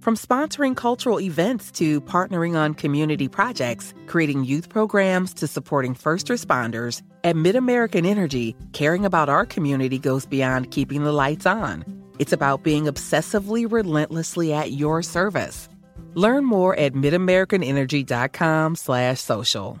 From 0.00 0.14
sponsoring 0.14 0.76
cultural 0.76 1.18
events 1.18 1.72
to 1.72 2.02
partnering 2.02 2.54
on 2.54 2.74
community 2.74 3.28
projects, 3.28 3.94
creating 4.06 4.44
youth 4.44 4.68
programs 4.68 5.32
to 5.34 5.46
supporting 5.46 5.94
first 5.94 6.28
responders, 6.28 7.00
at 7.24 7.34
MidAmerican 7.34 8.06
Energy, 8.06 8.54
caring 8.72 9.06
about 9.06 9.30
our 9.30 9.46
community 9.46 9.98
goes 9.98 10.26
beyond 10.26 10.70
keeping 10.70 11.02
the 11.02 11.12
lights 11.12 11.46
on. 11.46 11.82
It's 12.18 12.34
about 12.34 12.62
being 12.62 12.84
obsessively 12.84 13.66
relentlessly 13.66 14.52
at 14.52 14.72
your 14.72 15.02
service. 15.02 15.68
Learn 16.14 16.44
more 16.44 16.78
at 16.78 16.92
midamericanenergy.com 16.92 18.76
slash 18.76 19.20
social. 19.20 19.80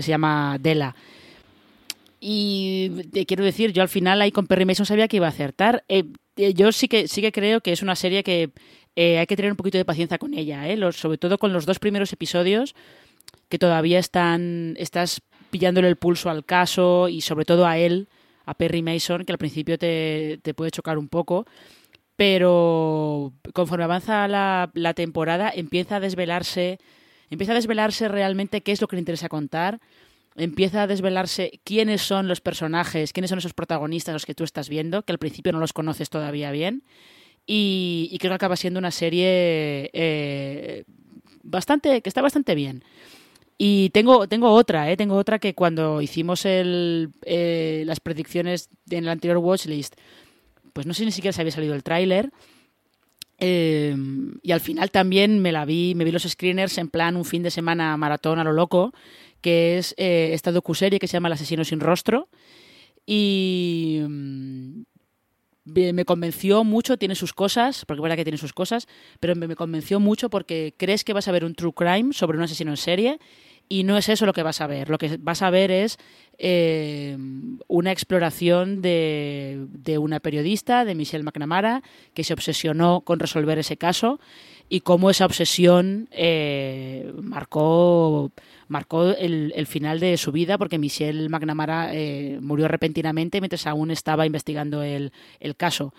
que 0.00 0.04
se 0.04 0.10
llama 0.10 0.56
Dela. 0.58 0.94
Y 2.20 2.90
te 3.12 3.24
quiero 3.24 3.44
decir, 3.44 3.72
yo 3.72 3.82
al 3.82 3.88
final 3.88 4.20
ahí 4.20 4.30
con 4.30 4.46
Perry 4.46 4.64
Mason 4.64 4.84
sabía 4.84 5.08
que 5.08 5.16
iba 5.16 5.26
a 5.26 5.30
acertar. 5.30 5.84
Eh, 5.88 6.04
eh, 6.36 6.52
yo 6.54 6.72
sí 6.72 6.88
que, 6.88 7.08
sí 7.08 7.22
que 7.22 7.32
creo 7.32 7.60
que 7.60 7.72
es 7.72 7.82
una 7.82 7.96
serie 7.96 8.22
que 8.22 8.50
eh, 8.96 9.18
hay 9.18 9.26
que 9.26 9.36
tener 9.36 9.50
un 9.50 9.56
poquito 9.56 9.78
de 9.78 9.84
paciencia 9.84 10.18
con 10.18 10.34
ella, 10.34 10.68
¿eh? 10.68 10.78
Sobre 10.92 11.16
todo 11.16 11.38
con 11.38 11.52
los 11.52 11.64
dos 11.64 11.78
primeros 11.78 12.12
episodios 12.12 12.74
que 13.48 13.58
todavía 13.58 13.98
están, 13.98 14.74
estás 14.78 15.22
pillándole 15.50 15.88
el 15.88 15.96
pulso 15.96 16.30
al 16.30 16.44
caso 16.44 17.08
y 17.08 17.22
sobre 17.22 17.44
todo 17.44 17.66
a 17.66 17.78
él, 17.78 18.08
a 18.44 18.54
Perry 18.54 18.82
Mason, 18.82 19.24
que 19.24 19.32
al 19.32 19.38
principio 19.38 19.78
te, 19.78 20.40
te 20.42 20.54
puede 20.54 20.70
chocar 20.70 20.98
un 20.98 21.08
poco. 21.08 21.46
Pero 22.16 23.32
conforme 23.54 23.84
avanza 23.84 24.28
la, 24.28 24.70
la 24.74 24.92
temporada 24.92 25.50
empieza 25.54 25.96
a 25.96 26.00
desvelarse 26.00 26.78
empieza 27.30 27.52
a 27.52 27.54
desvelarse 27.54 28.08
realmente 28.08 28.60
qué 28.60 28.72
es 28.72 28.80
lo 28.80 28.88
que 28.88 28.96
le 28.96 29.00
interesa 29.00 29.28
contar, 29.28 29.80
empieza 30.36 30.82
a 30.82 30.86
desvelarse 30.86 31.60
quiénes 31.64 32.02
son 32.02 32.28
los 32.28 32.40
personajes, 32.40 33.12
quiénes 33.12 33.30
son 33.30 33.38
esos 33.38 33.54
protagonistas 33.54 34.12
los 34.12 34.26
que 34.26 34.34
tú 34.34 34.44
estás 34.44 34.68
viendo, 34.68 35.02
que 35.02 35.12
al 35.12 35.18
principio 35.18 35.52
no 35.52 35.60
los 35.60 35.72
conoces 35.72 36.10
todavía 36.10 36.50
bien, 36.50 36.84
y, 37.46 38.16
creo 38.20 38.30
que 38.30 38.36
acaba 38.36 38.56
siendo 38.56 38.78
una 38.78 38.90
serie 38.90 39.90
eh, 39.92 40.84
bastante, 41.42 42.00
que 42.00 42.08
está 42.08 42.22
bastante 42.22 42.54
bien. 42.54 42.84
Y 43.58 43.90
tengo, 43.90 44.28
tengo 44.28 44.52
otra, 44.52 44.90
¿eh? 44.90 44.96
tengo 44.96 45.16
otra 45.16 45.38
que 45.38 45.54
cuando 45.54 46.00
hicimos 46.00 46.44
el, 46.44 47.10
eh, 47.24 47.82
las 47.86 48.00
predicciones 48.00 48.68
en 48.88 49.04
el 49.04 49.08
anterior 49.08 49.38
watchlist, 49.38 49.96
pues 50.72 50.86
no 50.86 50.94
sé 50.94 51.04
ni 51.04 51.12
siquiera 51.12 51.32
si 51.32 51.40
había 51.40 51.52
salido 51.52 51.74
el 51.74 51.82
tráiler, 51.82 52.30
eh, 53.40 53.96
y 54.42 54.52
al 54.52 54.60
final 54.60 54.90
también 54.90 55.40
me 55.40 55.52
la 55.52 55.64
vi, 55.64 55.94
me 55.94 56.04
vi 56.04 56.12
los 56.12 56.22
screeners 56.22 56.78
en 56.78 56.88
plan 56.88 57.16
un 57.16 57.24
fin 57.24 57.42
de 57.42 57.50
semana 57.50 57.96
maratón 57.96 58.38
a 58.38 58.44
lo 58.44 58.52
loco, 58.52 58.92
que 59.40 59.78
es 59.78 59.94
eh, 59.96 60.30
esta 60.32 60.52
docuserie 60.52 60.98
que 60.98 61.06
se 61.06 61.14
llama 61.14 61.28
El 61.28 61.34
asesino 61.34 61.64
sin 61.64 61.80
rostro. 61.80 62.28
Y 63.06 64.00
mm, 64.06 64.82
me 65.64 66.04
convenció 66.04 66.64
mucho, 66.64 66.98
tiene 66.98 67.14
sus 67.14 67.32
cosas, 67.32 67.84
porque 67.86 68.00
es 68.00 68.02
verdad 68.02 68.16
que 68.16 68.24
tiene 68.24 68.38
sus 68.38 68.52
cosas, 68.52 68.86
pero 69.18 69.34
me, 69.34 69.48
me 69.48 69.56
convenció 69.56 70.00
mucho 70.00 70.30
porque 70.30 70.74
crees 70.76 71.02
que 71.02 71.12
vas 71.12 71.26
a 71.26 71.32
ver 71.32 71.44
un 71.44 71.54
true 71.54 71.72
crime 71.72 72.12
sobre 72.12 72.38
un 72.38 72.44
asesino 72.44 72.70
en 72.70 72.76
serie 72.76 73.18
y 73.72 73.84
no 73.84 73.96
es 73.96 74.08
eso 74.08 74.26
lo 74.26 74.32
que 74.32 74.42
vas 74.42 74.60
a 74.60 74.66
ver. 74.66 74.90
Lo 74.90 74.98
que 74.98 75.16
vas 75.20 75.42
a 75.42 75.48
ver 75.48 75.70
es 75.70 75.96
eh, 76.38 77.16
una 77.68 77.92
exploración 77.92 78.82
de, 78.82 79.64
de, 79.70 79.96
una 79.96 80.18
periodista, 80.18 80.84
de 80.84 80.96
Michelle 80.96 81.22
McNamara, 81.22 81.84
que 82.12 82.24
se 82.24 82.32
obsesionó 82.34 83.02
con 83.02 83.20
resolver 83.20 83.60
ese 83.60 83.76
caso 83.76 84.18
y 84.68 84.80
cómo 84.80 85.08
esa 85.08 85.24
obsesión 85.24 86.08
eh, 86.10 87.12
marcó, 87.22 88.32
marcó 88.66 89.04
el, 89.04 89.52
el, 89.54 89.66
final 89.68 90.00
de 90.00 90.16
su 90.16 90.32
vida, 90.32 90.58
porque 90.58 90.78
Michelle 90.78 91.28
McNamara 91.28 91.94
eh, 91.94 92.40
murió 92.42 92.66
repentinamente 92.66 93.40
mientras 93.40 93.68
aún 93.68 93.92
estaba 93.92 94.26
investigando 94.26 94.82
el, 94.82 95.12
el 95.38 95.54
caso. 95.54 95.94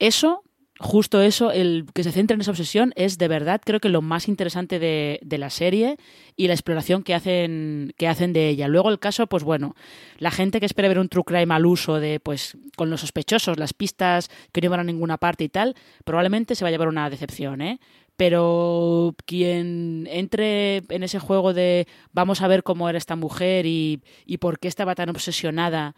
Eso 0.00 0.42
justo 0.80 1.20
eso, 1.20 1.52
el 1.52 1.86
que 1.92 2.02
se 2.02 2.10
centre 2.10 2.34
en 2.34 2.40
esa 2.40 2.52
obsesión 2.52 2.94
es 2.96 3.18
de 3.18 3.28
verdad 3.28 3.60
creo 3.62 3.80
que 3.80 3.90
lo 3.90 4.00
más 4.00 4.28
interesante 4.28 4.78
de, 4.78 5.20
de, 5.22 5.36
la 5.36 5.50
serie 5.50 5.98
y 6.36 6.48
la 6.48 6.54
exploración 6.54 7.02
que 7.02 7.14
hacen, 7.14 7.92
que 7.98 8.08
hacen 8.08 8.32
de 8.32 8.48
ella. 8.48 8.66
Luego 8.66 8.88
el 8.88 8.98
caso, 8.98 9.26
pues 9.26 9.44
bueno, 9.44 9.76
la 10.18 10.30
gente 10.30 10.58
que 10.58 10.64
espera 10.64 10.88
ver 10.88 10.98
un 10.98 11.10
true 11.10 11.24
crime 11.24 11.54
al 11.54 11.66
uso 11.66 12.00
de, 12.00 12.18
pues, 12.18 12.56
con 12.76 12.88
los 12.88 13.02
sospechosos, 13.02 13.58
las 13.58 13.74
pistas 13.74 14.30
que 14.52 14.62
no 14.62 14.70
van 14.70 14.80
a 14.80 14.84
ninguna 14.84 15.18
parte 15.18 15.44
y 15.44 15.50
tal, 15.50 15.76
probablemente 16.04 16.54
se 16.54 16.64
va 16.64 16.68
a 16.68 16.70
llevar 16.70 16.88
una 16.88 17.10
decepción, 17.10 17.60
¿eh? 17.60 17.78
pero 18.16 19.14
quien 19.26 20.06
entre 20.10 20.82
en 20.88 21.02
ese 21.02 21.18
juego 21.18 21.52
de 21.52 21.86
vamos 22.12 22.42
a 22.42 22.48
ver 22.48 22.62
cómo 22.62 22.88
era 22.88 22.98
esta 22.98 23.16
mujer 23.16 23.66
y, 23.66 24.02
y 24.26 24.38
por 24.38 24.58
qué 24.58 24.68
estaba 24.68 24.94
tan 24.94 25.10
obsesionada 25.10 25.94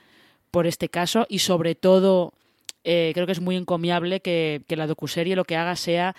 por 0.51 0.67
este 0.67 0.89
caso 0.89 1.27
y 1.29 1.41
sobre 1.41 1.75
todo 1.75 2.35
eh, 2.85 3.13
creo 3.15 3.27
que 3.27 3.33
es 3.33 3.41
muy 3.41 3.57
encomiable 3.57 4.21
que, 4.21 4.65
la 4.69 4.87
docuserie 4.87 5.37
lo 5.37 5.45
que 5.45 5.57
haga 5.57 5.77
sea 5.77 6.15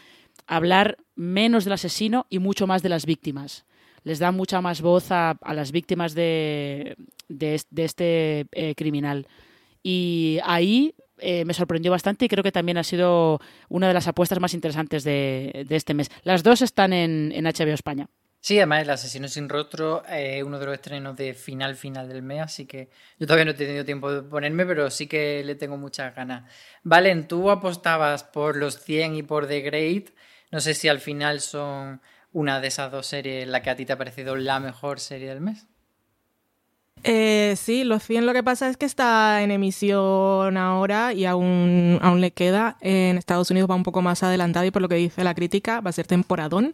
hablar 0.48 0.98
menos 1.16 1.64
del 1.64 1.74
asesino 1.74 2.26
y 2.30 2.40
mucho 2.40 2.68
más 2.68 2.82
de 2.82 2.90
las 2.90 3.06
víctimas. 3.06 3.66
Les 4.04 4.20
da 4.20 4.32
mucha 4.32 4.62
más 4.62 4.82
voz 4.82 5.12
a, 5.12 5.38
las 5.54 5.72
víctimas 5.72 6.14
de, 6.14 6.96
de, 7.30 7.56
este 7.78 8.48
eh, 8.52 8.76
criminal. 8.76 9.28
Y 9.82 10.40
ahí 10.44 10.94
eh, 11.20 11.46
me 11.46 11.54
sorprendió 11.54 11.92
bastante 11.92 12.26
y 12.26 12.28
creo 12.28 12.44
que 12.44 12.52
también 12.52 12.78
ha 12.78 12.84
sido 12.84 13.40
una 13.70 13.88
de 13.88 13.94
las 13.94 14.08
apuestas 14.08 14.40
más 14.40 14.54
interesantes 14.54 15.04
de, 15.04 15.66
de 15.68 15.76
este 15.76 15.94
mes. 15.94 16.10
Las 16.24 16.44
dos 16.44 16.62
están 16.62 16.92
en, 16.92 17.32
HBO 17.32 17.74
España. 17.74 18.10
Sí, 18.46 18.58
además 18.58 18.82
El 18.82 18.90
asesino 18.90 19.30
sin 19.30 19.48
rostro 19.48 20.04
es 20.06 20.44
uno 20.44 20.60
de 20.60 20.66
los 20.66 20.74
estrenos 20.76 21.16
de 21.16 21.34
final 21.34 21.76
final 21.78 22.10
del 22.10 22.22
mes, 22.24 22.42
así 22.42 22.66
que 22.66 22.90
yo 23.18 23.26
todavía 23.26 23.46
no 23.46 23.52
he 23.52 23.54
tenido 23.54 23.86
tiempo 23.86 24.12
de 24.12 24.22
ponerme, 24.22 24.66
pero 24.66 24.90
sí 24.92 25.08
que 25.08 25.42
le 25.46 25.56
tengo 25.56 25.78
muchas 25.78 26.14
ganas. 26.14 26.44
Valen, 26.84 27.26
tú 27.30 27.50
apostabas 27.50 28.26
por 28.26 28.58
los 28.58 28.80
100 28.84 29.16
y 29.16 29.24
por 29.24 29.48
The 29.48 29.62
Great. 29.62 30.10
No 30.52 30.60
sé 30.60 30.74
si 30.74 30.90
al 30.90 31.00
final 31.00 31.40
son 31.40 32.02
una 32.34 32.60
de 32.60 32.68
esas 32.68 32.92
dos 32.92 33.08
series 33.08 33.48
la 33.48 33.62
que 33.62 33.70
a 33.70 33.76
ti 33.78 33.86
te 33.86 33.94
ha 33.94 33.98
parecido 33.98 34.36
la 34.36 34.60
mejor 34.60 35.00
serie 35.00 35.30
del 35.30 35.40
mes. 35.40 35.66
Eh, 37.06 37.56
sí, 37.58 37.84
Los 37.84 38.04
100 38.04 38.26
lo 38.26 38.32
que 38.32 38.44
pasa 38.44 38.70
es 38.70 38.78
que 38.78 38.86
está 38.86 39.44
en 39.44 39.52
emisión 39.52 40.56
ahora 40.56 41.14
y 41.14 41.26
aún, 41.26 42.00
aún 42.02 42.22
le 42.22 42.32
queda. 42.32 42.78
En 42.80 43.18
Estados 43.18 43.52
Unidos 43.52 43.70
va 43.70 43.76
un 43.76 43.84
poco 43.84 44.02
más 44.02 44.24
adelantado 44.24 44.66
y 44.66 44.72
por 44.72 44.82
lo 44.82 44.88
que 44.88 44.96
dice 44.96 45.24
la 45.24 45.36
crítica 45.36 45.82
va 45.82 45.90
a 45.90 45.94
ser 45.94 46.08
temporadón. 46.08 46.72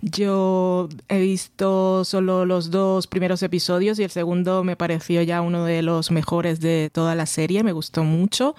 Yo 0.00 0.88
he 1.08 1.20
visto 1.20 2.04
solo 2.04 2.46
los 2.46 2.70
dos 2.70 3.08
primeros 3.08 3.42
episodios 3.42 3.98
y 3.98 4.04
el 4.04 4.10
segundo 4.10 4.62
me 4.62 4.76
pareció 4.76 5.20
ya 5.22 5.40
uno 5.40 5.64
de 5.64 5.82
los 5.82 6.12
mejores 6.12 6.60
de 6.60 6.90
toda 6.92 7.16
la 7.16 7.26
serie, 7.26 7.64
me 7.64 7.72
gustó 7.72 8.04
mucho. 8.04 8.54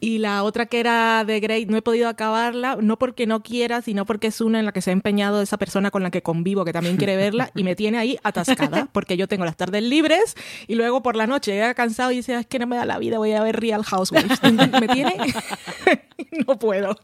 Y 0.00 0.18
la 0.18 0.42
otra 0.42 0.66
que 0.66 0.80
era 0.80 1.24
de 1.24 1.38
Great 1.38 1.68
no 1.68 1.76
he 1.76 1.82
podido 1.82 2.08
acabarla, 2.08 2.76
no 2.80 2.98
porque 2.98 3.28
no 3.28 3.44
quiera, 3.44 3.82
sino 3.82 4.04
porque 4.04 4.26
es 4.28 4.40
una 4.40 4.58
en 4.58 4.66
la 4.66 4.72
que 4.72 4.82
se 4.82 4.90
ha 4.90 4.92
empeñado 4.92 5.42
esa 5.42 5.58
persona 5.58 5.92
con 5.92 6.02
la 6.02 6.10
que 6.10 6.22
convivo 6.22 6.64
que 6.64 6.72
también 6.72 6.96
quiere 6.96 7.14
verla 7.14 7.52
y 7.54 7.62
me 7.62 7.76
tiene 7.76 7.98
ahí 7.98 8.18
atascada 8.24 8.88
porque 8.92 9.16
yo 9.16 9.28
tengo 9.28 9.44
las 9.44 9.56
tardes 9.56 9.84
libres 9.84 10.34
y 10.66 10.74
luego 10.74 11.02
por 11.02 11.16
la 11.16 11.26
noche 11.26 11.52
llega 11.52 11.74
cansado 11.74 12.10
y 12.12 12.16
dice, 12.16 12.34
es 12.34 12.46
que 12.46 12.58
no 12.58 12.66
me 12.66 12.76
da 12.76 12.84
la 12.84 12.98
vida, 12.98 13.18
voy 13.18 13.32
a 13.32 13.42
ver 13.42 13.60
Real 13.60 13.84
Housewives. 13.84 14.42
me 14.80 14.88
tiene, 14.88 15.16
no 16.46 16.58
puedo. 16.58 16.96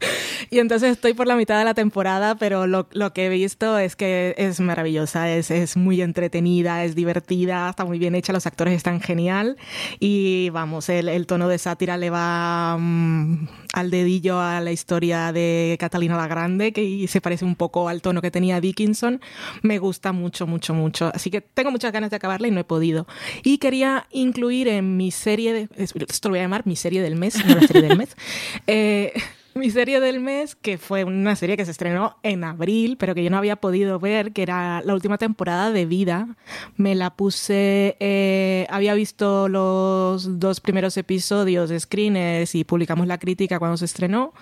Y 0.49 0.59
entonces 0.59 0.91
estoy 0.91 1.13
por 1.13 1.27
la 1.27 1.35
mitad 1.35 1.57
de 1.57 1.65
la 1.65 1.73
temporada, 1.73 2.35
pero 2.35 2.67
lo, 2.67 2.87
lo 2.91 3.13
que 3.13 3.25
he 3.25 3.29
visto 3.29 3.77
es 3.77 3.95
que 3.95 4.35
es 4.37 4.59
maravillosa, 4.59 5.31
es, 5.31 5.51
es, 5.51 5.77
muy 5.77 6.01
entretenida, 6.01 6.83
es 6.83 6.95
divertida, 6.95 7.69
está 7.69 7.85
muy 7.85 7.99
bien 7.99 8.15
hecha, 8.15 8.33
los 8.33 8.45
actores 8.45 8.73
están 8.73 9.01
genial 9.01 9.57
y 9.99 10.49
vamos, 10.51 10.89
el, 10.89 11.09
el 11.09 11.27
tono 11.27 11.47
de 11.47 11.57
sátira 11.57 11.97
le 11.97 12.09
va 12.09 12.75
um, 12.75 13.47
al 13.73 13.89
dedillo 13.89 14.39
a 14.39 14.61
la 14.61 14.71
historia 14.71 15.31
de 15.31 15.77
Catalina 15.79 16.15
la 16.15 16.27
Grande, 16.27 16.71
que 16.71 17.07
se 17.07 17.21
parece 17.21 17.45
un 17.45 17.55
poco 17.55 17.89
al 17.89 18.01
tono 18.01 18.21
que 18.21 18.31
tenía 18.31 18.61
Dickinson. 18.61 19.21
Me 19.61 19.79
gusta 19.79 20.11
mucho, 20.11 20.47
mucho, 20.47 20.73
mucho. 20.73 21.11
Así 21.13 21.31
que 21.31 21.41
tengo 21.41 21.71
muchas 21.71 21.91
ganas 21.91 22.09
de 22.09 22.15
acabarla 22.15 22.47
y 22.47 22.51
no 22.51 22.59
he 22.59 22.63
podido. 22.63 23.07
Y 23.43 23.57
quería 23.57 24.07
incluir 24.11 24.67
en 24.67 24.95
mi 24.97 25.11
serie, 25.11 25.53
de, 25.53 25.69
esto 25.75 26.29
lo 26.29 26.33
voy 26.33 26.39
a 26.39 26.43
llamar 26.43 26.65
mi 26.65 26.75
serie 26.75 27.01
del 27.01 27.15
mes, 27.15 27.43
no 27.45 27.55
la 27.55 27.67
serie 27.67 27.81
del 27.81 27.97
mes, 27.97 28.15
eh, 28.67 29.02
mi 29.55 29.69
serie 29.69 29.99
del 29.99 30.19
mes, 30.19 30.55
que 30.55 30.77
fue 30.77 31.03
una 31.03 31.35
serie 31.35 31.57
que 31.57 31.65
se 31.65 31.71
estrenó 31.71 32.17
en 32.23 32.43
abril, 32.43 32.97
pero 32.97 33.13
que 33.13 33.23
yo 33.23 33.29
no 33.29 33.37
había 33.37 33.55
podido 33.55 33.99
ver, 33.99 34.33
que 34.33 34.41
era 34.41 34.81
la 34.83 34.93
última 34.93 35.17
temporada 35.17 35.71
de 35.71 35.85
Vida. 35.85 36.27
Me 36.75 36.95
la 36.95 37.11
puse, 37.11 37.95
eh, 37.99 38.65
había 38.69 38.93
visto 38.93 39.47
los 39.49 40.39
dos 40.39 40.59
primeros 40.59 40.97
episodios 40.97 41.69
de 41.69 41.79
screeners 41.79 42.55
y 42.55 42.63
publicamos 42.63 43.07
la 43.07 43.19
crítica 43.19 43.59
cuando 43.59 43.77
se 43.77 43.85
estrenó. 43.85 44.33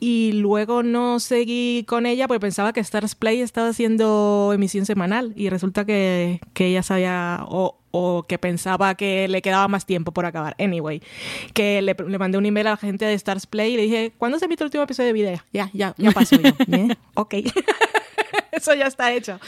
Y 0.00 0.32
luego 0.32 0.82
no 0.82 1.20
seguí 1.20 1.84
con 1.86 2.06
ella 2.06 2.26
porque 2.26 2.40
pensaba 2.40 2.72
que 2.72 2.80
Stars 2.80 3.14
Play 3.14 3.40
estaba 3.40 3.68
haciendo 3.68 4.50
emisión 4.52 4.86
semanal 4.86 5.32
y 5.36 5.50
resulta 5.50 5.84
que, 5.84 6.40
que 6.52 6.66
ella 6.66 6.82
sabía, 6.82 7.44
o, 7.48 7.78
o 7.90 8.24
que 8.24 8.38
pensaba 8.38 8.94
que 8.94 9.28
le 9.28 9.42
quedaba 9.42 9.68
más 9.68 9.86
tiempo 9.86 10.12
por 10.12 10.26
acabar. 10.26 10.54
Anyway, 10.58 11.02
que 11.54 11.82
le, 11.82 11.94
mandé 12.18 12.38
un 12.38 12.46
email 12.46 12.66
a 12.66 12.70
la 12.70 12.76
gente 12.76 13.04
de 13.04 13.14
Stars 13.14 13.46
Play 13.46 13.74
y 13.74 13.76
le 13.76 13.82
dije, 13.82 14.12
¿cuándo 14.18 14.38
se 14.38 14.44
emite 14.44 14.64
el 14.64 14.66
último 14.66 14.84
episodio 14.84 15.08
de 15.08 15.12
video? 15.12 15.44
Ya, 15.52 15.70
ya, 15.72 15.94
ya 15.96 16.10
pasó 16.12 16.36
yo. 16.36 16.50
Bien, 16.66 16.96
ok. 17.14 17.34
Eso 18.52 18.74
ya 18.74 18.86
está 18.86 19.12
hecho. 19.12 19.38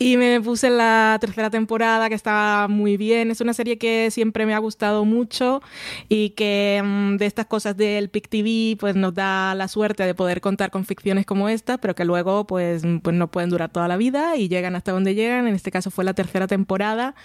Y 0.00 0.16
me 0.16 0.40
puse 0.40 0.70
la 0.70 1.18
tercera 1.20 1.50
temporada, 1.50 2.08
que 2.08 2.14
está 2.14 2.68
muy 2.70 2.96
bien. 2.96 3.32
Es 3.32 3.40
una 3.40 3.52
serie 3.52 3.78
que 3.78 4.12
siempre 4.12 4.46
me 4.46 4.54
ha 4.54 4.58
gustado 4.58 5.04
mucho 5.04 5.60
y 6.08 6.30
que 6.30 6.80
mmm, 6.84 7.16
de 7.16 7.26
estas 7.26 7.46
cosas 7.46 7.76
del 7.76 8.08
PIC 8.08 8.28
TV, 8.28 8.76
pues 8.78 8.94
nos 8.94 9.12
da 9.12 9.56
la 9.56 9.66
suerte 9.66 10.04
de 10.04 10.14
poder 10.14 10.40
contar 10.40 10.70
con 10.70 10.84
ficciones 10.84 11.26
como 11.26 11.48
esta, 11.48 11.78
pero 11.78 11.96
que 11.96 12.04
luego, 12.04 12.46
pues, 12.46 12.84
pues 13.02 13.16
no 13.16 13.28
pueden 13.28 13.50
durar 13.50 13.70
toda 13.70 13.88
la 13.88 13.96
vida 13.96 14.36
y 14.36 14.48
llegan 14.48 14.76
hasta 14.76 14.92
donde 14.92 15.16
llegan. 15.16 15.48
En 15.48 15.56
este 15.56 15.72
caso 15.72 15.90
fue 15.90 16.04
la 16.04 16.14
tercera 16.14 16.46
temporada, 16.46 17.16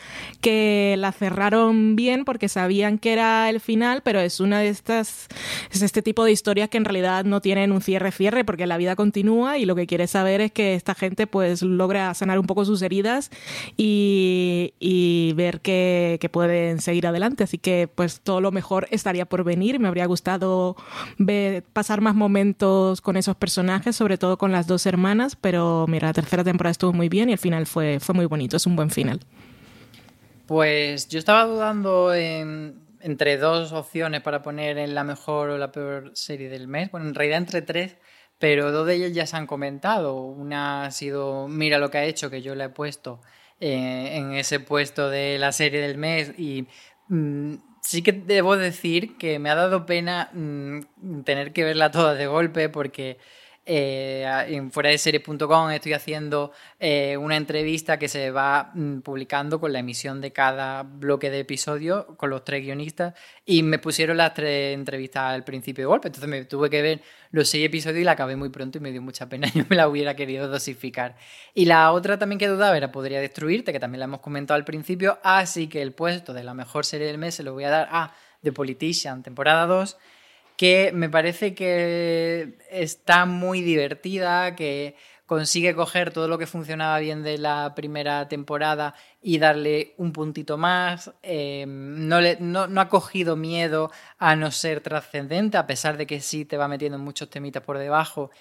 que 0.41 0.95
la 0.97 1.11
cerraron 1.11 1.95
bien 1.95 2.26
porque 2.26 2.49
sabían 2.49 2.97
que 2.97 3.13
era 3.13 3.51
el 3.51 3.59
final, 3.59 4.01
pero 4.03 4.19
es 4.19 4.39
una 4.39 4.59
de 4.61 4.69
estas, 4.69 5.28
es 5.71 5.84
este 5.84 6.01
tipo 6.01 6.26
de 6.26 6.32
historias 6.32 6.69
que 6.69 6.78
en 6.78 6.86
realidad 6.86 7.24
no 7.24 7.39
tienen 7.39 7.71
un 7.71 7.82
cierre-cierre 7.82 8.43
porque 8.43 8.65
la 8.65 8.78
vida 8.78 8.95
continúa 8.95 9.59
y 9.59 9.65
lo 9.65 9.76
que 9.76 9.86
quiere 9.86 10.07
saber 10.07 10.41
es 10.41 10.51
que 10.51 10.74
esta 10.74 10.95
gente, 10.95 11.28
pues, 11.28 11.61
logra 11.61 12.11
sanar 12.15 12.39
un 12.39 12.47
poco 12.47 12.62
sus 12.66 12.82
heridas 12.82 13.32
y, 13.78 15.34
ver 15.36 15.61
que, 15.61 16.18
que, 16.22 16.30
pueden 16.30 16.80
seguir 16.82 17.07
adelante. 17.07 17.43
Así 17.43 17.57
que 17.57 17.88
pues 17.93 18.22
todo 18.22 18.41
lo 18.41 18.51
mejor 18.51 18.88
estaría 18.91 19.26
por 19.26 19.43
venir. 19.43 19.80
Me 19.80 19.88
habría 19.88 20.05
gustado 20.05 20.76
ver, 21.18 21.64
pasar 21.74 22.01
más 22.01 22.16
momentos 22.16 23.01
con 23.01 23.18
esos 23.18 23.36
personajes, 23.36 23.95
sobre 23.95 24.18
todo 24.18 24.38
con 24.38 24.51
las 24.51 24.68
dos 24.68 24.86
hermanas, 24.86 25.36
pero 25.36 25.86
mira, 25.88 26.07
la 26.09 26.14
tercera 26.14 26.43
temporada 26.43 26.72
estuvo 26.72 26.93
muy 26.93 27.09
bien 27.09 27.30
y 27.30 27.34
el 27.34 27.38
final 27.38 27.66
fue, 27.66 27.99
fue 27.99 28.16
muy 28.16 28.26
bonito. 28.26 28.57
Es 28.57 28.66
un 28.66 28.76
buen 28.76 28.89
final. 28.89 29.20
Pues 30.45 31.07
yo 31.07 31.20
estaba 31.20 31.45
dudando 31.45 32.14
en, 32.14 32.76
entre 32.99 33.38
dos 33.38 33.72
opciones 33.74 34.22
para 34.22 34.41
poner 34.41 34.78
en 34.78 34.95
la 34.95 35.03
mejor 35.03 35.49
o 35.49 35.57
la 35.57 35.72
peor 35.72 36.11
serie 36.14 36.49
del 36.49 36.68
mes. 36.68 36.91
Bueno, 36.91 37.07
en 37.07 37.16
realidad 37.16 37.39
entre 37.39 37.61
tres 37.61 37.97
pero 38.43 38.73
dos 38.73 38.85
de 38.85 38.95
ellas 38.95 39.13
ya 39.13 39.25
se 39.25 39.37
han 39.37 39.47
comentado. 39.47 40.17
Una 40.17 40.83
ha 40.83 40.91
sido 40.91 41.47
Mira 41.47 41.77
lo 41.77 41.89
que 41.89 41.99
ha 41.99 42.03
hecho, 42.03 42.29
que 42.29 42.41
yo 42.41 42.55
la 42.55 42.65
he 42.65 42.69
puesto 42.69 43.21
eh, 43.61 44.17
en 44.17 44.33
ese 44.33 44.59
puesto 44.59 45.09
de 45.09 45.37
la 45.39 45.53
serie 45.53 45.79
del 45.79 45.97
mes 45.97 46.37
y 46.37 46.67
mmm, 47.07 47.53
sí 47.81 48.01
que 48.01 48.11
debo 48.11 48.57
decir 48.57 49.17
que 49.17 49.39
me 49.39 49.49
ha 49.49 49.55
dado 49.55 49.85
pena 49.85 50.29
mmm, 50.33 50.81
tener 51.23 51.53
que 51.53 51.63
verla 51.63 51.89
toda 51.91 52.15
de 52.15 52.27
golpe 52.27 52.67
porque 52.67 53.17
eh, 53.66 54.28
en 54.49 54.72
fuera 54.72 54.89
de 54.89 54.97
series.com 54.97 55.70
estoy 55.72 55.93
haciendo 55.93 56.51
eh, 56.82 57.16
una 57.16 57.38
entrevista 57.38 57.97
que 57.97 58.09
se 58.09 58.30
va 58.30 58.72
mm, 58.74 58.99
publicando 58.99 59.59
con 59.61 59.72
la 59.72 59.80
emisión 59.80 60.20
de 60.20 60.34
cada 60.34 60.84
bloque 60.84 61.30
de 61.30 61.39
episodio 61.39 62.18
con 62.18 62.30
los 62.30 62.43
tres 62.43 62.61
guionistas 62.61 63.14
y 63.45 63.64
me 63.64 63.80
pusieron 63.80 64.18
las 64.18 64.34
tres 64.34 64.74
entrevistas 64.74 65.34
al 65.34 65.45
principio 65.45 65.84
de 65.84 65.88
golpe, 65.88 66.09
entonces 66.09 66.30
me 66.30 66.43
tuve 66.43 66.70
que 66.70 66.82
ver 66.82 67.01
los 67.32 67.47
seis 67.47 67.66
episodios 67.66 68.01
y 68.01 68.03
la 68.03 68.11
acabé 68.11 68.36
muy 68.36 68.49
pronto 68.49 68.80
y 68.80 68.82
me 68.82 68.91
dio 68.91 69.01
mucha 69.01 69.30
pena, 69.30 69.47
yo 69.53 69.64
me 69.70 69.78
la 69.78 69.88
hubiera 69.88 70.14
querido 70.16 70.49
dosificar. 70.49 71.16
Y 71.53 71.64
la 71.64 71.91
otra 71.93 72.20
también 72.20 72.39
que 72.39 72.47
dudaba 72.47 72.76
era 72.76 72.91
Podría 72.91 73.22
Destruirte, 73.22 73.72
que 73.72 73.80
también 73.80 73.99
la 73.99 74.05
hemos 74.05 74.20
comentado 74.20 74.57
al 74.57 74.66
principio, 74.66 75.20
así 75.24 75.68
que 75.68 75.82
el 75.82 75.93
puesto 75.93 76.34
de 76.34 76.43
la 76.43 76.53
mejor 76.53 76.86
serie 76.86 77.07
del 77.07 77.18
mes 77.18 77.36
se 77.36 77.43
lo 77.43 77.53
voy 77.53 77.64
a 77.64 77.70
dar 77.70 77.88
a 77.91 78.14
The 78.41 78.51
Politician, 78.51 79.24
temporada 79.24 79.66
2 79.68 79.97
que 80.58 80.91
me 80.93 81.10
parece 81.10 81.56
que 81.56 82.58
está 82.70 83.26
muy 83.26 83.62
divertida, 83.62 84.56
que 84.56 84.95
consigue 85.26 85.74
coger 85.74 86.12
todo 86.12 86.28
lo 86.28 86.38
que 86.38 86.45
funcionaba 86.47 86.99
bien 86.99 87.24
de 87.24 87.38
la 87.38 87.74
primera 87.76 88.28
temporada 88.28 88.93
y 89.22 89.39
darle 89.39 89.93
un 89.97 90.12
puntito 90.12 90.58
más. 90.58 91.12
Eh, 91.24 91.66
no, 91.68 92.20
no, 92.39 92.68
no, 92.68 92.82
ha 92.82 92.89
cogido 92.89 93.36
miedo 93.36 93.91
a 94.20 94.36
no 94.36 94.51
ser 94.51 94.82
trascendente, 94.82 95.58
a 95.58 95.66
pesar 95.66 95.97
de 95.97 96.06
que 96.06 96.20
sí 96.22 96.45
te 96.45 96.58
va 96.58 96.68
metiendo 96.68 96.99
muchos 96.99 97.30
temitas 97.30 97.64
por 97.64 97.78
debajo. 97.78 98.32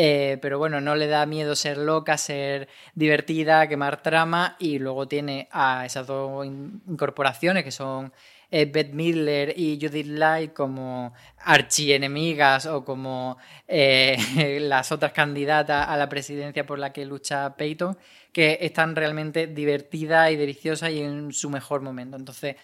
Eh, 0.00 0.38
pero 0.40 0.58
bueno, 0.58 0.80
no 0.80 0.94
le 0.94 1.08
da 1.08 1.26
miedo 1.26 1.56
ser 1.56 1.76
loca, 1.76 2.16
ser 2.18 2.68
divertida, 2.94 3.66
quemar 3.66 4.00
trama 4.00 4.54
y 4.60 4.78
luego 4.78 5.08
tiene 5.08 5.48
a 5.50 5.84
esas 5.84 6.06
dos 6.06 6.46
incorporaciones 6.46 7.64
que 7.64 7.72
son 7.72 8.12
eh, 8.48 8.66
Beth 8.66 8.92
Midler 8.92 9.58
y 9.58 9.76
Judith 9.82 10.06
Light 10.06 10.52
como 10.52 11.12
archienemigas 11.38 12.66
o 12.66 12.84
como 12.84 13.38
eh, 13.66 14.60
las 14.62 14.92
otras 14.92 15.10
candidatas 15.12 15.88
a 15.88 15.96
la 15.96 16.08
presidencia 16.08 16.64
por 16.64 16.78
la 16.78 16.92
que 16.92 17.04
lucha 17.04 17.56
Peyton, 17.56 17.98
que 18.32 18.58
están 18.60 18.94
realmente 18.94 19.48
divertidas 19.48 20.30
y 20.30 20.36
deliciosas 20.36 20.90
y 20.90 21.00
en 21.02 21.32
su 21.32 21.50
mejor 21.50 21.80
momento. 21.80 22.16
Entonces, 22.16 22.54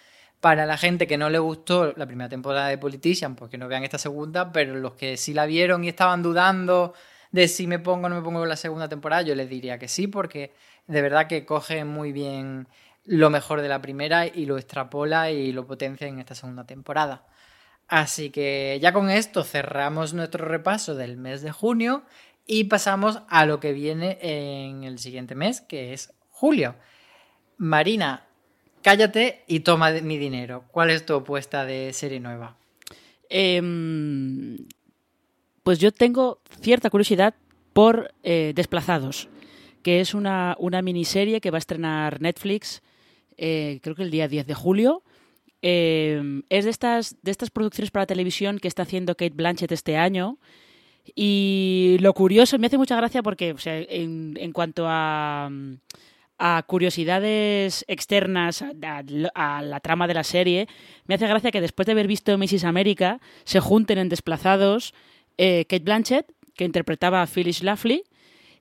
para 0.40 0.66
la 0.66 0.76
gente 0.76 1.08
que 1.08 1.18
no 1.18 1.28
le 1.30 1.40
gustó 1.40 1.94
la 1.96 2.06
primera 2.06 2.28
temporada 2.28 2.68
de 2.68 2.78
Politician, 2.78 3.34
pues 3.34 3.50
que 3.50 3.58
no 3.58 3.66
vean 3.66 3.82
esta 3.82 3.98
segunda, 3.98 4.52
pero 4.52 4.76
los 4.76 4.92
que 4.92 5.16
sí 5.16 5.34
la 5.34 5.46
vieron 5.46 5.82
y 5.82 5.88
estaban 5.88 6.22
dudando 6.22 6.94
de 7.34 7.48
si 7.48 7.66
me 7.66 7.80
pongo 7.80 8.06
o 8.06 8.08
no 8.08 8.14
me 8.14 8.22
pongo 8.22 8.46
la 8.46 8.54
segunda 8.54 8.88
temporada, 8.88 9.22
yo 9.22 9.34
les 9.34 9.48
diría 9.48 9.76
que 9.76 9.88
sí, 9.88 10.06
porque 10.06 10.52
de 10.86 11.02
verdad 11.02 11.26
que 11.26 11.44
coge 11.44 11.84
muy 11.84 12.12
bien 12.12 12.68
lo 13.04 13.28
mejor 13.28 13.60
de 13.60 13.68
la 13.68 13.82
primera 13.82 14.28
y 14.28 14.46
lo 14.46 14.56
extrapola 14.56 15.32
y 15.32 15.50
lo 15.50 15.66
potencia 15.66 16.06
en 16.06 16.20
esta 16.20 16.36
segunda 16.36 16.64
temporada. 16.64 17.26
Así 17.88 18.30
que 18.30 18.78
ya 18.80 18.92
con 18.92 19.10
esto 19.10 19.42
cerramos 19.42 20.14
nuestro 20.14 20.44
repaso 20.44 20.94
del 20.94 21.16
mes 21.16 21.42
de 21.42 21.50
junio 21.50 22.04
y 22.46 22.64
pasamos 22.64 23.22
a 23.28 23.46
lo 23.46 23.58
que 23.58 23.72
viene 23.72 24.16
en 24.20 24.84
el 24.84 25.00
siguiente 25.00 25.34
mes, 25.34 25.60
que 25.60 25.92
es 25.92 26.14
julio. 26.30 26.76
Marina, 27.56 28.28
cállate 28.80 29.42
y 29.48 29.60
toma 29.60 29.90
mi 29.90 30.18
dinero. 30.18 30.66
¿Cuál 30.70 30.90
es 30.90 31.04
tu 31.04 31.14
apuesta 31.14 31.64
de 31.64 31.92
serie 31.94 32.20
nueva? 32.20 32.56
Em, 33.28 34.56
pues 35.64 35.80
yo 35.80 35.90
tengo 35.90 36.38
cierta 36.60 36.90
curiosidad 36.90 37.34
por 37.72 38.14
eh, 38.22 38.52
Desplazados, 38.54 39.28
que 39.82 40.00
es 40.00 40.14
una, 40.14 40.54
una, 40.60 40.82
miniserie 40.82 41.40
que 41.40 41.50
va 41.50 41.56
a 41.56 41.58
estrenar 41.58 42.20
Netflix, 42.20 42.82
eh, 43.36 43.80
creo 43.82 43.96
que 43.96 44.02
el 44.04 44.10
día 44.10 44.28
10 44.28 44.46
de 44.46 44.54
julio. 44.54 45.02
Em, 45.62 46.42
es 46.50 46.64
de 46.64 46.70
estas, 46.70 47.16
de 47.22 47.30
estas 47.30 47.50
producciones 47.50 47.90
para 47.90 48.06
televisión 48.06 48.58
que 48.58 48.68
está 48.68 48.82
haciendo 48.82 49.16
Kate 49.16 49.34
Blanchett 49.34 49.72
este 49.72 49.96
año. 49.96 50.38
Y 51.14 51.96
lo 52.00 52.12
curioso, 52.12 52.58
me 52.58 52.66
hace 52.66 52.78
mucha 52.78 52.96
gracia 52.96 53.22
porque, 53.22 53.52
o 53.52 53.58
sea, 53.58 53.78
en, 53.78 54.36
en 54.38 54.52
cuanto 54.52 54.84
a, 54.86 55.50
a, 56.38 56.62
curiosidades 56.66 57.84
externas 57.88 58.62
a, 58.62 59.02
a, 59.34 59.62
la 59.62 59.80
trama 59.80 60.06
de 60.06 60.14
la 60.14 60.24
serie, 60.24 60.68
me 61.06 61.14
hace 61.14 61.26
gracia 61.26 61.50
que 61.50 61.62
después 61.62 61.86
de 61.86 61.92
haber 61.92 62.08
visto 62.08 62.36
Mrs. 62.36 62.64
America 62.64 63.20
se 63.44 63.60
junten 63.60 63.96
en 63.96 64.10
Desplazados 64.10 64.92
eh, 65.38 65.64
Kate 65.68 65.84
Blanchett, 65.84 66.32
que 66.56 66.64
interpretaba 66.64 67.22
a 67.22 67.26
Phyllis 67.26 67.58
Schlafly, 67.58 68.04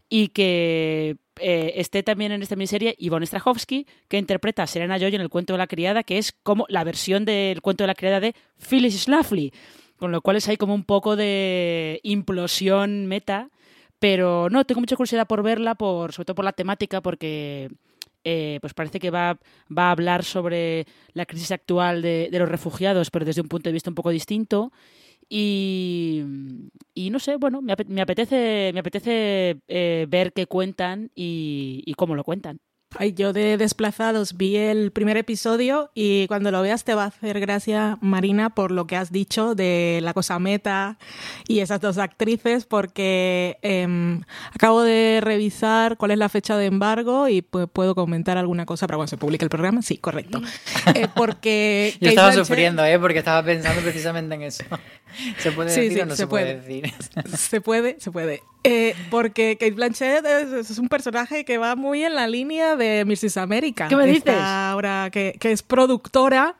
y 0.09 0.27
que 0.29 1.17
eh, 1.39 1.73
esté 1.77 2.03
también 2.03 2.31
en 2.31 2.43
esta 2.43 2.55
miniserie 2.55 2.95
Yvonne 2.99 3.25
Strahovski, 3.25 3.87
que 4.07 4.17
interpreta 4.17 4.63
a 4.63 4.67
Serena 4.67 4.97
Joy 4.97 5.15
en 5.15 5.21
El 5.21 5.29
cuento 5.29 5.53
de 5.53 5.57
la 5.57 5.67
criada, 5.67 6.03
que 6.03 6.17
es 6.17 6.31
como 6.31 6.65
la 6.69 6.83
versión 6.83 7.25
del 7.25 7.61
cuento 7.61 7.83
de 7.83 7.87
la 7.87 7.95
criada 7.95 8.19
de 8.19 8.35
Phyllis 8.57 9.03
Schlafly. 9.03 9.51
Con 9.97 10.11
lo 10.11 10.21
cual 10.21 10.37
es 10.37 10.47
ahí 10.47 10.57
como 10.57 10.75
un 10.75 10.83
poco 10.83 11.15
de 11.15 11.99
implosión 12.03 13.07
meta. 13.07 13.49
Pero 13.99 14.49
no, 14.49 14.65
tengo 14.65 14.81
mucha 14.81 14.97
curiosidad 14.97 15.27
por 15.27 15.43
verla, 15.43 15.75
por, 15.75 16.11
sobre 16.11 16.25
todo 16.25 16.35
por 16.35 16.45
la 16.45 16.51
temática, 16.51 17.01
porque 17.01 17.69
eh, 18.23 18.57
pues 18.61 18.73
parece 18.73 18.99
que 18.99 19.09
va, 19.09 19.39
va, 19.75 19.87
a 19.87 19.91
hablar 19.91 20.23
sobre 20.23 20.85
la 21.13 21.25
crisis 21.25 21.51
actual 21.51 22.01
de, 22.01 22.27
de, 22.29 22.39
los 22.39 22.49
refugiados, 22.49 23.09
pero 23.11 23.25
desde 23.25 23.41
un 23.41 23.47
punto 23.47 23.69
de 23.69 23.73
vista 23.73 23.89
un 23.89 23.95
poco 23.95 24.09
distinto. 24.09 24.73
Y, 25.35 26.23
y 26.93 27.09
no 27.09 27.17
sé, 27.19 27.37
bueno, 27.37 27.61
me, 27.63 27.73
apetece, 27.73 28.69
me 28.73 28.79
apetece 28.81 29.57
eh, 29.67 30.05
ver 30.07 30.31
qué 30.31 30.45
cuentan 30.45 31.09
y 31.15 31.91
cómo 31.97 32.13
lo 32.15 32.23
cuentan. 32.23 32.59
Ay, 32.95 33.13
yo 33.13 33.33
de 33.33 33.57
Desplazados 33.57 34.37
vi 34.37 34.55
el 34.55 34.91
primer 34.91 35.17
episodio 35.17 35.89
y 35.95 36.27
cuando 36.27 36.51
lo 36.51 36.61
veas 36.61 36.83
te 36.83 36.93
va 36.93 37.05
a 37.05 37.07
hacer 37.07 37.39
gracia, 37.39 37.97
Marina, 38.01 38.51
por 38.51 38.71
lo 38.71 38.85
que 38.85 38.95
has 38.95 39.11
dicho 39.11 39.55
de 39.55 39.99
la 40.03 40.13
cosa 40.13 40.37
meta 40.39 40.97
y 41.47 41.59
esas 41.59 41.81
dos 41.81 41.97
actrices, 41.97 42.65
porque 42.65 43.57
eh, 43.63 44.19
acabo 44.53 44.83
de 44.83 45.19
revisar 45.21 45.97
cuál 45.97 46.11
es 46.11 46.17
la 46.17 46.29
fecha 46.29 46.55
de 46.55 46.65
embargo 46.65 47.27
y 47.27 47.41
pues, 47.41 47.67
puedo 47.71 47.95
comentar 47.95 48.37
alguna 48.37 48.65
cosa 48.65 48.85
para 48.85 48.97
cuando 48.97 49.09
se 49.09 49.17
publique 49.17 49.45
el 49.45 49.49
programa. 49.49 49.81
Sí, 49.81 49.97
correcto. 49.97 50.41
Eh, 50.95 51.07
porque 51.15 51.95
yo 52.01 52.09
estaba 52.09 52.27
Blanchett... 52.27 52.45
sufriendo, 52.45 52.85
¿eh? 52.85 52.99
porque 52.99 53.19
estaba 53.19 53.41
pensando 53.41 53.81
precisamente 53.81 54.35
en 54.35 54.43
eso. 54.43 54.63
¿Se 55.37 55.51
puede 55.51 55.69
sí, 55.69 55.81
decir 55.81 55.93
sí, 55.93 56.01
o 56.01 56.05
no 56.05 56.11
se, 56.11 56.17
se 56.17 56.27
puede. 56.27 56.55
puede 56.55 56.81
decir? 56.81 56.93
Se 57.37 57.61
puede, 57.61 57.95
se 57.99 58.11
puede. 58.11 58.43
Eh, 58.63 58.95
porque 59.09 59.57
Kate 59.59 59.71
Blanchett 59.73 60.25
es, 60.25 60.69
es, 60.69 60.79
un 60.79 60.87
personaje 60.87 61.43
que 61.43 61.57
va 61.57 61.75
muy 61.75 62.03
en 62.03 62.15
la 62.15 62.27
línea 62.27 62.75
de 62.75 62.82
Mrs. 63.05 63.37
America. 63.37 63.87
¿Qué 63.87 63.95
me 63.95 64.05
dices? 64.05 64.35
Ahora 64.35 65.09
que, 65.11 65.35
que, 65.39 65.51
es 65.51 65.63
productora 65.63 66.55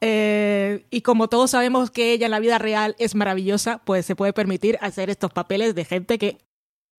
eh, 0.00 0.84
y 0.90 1.00
como 1.02 1.28
todos 1.28 1.50
sabemos 1.50 1.90
que 1.90 2.12
ella 2.12 2.26
en 2.26 2.30
la 2.30 2.40
vida 2.40 2.58
real 2.58 2.94
es 2.98 3.14
maravillosa, 3.14 3.80
pues 3.84 4.06
se 4.06 4.16
puede 4.16 4.32
permitir 4.32 4.78
hacer 4.80 5.10
estos 5.10 5.32
papeles 5.32 5.74
de 5.74 5.84
gente 5.84 6.18
que 6.18 6.38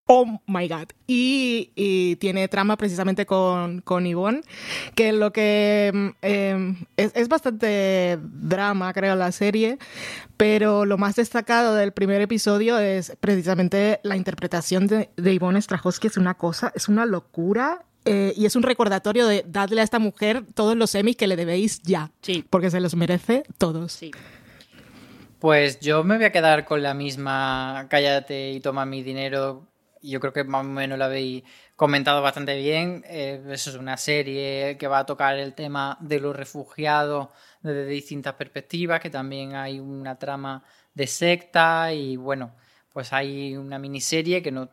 oh 0.09 0.25
my 0.47 0.67
god. 0.67 0.87
Y, 1.05 1.71
y, 1.75 2.15
tiene 2.15 2.47
trama 2.47 2.77
precisamente 2.77 3.27
con, 3.27 3.81
con 3.81 4.05
Yvonne, 4.05 4.41
que 4.95 5.13
lo 5.13 5.31
que 5.31 6.15
eh, 6.23 6.75
es, 6.97 7.11
es, 7.13 7.29
bastante 7.29 8.17
drama, 8.21 8.91
creo, 8.91 9.15
la 9.15 9.31
serie, 9.31 9.77
pero 10.35 10.85
lo 10.85 10.97
más 10.97 11.15
destacado 11.15 11.75
del 11.75 11.91
primer 11.91 12.21
episodio 12.21 12.79
es 12.79 13.15
precisamente 13.19 13.99
la 14.01 14.17
interpretación 14.17 14.87
de, 14.87 15.11
de 15.15 15.35
Yvonne 15.35 15.61
Strahovski, 15.61 16.07
es 16.07 16.17
una 16.17 16.33
cosa, 16.33 16.71
es 16.75 16.89
una 16.89 17.05
locura. 17.05 17.85
Eh, 18.05 18.33
y 18.35 18.45
es 18.45 18.55
un 18.55 18.63
recordatorio 18.63 19.27
de 19.27 19.43
darle 19.47 19.81
a 19.81 19.83
esta 19.83 19.99
mujer 19.99 20.43
todos 20.53 20.75
los 20.75 20.91
semis 20.91 21.15
que 21.15 21.27
le 21.27 21.35
debéis 21.35 21.81
ya. 21.83 22.11
Sí. 22.21 22.45
Porque 22.49 22.71
se 22.71 22.79
los 22.79 22.95
merece 22.95 23.43
todos. 23.57 23.91
Sí. 23.91 24.11
Pues 25.39 25.79
yo 25.79 26.03
me 26.03 26.17
voy 26.17 26.25
a 26.25 26.31
quedar 26.31 26.65
con 26.65 26.81
la 26.81 26.93
misma 26.93 27.87
cállate 27.89 28.51
y 28.51 28.59
toma 28.59 28.85
mi 28.85 29.03
dinero 29.03 29.69
yo 30.01 30.19
creo 30.19 30.33
que 30.33 30.43
más 30.43 30.61
o 30.61 30.69
menos 30.69 30.97
lo 30.97 31.05
habéis 31.05 31.43
comentado 31.75 32.21
bastante 32.21 32.55
bien. 32.57 33.03
Eh, 33.07 33.41
eso 33.49 33.69
es 33.69 33.75
una 33.75 33.97
serie 33.97 34.77
que 34.77 34.87
va 34.87 34.99
a 34.99 35.05
tocar 35.05 35.37
el 35.37 35.53
tema 35.53 35.97
de 36.01 36.19
los 36.19 36.35
refugiados 36.35 37.29
desde 37.61 37.85
distintas 37.85 38.35
perspectivas, 38.35 38.99
que 38.99 39.09
también 39.09 39.55
hay 39.55 39.79
una 39.79 40.17
trama 40.17 40.63
de 40.93 41.07
secta 41.07 41.93
y 41.93 42.15
bueno, 42.17 42.55
pues 42.93 43.13
hay 43.13 43.55
una 43.57 43.79
miniserie 43.79 44.41
que 44.41 44.51
no 44.51 44.69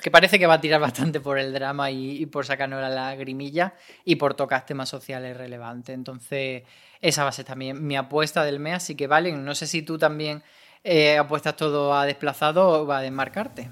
que 0.00 0.10
parece 0.10 0.38
que 0.38 0.46
va 0.46 0.54
a 0.54 0.60
tirar 0.60 0.80
bastante 0.80 1.20
por 1.20 1.38
el 1.38 1.52
drama 1.52 1.90
y, 1.90 2.26
por 2.26 2.46
sacarnos 2.46 2.80
la 2.80 2.90
lagrimilla 2.90 3.74
y 4.04 4.16
por 4.16 4.34
tocar 4.34 4.66
temas 4.66 4.88
sociales 4.88 5.36
relevantes. 5.36 5.94
Entonces, 5.94 6.62
esa 7.00 7.24
va 7.24 7.30
a 7.30 7.32
ser 7.32 7.44
también 7.44 7.84
mi 7.84 7.96
apuesta 7.96 8.44
del 8.44 8.60
mes, 8.60 8.74
así 8.74 8.94
que 8.94 9.06
vale, 9.06 9.32
no 9.32 9.54
sé 9.54 9.66
si 9.66 9.82
tú 9.82 9.98
también 9.98 10.42
eh, 10.84 11.18
apuestas 11.18 11.56
todo 11.56 11.94
a 11.94 12.06
desplazado 12.06 12.68
o 12.68 12.86
va 12.86 12.98
a 12.98 13.02
desmarcarte. 13.02 13.68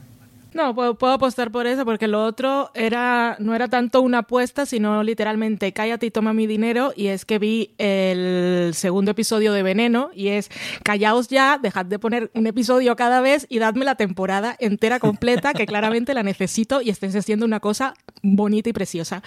No, 0.53 0.74
puedo, 0.74 1.12
apostar 1.12 1.53
por 1.53 1.66
eso, 1.66 1.84
porque 1.84 2.09
lo 2.09 2.24
otro 2.24 2.70
era 2.74 3.36
no 3.38 3.55
era 3.55 3.68
tanto 3.68 4.01
una 4.01 4.18
apuesta, 4.18 4.66
sino 4.66 5.03
literalmente 5.03 5.72
cállate 5.72 6.07
y 6.07 6.11
toma 6.11 6.32
mi 6.32 6.46
dinero. 6.46 6.92
Y 6.96 7.07
es 7.09 7.24
que 7.24 7.38
vi 7.38 7.74
el 7.78 8.72
segundo 8.74 9.12
episodio 9.12 9.53
de 9.53 9.62
Veneno 9.62 10.11
y 10.14 10.28
es 10.28 10.51
callaos 10.82 11.28
ya, 11.28 11.59
dejad 11.59 11.86
de 11.86 11.98
poner 11.98 12.30
un 12.34 12.46
episodio 12.46 12.96
cada 12.96 13.20
vez 13.20 13.46
y 13.48 13.59
dadme 13.59 13.84
la 13.84 13.94
temporada 13.94 14.57
entera 14.59 14.98
completa, 14.98 15.55
que 15.55 15.66
claramente 15.66 16.14
la 16.14 16.22
necesito 16.22 16.80
y 16.80 16.90
estés 16.90 17.14
haciendo 17.14 17.46
una 17.46 17.61
cosa 17.61 17.94
bonita 18.22 18.70
y 18.70 18.72
preciosa. 18.72 19.22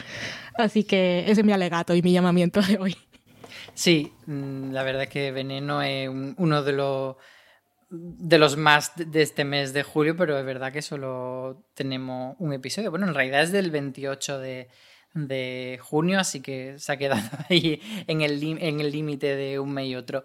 Así 0.57 0.83
que 0.83 1.21
ese 1.27 1.41
es 1.41 1.45
mi 1.45 1.53
alegato 1.53 1.95
y 1.95 2.01
mi 2.01 2.11
llamamiento 2.11 2.61
de 2.61 2.77
hoy. 2.77 2.97
Sí, 3.73 4.13
la 4.27 4.83
verdad 4.83 5.03
es 5.03 5.09
que 5.09 5.31
Veneno 5.31 5.81
es 5.81 6.09
uno 6.37 6.63
de 6.63 6.73
los 6.73 7.15
de 7.95 8.37
los 8.39 8.57
más 8.57 8.91
de 8.95 9.21
este 9.21 9.45
mes 9.45 9.71
de 9.71 9.83
julio, 9.83 10.15
pero 10.17 10.37
es 10.37 10.45
verdad 10.45 10.73
que 10.73 10.81
solo 10.81 11.63
tenemos 11.75 12.35
un 12.39 12.51
episodio. 12.51 12.89
Bueno, 12.89 13.07
en 13.07 13.13
realidad 13.13 13.43
es 13.43 13.51
del 13.51 13.69
28 13.69 14.39
de, 14.39 14.67
de 15.13 15.79
junio, 15.81 16.19
así 16.19 16.41
que 16.41 16.79
se 16.79 16.91
ha 16.91 16.97
quedado 16.97 17.21
ahí 17.49 17.79
en 18.07 18.21
el 18.21 18.91
límite 18.91 19.35
de 19.35 19.59
un 19.59 19.73
mes 19.73 19.87
y 19.87 19.95
otro. 19.95 20.23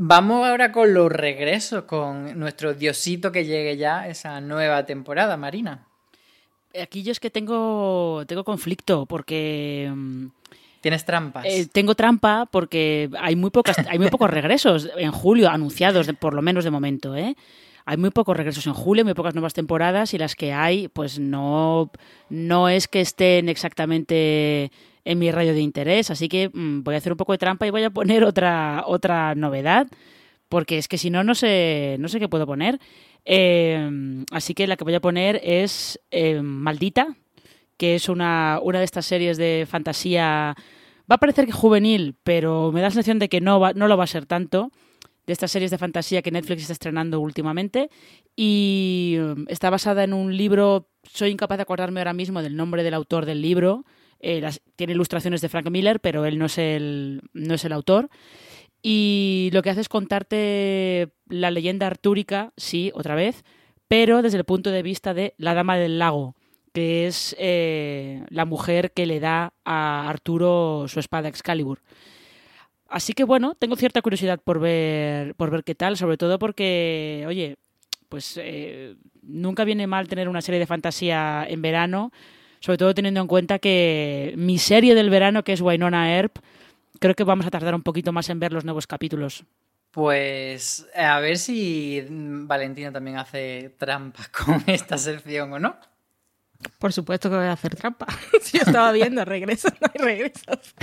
Vamos 0.00 0.46
ahora 0.46 0.70
con 0.70 0.94
los 0.94 1.10
regresos, 1.10 1.82
con 1.82 2.38
nuestro 2.38 2.72
diosito 2.72 3.32
que 3.32 3.44
llegue 3.44 3.76
ya 3.76 4.06
esa 4.06 4.40
nueva 4.40 4.86
temporada, 4.86 5.36
Marina. 5.36 5.88
Aquí 6.80 7.02
yo 7.02 7.10
es 7.10 7.18
que 7.18 7.30
tengo, 7.30 8.24
tengo 8.28 8.44
conflicto, 8.44 9.06
porque... 9.06 9.92
¿Tienes 10.80 11.04
trampas? 11.04 11.44
Eh, 11.46 11.66
tengo 11.70 11.94
trampa 11.94 12.46
porque 12.50 13.10
hay 13.18 13.36
muy, 13.36 13.50
pocas, 13.50 13.76
hay 13.88 13.98
muy 13.98 14.08
pocos 14.08 14.30
regresos 14.30 14.88
en 14.96 15.12
julio 15.12 15.50
anunciados, 15.50 16.06
de, 16.06 16.14
por 16.14 16.34
lo 16.34 16.42
menos 16.42 16.64
de 16.64 16.70
momento. 16.70 17.16
¿eh? 17.16 17.34
Hay 17.84 17.96
muy 17.96 18.10
pocos 18.10 18.36
regresos 18.36 18.66
en 18.66 18.74
julio, 18.74 19.04
muy 19.04 19.14
pocas 19.14 19.34
nuevas 19.34 19.54
temporadas 19.54 20.14
y 20.14 20.18
las 20.18 20.36
que 20.36 20.52
hay, 20.52 20.88
pues 20.88 21.18
no, 21.18 21.90
no 22.28 22.68
es 22.68 22.86
que 22.86 23.00
estén 23.00 23.48
exactamente 23.48 24.70
en 25.04 25.18
mi 25.18 25.30
radio 25.32 25.54
de 25.54 25.60
interés. 25.60 26.10
Así 26.10 26.28
que 26.28 26.50
mmm, 26.52 26.82
voy 26.82 26.94
a 26.94 26.98
hacer 26.98 27.12
un 27.12 27.18
poco 27.18 27.32
de 27.32 27.38
trampa 27.38 27.66
y 27.66 27.70
voy 27.70 27.82
a 27.82 27.90
poner 27.90 28.24
otra, 28.24 28.84
otra 28.86 29.34
novedad, 29.34 29.88
porque 30.48 30.78
es 30.78 30.86
que 30.86 30.98
si 30.98 31.10
no, 31.10 31.24
no 31.24 31.34
sé, 31.34 31.96
no 31.98 32.08
sé 32.08 32.20
qué 32.20 32.28
puedo 32.28 32.46
poner. 32.46 32.78
Eh, 33.24 34.24
así 34.30 34.54
que 34.54 34.66
la 34.66 34.76
que 34.76 34.84
voy 34.84 34.94
a 34.94 35.00
poner 35.00 35.40
es 35.42 36.00
eh, 36.10 36.40
Maldita, 36.40 37.16
que 37.78 37.94
es 37.94 38.10
una, 38.10 38.60
una 38.62 38.80
de 38.80 38.84
estas 38.84 39.06
series 39.06 39.38
de 39.38 39.66
fantasía 39.68 40.54
Va 41.10 41.14
a 41.14 41.18
parecer 41.18 41.46
que 41.46 41.52
juvenil, 41.52 42.16
pero 42.22 42.70
me 42.70 42.80
da 42.80 42.88
la 42.88 42.90
sensación 42.90 43.18
de 43.18 43.30
que 43.30 43.40
no, 43.40 43.58
va, 43.58 43.72
no 43.72 43.88
lo 43.88 43.96
va 43.96 44.04
a 44.04 44.08
ser 44.08 44.26
tanto 44.26 44.70
de 45.26 45.32
estas 45.32 45.50
series 45.50 45.70
de 45.70 45.78
fantasía 45.78 46.20
que 46.20 46.30
Netflix 46.30 46.62
está 46.62 46.74
estrenando 46.74 47.20
últimamente 47.20 47.90
y 48.36 49.16
um, 49.18 49.46
está 49.48 49.70
basada 49.70 50.04
en 50.04 50.12
un 50.12 50.36
libro, 50.36 50.88
soy 51.04 51.30
incapaz 51.30 51.56
de 51.56 51.62
acordarme 51.62 52.00
ahora 52.00 52.12
mismo 52.12 52.42
del 52.42 52.56
nombre 52.56 52.82
del 52.82 52.92
autor 52.92 53.24
del 53.24 53.40
libro, 53.40 53.86
eh, 54.20 54.46
tiene 54.76 54.92
ilustraciones 54.92 55.40
de 55.40 55.48
Frank 55.48 55.70
Miller, 55.70 56.00
pero 56.00 56.26
él 56.26 56.38
no 56.38 56.46
es 56.46 56.58
el, 56.58 57.22
no 57.32 57.54
es 57.54 57.64
el 57.64 57.72
autor. 57.72 58.10
Y 58.82 59.50
lo 59.52 59.62
que 59.62 59.70
hace 59.70 59.80
es 59.80 59.88
contarte 59.88 61.12
la 61.28 61.50
leyenda 61.50 61.86
artúrica, 61.86 62.52
sí, 62.56 62.90
otra 62.94 63.14
vez, 63.14 63.44
pero 63.86 64.22
desde 64.22 64.38
el 64.38 64.44
punto 64.44 64.70
de 64.70 64.82
vista 64.82 65.14
de 65.14 65.34
la 65.38 65.54
Dama 65.54 65.76
del 65.76 65.98
Lago, 65.98 66.36
que 66.72 67.06
es 67.06 67.34
eh, 67.38 68.24
la 68.28 68.44
mujer 68.44 68.92
que 68.92 69.06
le 69.06 69.20
da 69.20 69.52
a 69.64 70.08
Arturo 70.08 70.86
su 70.88 71.00
espada 71.00 71.28
Excalibur. 71.28 71.80
Así 72.88 73.12
que 73.12 73.24
bueno, 73.24 73.54
tengo 73.54 73.76
cierta 73.76 74.00
curiosidad 74.00 74.40
por 74.42 74.60
ver, 74.60 75.34
por 75.34 75.50
ver 75.50 75.64
qué 75.64 75.74
tal, 75.74 75.96
sobre 75.96 76.16
todo 76.16 76.38
porque, 76.38 77.24
oye, 77.26 77.56
pues 78.08 78.38
eh, 78.42 78.96
nunca 79.22 79.64
viene 79.64 79.86
mal 79.86 80.08
tener 80.08 80.28
una 80.28 80.40
serie 80.40 80.58
de 80.58 80.66
fantasía 80.66 81.46
en 81.48 81.60
verano, 81.60 82.12
sobre 82.60 82.78
todo 82.78 82.94
teniendo 82.94 83.20
en 83.20 83.26
cuenta 83.26 83.58
que 83.58 84.34
mi 84.36 84.58
serie 84.58 84.94
del 84.94 85.10
verano, 85.10 85.44
que 85.44 85.52
es 85.52 85.60
Wynonna 85.60 86.16
Earp, 86.16 86.38
creo 86.98 87.14
que 87.14 87.24
vamos 87.24 87.46
a 87.46 87.50
tardar 87.50 87.74
un 87.74 87.82
poquito 87.82 88.12
más 88.12 88.30
en 88.30 88.40
ver 88.40 88.52
los 88.52 88.64
nuevos 88.64 88.86
capítulos. 88.86 89.44
Pues 89.90 90.86
a 90.94 91.18
ver 91.20 91.38
si 91.38 92.04
Valentina 92.08 92.92
también 92.92 93.18
hace 93.18 93.74
trampa 93.78 94.22
con 94.44 94.62
esta 94.66 94.98
sección 94.98 95.52
o 95.52 95.58
no. 95.58 95.76
Por 96.78 96.92
supuesto 96.92 97.30
que 97.30 97.36
voy 97.36 97.46
a 97.46 97.52
hacer 97.52 97.76
trampa. 97.76 98.06
si 98.42 98.58
yo 98.58 98.64
estaba 98.66 98.90
viendo 98.90 99.24
regresos, 99.24 99.72
no 99.80 99.88
hay 99.94 100.04
regresos. 100.04 100.74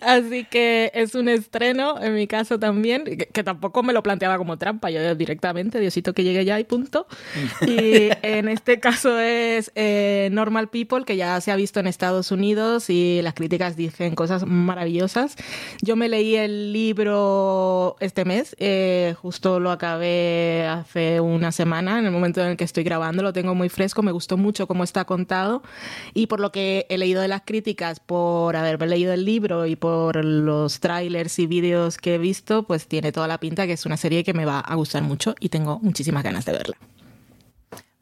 Así 0.00 0.44
que 0.44 0.90
es 0.92 1.14
un 1.14 1.28
estreno, 1.28 2.02
en 2.02 2.16
mi 2.16 2.26
caso 2.26 2.58
también, 2.58 3.04
que, 3.04 3.44
tampoco 3.44 3.84
me 3.84 3.92
lo 3.92 4.02
planteaba 4.02 4.38
como 4.38 4.58
trampa, 4.58 4.90
yo 4.90 5.14
directamente, 5.14 5.78
Diosito 5.78 6.14
que 6.14 6.24
llegue 6.24 6.44
ya 6.44 6.58
y 6.58 6.64
punto. 6.64 7.06
Y 7.64 8.10
en 8.22 8.48
este 8.48 8.80
caso 8.80 9.20
es 9.20 9.70
eh, 9.76 10.30
Normal 10.32 10.68
People, 10.68 11.04
que 11.04 11.16
ya 11.16 11.40
se 11.40 11.52
ha 11.52 11.56
visto 11.56 11.78
en 11.78 11.86
Estados 11.86 12.32
Unidos 12.32 12.90
y 12.90 13.20
las 13.22 13.34
críticas 13.34 13.76
dicen 13.76 14.16
cosas 14.16 14.44
maravillosas. 14.46 15.36
Yo 15.80 15.94
me 15.94 16.08
leí 16.08 16.34
el 16.34 16.72
libro 16.72 17.96
este 18.00 18.24
mes, 18.24 18.56
eh, 18.58 19.14
justo 19.20 19.60
lo 19.60 19.70
acabé 19.70 20.66
hace 20.66 21.20
una 21.20 21.52
semana, 21.52 22.00
en 22.00 22.06
el 22.06 22.10
momento 22.10 22.40
en 22.40 22.48
el 22.50 22.56
que 22.56 22.64
estoy 22.64 22.82
grabando, 22.82 23.22
lo 23.22 23.32
tengo 23.32 23.54
muy 23.54 23.68
fresco, 23.68 24.02
me 24.02 24.12
gustó 24.12 24.36
mucho 24.36 24.66
cómo 24.66 24.82
está 24.82 25.04
con 25.04 25.19
y 26.14 26.26
por 26.26 26.40
lo 26.40 26.52
que 26.52 26.86
he 26.88 26.98
leído 26.98 27.22
de 27.22 27.28
las 27.28 27.42
críticas, 27.42 28.00
por 28.00 28.56
haber 28.56 28.80
leído 28.88 29.12
el 29.12 29.24
libro 29.24 29.66
y 29.66 29.76
por 29.76 30.24
los 30.24 30.80
trailers 30.80 31.38
y 31.38 31.46
vídeos 31.46 31.98
que 31.98 32.14
he 32.14 32.18
visto, 32.18 32.64
pues 32.64 32.86
tiene 32.86 33.12
toda 33.12 33.28
la 33.28 33.38
pinta 33.38 33.66
que 33.66 33.72
es 33.72 33.86
una 33.86 33.96
serie 33.96 34.24
que 34.24 34.34
me 34.34 34.44
va 34.44 34.60
a 34.60 34.74
gustar 34.74 35.02
mucho 35.02 35.34
y 35.40 35.48
tengo 35.48 35.78
muchísimas 35.80 36.22
ganas 36.22 36.44
de 36.44 36.52
verla. 36.52 36.76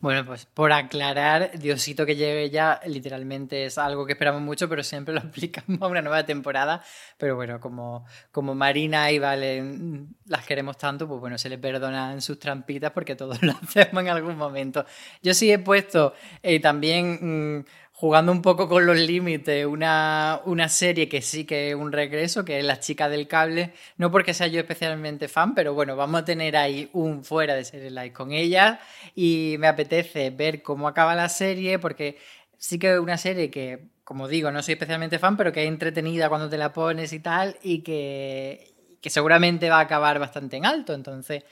Bueno, 0.00 0.24
pues 0.24 0.46
por 0.46 0.70
aclarar, 0.72 1.58
Diosito 1.58 2.06
que 2.06 2.14
llegue 2.14 2.50
ya 2.50 2.80
literalmente 2.86 3.64
es 3.64 3.78
algo 3.78 4.06
que 4.06 4.12
esperamos 4.12 4.40
mucho, 4.40 4.68
pero 4.68 4.84
siempre 4.84 5.12
lo 5.12 5.20
aplicamos 5.28 5.82
a 5.82 5.86
una 5.88 6.02
nueva 6.02 6.24
temporada. 6.24 6.84
Pero 7.16 7.34
bueno, 7.34 7.58
como, 7.58 8.04
como 8.30 8.54
Marina 8.54 9.10
y 9.10 9.18
Valen 9.18 10.14
las 10.26 10.46
queremos 10.46 10.78
tanto, 10.78 11.08
pues 11.08 11.18
bueno, 11.20 11.36
se 11.36 11.48
les 11.48 11.58
perdonan 11.58 12.22
sus 12.22 12.38
trampitas 12.38 12.92
porque 12.92 13.16
todos 13.16 13.42
lo 13.42 13.52
hacemos 13.52 14.02
en 14.02 14.08
algún 14.08 14.36
momento. 14.36 14.86
Yo 15.20 15.34
sí 15.34 15.50
he 15.50 15.58
puesto 15.58 16.14
eh, 16.42 16.60
también... 16.60 17.58
Mm, 17.58 17.64
jugando 17.98 18.30
un 18.30 18.42
poco 18.42 18.68
con 18.68 18.86
los 18.86 18.96
límites, 18.96 19.66
una, 19.66 20.40
una, 20.44 20.68
serie 20.68 21.08
que 21.08 21.20
sí 21.20 21.44
que 21.44 21.70
es 21.70 21.74
un 21.74 21.90
regreso, 21.90 22.44
que 22.44 22.60
es 22.60 22.64
La 22.64 22.78
chica 22.78 23.08
del 23.08 23.26
cable, 23.26 23.72
no 23.96 24.12
porque 24.12 24.34
sea 24.34 24.46
yo 24.46 24.60
especialmente 24.60 25.26
fan, 25.26 25.52
pero 25.52 25.74
bueno, 25.74 25.96
vamos 25.96 26.20
a 26.20 26.24
tener 26.24 26.56
ahí 26.56 26.88
un 26.92 27.24
fuera 27.24 27.56
de 27.56 27.64
serie 27.64 27.90
live 27.90 28.12
con 28.12 28.30
ella. 28.30 28.78
Y 29.16 29.56
me 29.58 29.66
apetece 29.66 30.30
ver 30.30 30.62
cómo 30.62 30.86
acaba 30.86 31.16
la 31.16 31.28
serie, 31.28 31.80
porque 31.80 32.18
sí 32.56 32.78
que 32.78 32.94
es 32.94 33.00
una 33.00 33.18
serie 33.18 33.50
que, 33.50 33.88
como 34.04 34.28
digo, 34.28 34.52
no 34.52 34.62
soy 34.62 34.74
especialmente 34.74 35.18
fan, 35.18 35.36
pero 35.36 35.52
que 35.52 35.64
es 35.64 35.68
entretenida 35.68 36.28
cuando 36.28 36.48
te 36.48 36.56
la 36.56 36.72
pones 36.72 37.12
y 37.12 37.18
tal, 37.18 37.56
y 37.64 37.80
que, 37.80 38.74
que 39.00 39.10
seguramente 39.10 39.70
va 39.70 39.78
a 39.78 39.82
acabar 39.82 40.20
bastante 40.20 40.56
en 40.56 40.66
alto, 40.66 40.94
entonces 40.94 41.42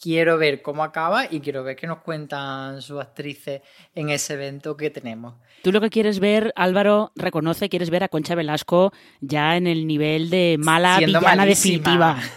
quiero 0.00 0.38
ver 0.38 0.62
cómo 0.62 0.82
acaba 0.84 1.26
y 1.30 1.40
quiero 1.40 1.64
ver 1.64 1.76
qué 1.76 1.86
nos 1.86 1.98
cuentan 1.98 2.82
sus 2.82 3.00
actrices 3.00 3.62
en 3.94 4.10
ese 4.10 4.34
evento 4.34 4.76
que 4.76 4.90
tenemos. 4.90 5.34
Tú 5.62 5.72
lo 5.72 5.80
que 5.80 5.90
quieres 5.90 6.20
ver, 6.20 6.52
Álvaro, 6.56 7.12
reconoce, 7.16 7.68
quieres 7.68 7.90
ver 7.90 8.04
a 8.04 8.08
Concha 8.08 8.34
Velasco 8.34 8.92
ya 9.20 9.56
en 9.56 9.66
el 9.66 9.86
nivel 9.86 10.30
de 10.30 10.56
mala 10.58 10.98
villana 10.98 11.46
definitiva. 11.46 12.18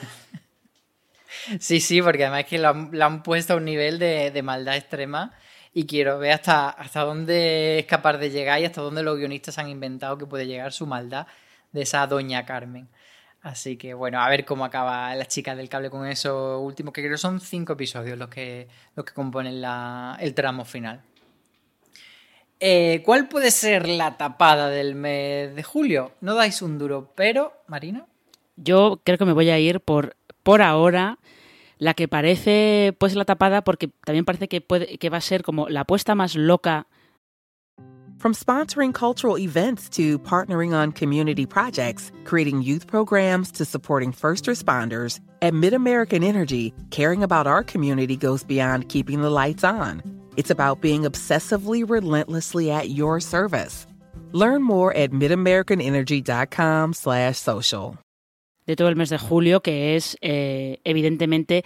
Sí, 1.62 1.80
sí, 1.80 2.01
porque 2.01 2.26
además 2.26 2.41
es 2.41 2.47
que 2.47 2.58
la, 2.58 2.70
han 2.70 3.24
puesto 3.24 3.53
a 3.53 3.55
un 3.55 3.64
nivel 3.64 3.99
de, 3.99 4.41
maldad 4.43 4.76
extrema 4.76 5.34
y 5.74 5.86
quiero 5.86 6.20
ver 6.20 6.34
hasta, 6.34 6.70
hasta 6.70 7.05
dónde 7.05 7.80
es 7.80 7.86
capaz 7.86 8.18
de 8.18 8.30
llegar 8.30 8.60
y 8.60 8.66
hasta 8.66 8.82
dónde 8.82 9.01
los 9.01 9.18
guionistas 9.18 9.58
han 9.58 9.70
inventado 9.70 10.18
que 10.18 10.26
puede 10.26 10.45
llegar 10.45 10.74
su 10.74 10.86
maldad 10.86 11.26
de 11.72 11.84
esa 11.84 12.05
doña 12.05 12.45
Carmen. 12.45 12.89
Así 13.48 13.78
que 13.78 13.93
bueno, 13.93 14.20
a 14.20 14.28
ver 14.28 14.43
cómo 14.43 14.66
acaba 14.66 15.16
la 15.16 15.26
chica 15.26 15.56
del 15.56 15.70
cable 15.70 15.89
con 15.89 16.06
eso 16.06 16.60
último, 16.60 16.91
que 16.91 17.02
creo 17.02 17.18
son 17.18 17.39
cinco 17.39 17.74
episodios 17.74 18.18
los 18.18 18.28
que, 18.28 18.68
los 18.93 19.06
que 19.06 19.14
componen 19.14 19.64
el 20.20 20.34
tramo 20.34 20.66
final. 20.66 21.02
Eh, 22.60 23.02
¿Cuál 23.06 23.30
puede 23.30 23.52
ser 23.52 23.88
la 23.88 24.18
tapada 24.18 24.68
del 24.68 24.95
mes 24.95 25.56
de 25.56 25.64
julio? 25.64 26.12
No 26.20 26.36
dais 26.36 26.62
un 26.62 26.78
duro, 26.78 27.14
pero, 27.16 27.54
Marina. 27.68 28.06
Yo 28.58 29.00
creo 29.06 29.18
que 29.18 29.26
me 29.26 29.32
voy 29.32 29.50
a 29.50 29.60
ir 29.60 29.80
por, 29.80 30.18
por 30.43 30.62
ahora 30.62 31.18
la 31.78 31.93
que 31.93 32.10
parece 32.10 32.95
pues 32.98 33.16
la 33.16 33.24
tapada 33.24 33.64
porque 33.64 33.89
también 34.04 34.26
parece 34.26 34.50
que, 34.50 34.60
puede, 34.60 34.98
que 34.98 35.10
va 35.10 35.18
a 35.18 35.22
ser 35.22 35.43
como 35.43 35.70
la 35.70 35.82
apuesta 35.82 36.16
más 36.16 36.36
loca 36.36 36.88
From 38.18 38.34
sponsoring 38.34 38.93
cultural 38.95 39.38
events 39.38 39.89
to 39.89 40.18
partnering 40.18 40.74
on 40.74 40.91
community 40.91 41.45
projects, 41.45 42.11
creating 42.26 42.63
youth 42.63 42.88
programs 42.88 43.51
to 43.51 43.63
supporting 43.63 44.11
first 44.11 44.45
responders, 44.45 45.20
at 45.43 45.53
MidAmerican 45.53 46.24
Energy, 46.24 46.74
caring 46.89 47.22
about 47.22 47.45
our 47.45 47.63
community 47.63 48.18
goes 48.18 48.43
beyond 48.43 48.89
keeping 48.89 49.22
the 49.22 49.30
lights 49.30 49.63
on. 49.63 50.01
It's 50.36 50.49
about 50.49 50.82
being 50.82 51.03
obsessively 51.03 51.88
relentlessly 51.88 52.72
at 52.72 52.89
your 52.89 53.20
service. 53.20 53.86
Learn 54.32 54.63
more 54.63 54.95
at 54.95 55.11
midamericanenergy.com/social. 55.11 57.97
De 58.65 58.76
todo 58.76 58.89
el 58.89 58.95
mes 58.95 59.09
de 59.09 59.20
julio, 59.20 59.61
que 59.61 59.95
es 59.95 60.18
eh, 60.22 60.80
evidentemente 60.84 61.63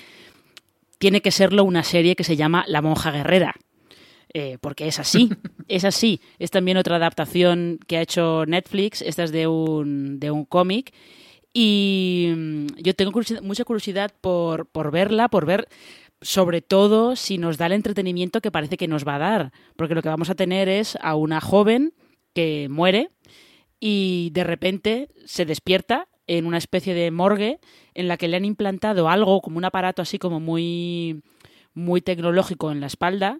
tiene 0.99 1.21
que 1.21 1.31
serlo 1.31 1.63
una 1.63 1.83
serie 1.83 2.17
que 2.17 2.25
se 2.25 2.35
llama 2.35 2.65
La 2.67 2.81
monja 2.81 3.09
guerrera, 3.09 3.55
Eh, 4.34 4.57
porque 4.61 4.88
es 4.88 4.99
así, 4.99 5.29
es 5.67 5.84
así. 5.84 6.21
Es 6.39 6.51
también 6.51 6.77
otra 6.77 6.95
adaptación 6.95 7.79
que 7.88 7.97
ha 7.97 8.01
hecho 8.01 8.45
Netflix, 8.45 9.01
esta 9.01 9.23
es 9.23 9.32
de 9.32 9.47
un, 9.47 10.19
de 10.19 10.32
un 10.32 10.45
cómic. 10.45 10.93
Y 11.53 12.32
mm, 12.36 12.67
yo 12.82 12.93
tengo 12.93 13.19
mucha 13.41 13.65
curiosidad 13.65 14.11
por, 14.21 14.67
por 14.67 14.91
verla, 14.91 15.27
por 15.27 15.45
ver 15.45 15.67
sobre 16.21 16.61
todo 16.61 17.15
si 17.15 17.38
nos 17.38 17.57
da 17.57 17.65
el 17.65 17.71
entretenimiento 17.73 18.41
que 18.41 18.51
parece 18.51 18.77
que 18.77 18.88
nos 18.88 19.07
va 19.07 19.15
a 19.15 19.19
dar, 19.19 19.51
porque 19.75 19.95
lo 19.95 20.03
que 20.03 20.09
vamos 20.09 20.29
a 20.29 20.36
tener 20.36 20.69
es 20.69 20.97
a 21.01 21.15
una 21.15 21.41
joven 21.41 21.93
que 22.34 22.67
muere 22.69 23.09
y 23.79 24.29
de 24.34 24.43
repente 24.43 25.09
se 25.25 25.45
despierta 25.45 26.07
en 26.27 26.45
una 26.45 26.59
especie 26.59 26.93
de 26.93 27.09
morgue 27.09 27.59
en 27.95 28.07
la 28.07 28.17
que 28.17 28.27
le 28.27 28.38
han 28.38 28.45
implantado 28.45 29.09
algo 29.09 29.41
como 29.41 29.57
un 29.57 29.65
aparato 29.65 30.01
así 30.01 30.19
como 30.19 30.39
muy 30.39 31.23
muy 31.73 32.01
tecnológico 32.01 32.71
en 32.71 32.79
la 32.79 32.88
espalda 32.88 33.39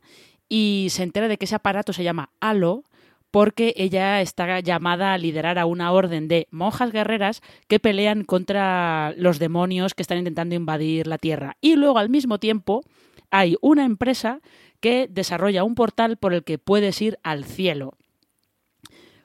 y 0.52 0.88
se 0.89 1.04
entera 1.04 1.30
de 1.30 1.38
que 1.38 1.45
ese 1.45 1.56
aparato 1.56 1.93
se 1.93 2.04
llama 2.04 2.30
Halo 2.41 2.84
porque 3.32 3.74
ella 3.78 4.20
está 4.20 4.60
llamada 4.60 5.14
a 5.14 5.18
liderar 5.18 5.58
a 5.58 5.66
una 5.66 5.93
orden 5.93 6.28
de 6.28 6.49
monjas 6.52 6.91
guerreras 6.91 7.41
que 7.70 7.80
pelean 7.80 8.26
contra 8.26 9.14
los 9.16 9.39
demonios 9.39 9.93
que 9.93 10.02
están 10.02 10.18
intentando 10.18 10.54
invadir 10.54 11.08
la 11.08 11.18
Tierra. 11.18 11.56
Y 11.62 11.78
luego 11.78 11.99
al 11.99 12.10
mismo 12.10 12.38
tiempo 12.38 12.84
hay 13.30 13.56
una 13.62 13.86
empresa 13.86 14.41
que 14.82 15.08
desarrolla 15.10 15.64
un 15.64 15.74
portal 15.74 16.18
por 16.18 16.34
el 16.34 16.43
que 16.43 16.58
puedes 16.58 17.02
ir 17.02 17.18
al 17.24 17.45
cielo. 17.45 17.93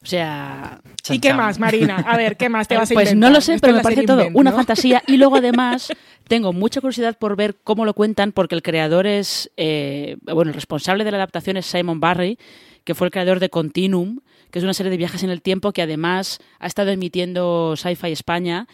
O 0.07 0.09
sea. 0.09 0.81
¿Y 1.09 1.19
qué 1.19 1.35
más, 1.35 1.59
Marina? 1.59 1.97
A 1.97 2.17
ver, 2.17 2.37
¿qué 2.37 2.49
más 2.49 2.69
te 2.69 2.77
vas 2.79 2.89
a 2.89 2.95
Pues 2.95 3.17
no 3.17 3.31
lo 3.31 3.41
sé, 3.41 3.59
pero 3.61 3.73
me 3.73 3.83
parece 3.83 4.05
todo 4.05 4.29
una 4.35 4.53
fantasía. 4.53 5.03
Y 5.09 5.17
luego, 5.17 5.35
además, 5.35 5.89
tengo 6.29 6.53
mucha 6.53 6.81
curiosidad 6.81 7.17
por 7.19 7.37
ver 7.37 7.57
cómo 7.63 7.85
lo 7.85 7.95
cuentan, 7.95 8.33
porque 8.33 8.55
el 8.55 8.63
creador 8.63 9.07
es. 9.07 9.51
Eh, 9.57 10.17
bueno, 10.23 10.51
el 10.51 10.55
responsable 10.55 11.05
de 11.05 11.11
la 11.11 11.19
adaptación 11.19 11.57
es 11.57 11.67
Simon 11.67 12.01
Barry, 12.01 12.39
que 12.85 12.95
fue 12.95 13.07
el 13.07 13.11
creador 13.11 13.41
de 13.41 13.51
Continuum, 13.51 14.21
que 14.51 14.59
es 14.59 14.65
una 14.65 14.75
serie 14.75 14.91
de 14.91 14.97
viajes 14.97 15.23
en 15.23 15.31
el 15.31 15.43
tiempo 15.43 15.73
que 15.73 15.83
además 15.83 16.41
ha 16.59 16.67
estado 16.67 16.91
emitiendo 16.91 17.75
Sci-Fi 17.77 18.13
España. 18.13 18.67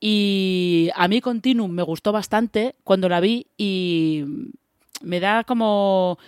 Y 0.00 0.90
a 0.94 1.08
mí 1.08 1.20
Continuum 1.20 1.70
me 1.70 1.82
gustó 1.82 2.12
bastante 2.12 2.76
cuando 2.84 3.08
la 3.08 3.20
vi 3.20 3.46
y 3.56 4.24
me 5.02 5.20
da 5.20 5.44
como 5.44 6.18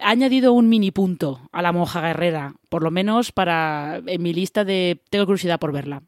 ha 0.00 0.10
añadido 0.10 0.52
un 0.52 0.68
mini 0.68 0.90
punto 0.90 1.40
a 1.52 1.62
la 1.62 1.72
monja 1.72 2.02
guerrera, 2.02 2.54
por 2.68 2.82
lo 2.82 2.90
menos 2.90 3.32
para 3.32 4.02
en 4.06 4.22
mi 4.22 4.32
lista 4.32 4.64
de 4.64 5.00
tengo 5.10 5.24
curiosidad 5.26 5.58
por 5.58 5.72
verla. 5.72 6.02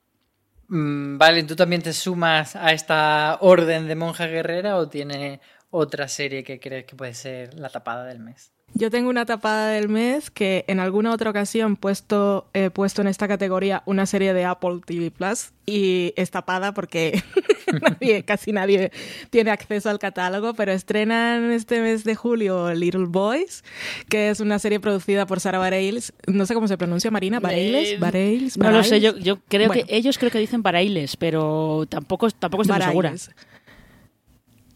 Mm, 0.69 1.17
vale, 1.19 1.45
¿tú 1.45 1.57
también 1.57 1.83
te 1.83 1.93
sumas 1.93 2.55
a 2.57 2.73
esta 2.73 3.39
orden 3.41 3.87
de 3.89 3.97
monja 3.97 4.27
guerrera 4.27 4.77
o 4.77 4.89
tiene 4.89 5.41
otra 5.71 6.09
serie 6.09 6.45
que 6.45 6.61
crees 6.61 6.85
que 6.87 6.97
puede 6.97 7.15
ser 7.15 7.55
la 7.55 7.71
tapada 7.71 8.05
del 8.05 8.21
mes? 8.21 8.53
Yo 8.75 8.91
tengo 8.91 9.11
una 9.11 9.27
tapada 9.27 9.71
del 9.71 9.89
mes 9.89 10.31
que 10.31 10.65
en 10.69 10.79
alguna 10.79 11.13
otra 11.13 11.31
ocasión 11.31 11.77
puesto, 11.77 12.49
he 12.53 12.71
puesto 12.71 13.01
en 13.03 13.09
esta 13.09 13.27
categoría 13.27 13.83
una 13.87 14.07
serie 14.07 14.35
de 14.35 14.45
Apple 14.45 14.81
TV 14.85 15.11
Plus 15.11 15.51
y 15.67 16.13
es 16.17 16.31
tapada 16.31 16.73
porque 16.75 17.23
casi 18.27 18.53
nadie 18.53 18.93
tiene 19.31 19.51
acceso 19.51 19.91
al 19.91 19.99
catálogo, 19.99 20.55
pero 20.55 20.73
estrenan 20.73 21.51
este 21.51 21.81
mes 21.81 22.05
de 22.05 22.15
julio 22.15 22.73
Little 22.73 23.07
Boys, 23.07 23.65
que 24.09 24.31
es 24.31 24.41
una 24.41 24.59
serie 24.59 24.81
producida 24.81 25.27
por 25.27 25.41
Sarah 25.41 25.59
Bareilles. 25.59 26.13
No 26.27 26.47
sé 26.47 26.55
cómo 26.55 26.69
se 26.69 26.79
pronuncia, 26.79 27.11
Marina. 27.11 27.41
Bareilles, 27.41 27.99
Bareilles. 27.99 28.59
No 28.59 28.71
lo 28.71 28.85
sé, 28.85 29.01
yo, 29.01 29.17
yo 29.17 29.39
creo 29.49 29.71
que 29.71 29.87
ellos 29.89 30.19
creo 30.19 30.31
que 30.31 30.39
dicen 30.39 30.63
Bareilles, 30.63 31.17
pero 31.17 31.87
tampoco, 31.89 32.31
tampoco 32.31 32.63
estoy 32.63 32.83
segura 32.83 33.15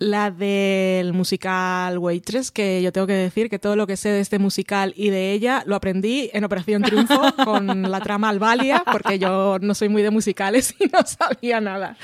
la 0.03 0.33
del 0.33 1.13
musical 1.13 1.97
Waitress, 1.97 2.51
que 2.51 2.83
yo 2.83 2.93
tengo 2.93 3.07
que 3.07 3.13
decir 3.13 3.49
que 3.49 3.61
todo 3.61 3.77
lo 3.77 3.87
que 3.87 3.97
sé 3.97 4.09
de 4.09 4.21
este 4.21 4.41
musical 4.41 4.93
y 4.97 5.11
de 5.11 5.33
ella 5.33 5.63
lo 5.65 5.77
aprendí 5.77 6.29
en 6.33 6.43
Operación 6.43 6.83
Triunfo 6.83 7.21
con 7.45 7.83
la 7.91 8.01
trama 8.01 8.29
Albalia, 8.29 8.83
porque 8.91 9.21
yo 9.21 9.59
no 9.61 9.75
soy 9.75 9.89
muy 9.89 10.03
de 10.03 10.11
musicales 10.11 10.75
y 10.81 10.87
no 10.87 10.99
sabía 11.07 11.61
nada. 11.61 11.97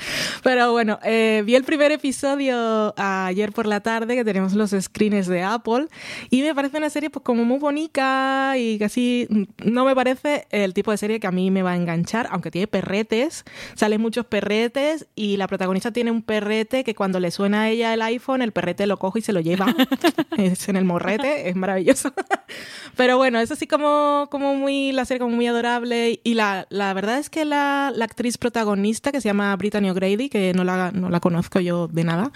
Pero 0.43 0.71
bueno, 0.71 0.99
eh, 1.03 1.43
vi 1.45 1.55
el 1.55 1.65
primer 1.65 1.91
episodio 1.91 2.93
ayer 2.97 3.51
por 3.51 3.65
la 3.65 3.81
tarde, 3.81 4.15
que 4.15 4.23
tenemos 4.23 4.53
los 4.53 4.71
screens 4.71 5.27
de 5.27 5.43
Apple, 5.43 5.87
y 6.29 6.41
me 6.41 6.55
parece 6.55 6.77
una 6.77 6.89
serie 6.89 7.09
pues 7.09 7.23
como 7.25 7.43
muy 7.43 7.59
bonita 7.59 8.53
y 8.57 8.79
casi 8.79 9.27
no 9.63 9.83
me 9.83 9.93
parece 9.93 10.47
el 10.51 10.73
tipo 10.73 10.91
de 10.91 10.97
serie 10.97 11.19
que 11.19 11.27
a 11.27 11.31
mí 11.31 11.51
me 11.51 11.63
va 11.63 11.71
a 11.71 11.75
enganchar, 11.75 12.29
aunque 12.31 12.49
tiene 12.49 12.67
perretes, 12.67 13.43
salen 13.75 13.99
muchos 13.99 14.25
perretes 14.25 15.07
y 15.15 15.35
la 15.35 15.47
protagonista 15.47 15.91
tiene 15.91 16.11
un 16.11 16.21
perrete 16.21 16.85
que 16.85 16.95
cuando 16.95 17.19
le 17.19 17.31
suena 17.31 17.63
a 17.63 17.69
ella 17.69 17.88
el 17.93 18.01
iPhone, 18.01 18.41
el 18.41 18.51
perrete 18.51 18.87
lo 18.87 18.97
coge 18.97 19.19
y 19.19 19.21
se 19.21 19.33
lo 19.33 19.39
lleva. 19.39 19.75
es 20.37 20.67
en 20.69 20.75
el 20.75 20.85
morrete, 20.85 21.49
es 21.49 21.55
maravilloso. 21.55 22.13
Pero 22.95 23.17
bueno, 23.17 23.39
es 23.39 23.51
así 23.51 23.67
como, 23.67 24.27
como 24.31 24.55
muy, 24.55 24.91
la 24.91 25.05
serie 25.05 25.19
como 25.19 25.35
muy 25.35 25.47
adorable. 25.47 26.19
Y 26.23 26.33
la, 26.33 26.67
la 26.69 26.93
verdad 26.93 27.19
es 27.19 27.29
que 27.29 27.45
la, 27.45 27.91
la, 27.95 28.05
actriz 28.05 28.37
protagonista, 28.37 29.11
que 29.11 29.21
se 29.21 29.29
llama 29.29 29.55
Brittany 29.55 29.89
O'Grady, 29.89 30.29
que 30.29 30.53
no 30.53 30.63
la, 30.63 30.91
no 30.91 31.09
la 31.09 31.19
conozco 31.19 31.59
yo 31.59 31.87
de 31.87 32.03
nada, 32.03 32.31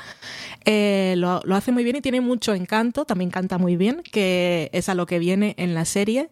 eh, 0.65 1.15
lo, 1.17 1.41
lo, 1.43 1.55
hace 1.55 1.71
muy 1.71 1.83
bien 1.83 1.95
y 1.95 2.01
tiene 2.01 2.21
mucho 2.21 2.53
encanto, 2.53 3.05
también 3.05 3.31
canta 3.31 3.57
muy 3.57 3.75
bien, 3.75 4.01
que 4.03 4.69
es 4.73 4.89
a 4.89 4.95
lo 4.95 5.05
que 5.05 5.19
viene 5.19 5.55
en 5.57 5.73
la 5.73 5.85
serie. 5.85 6.29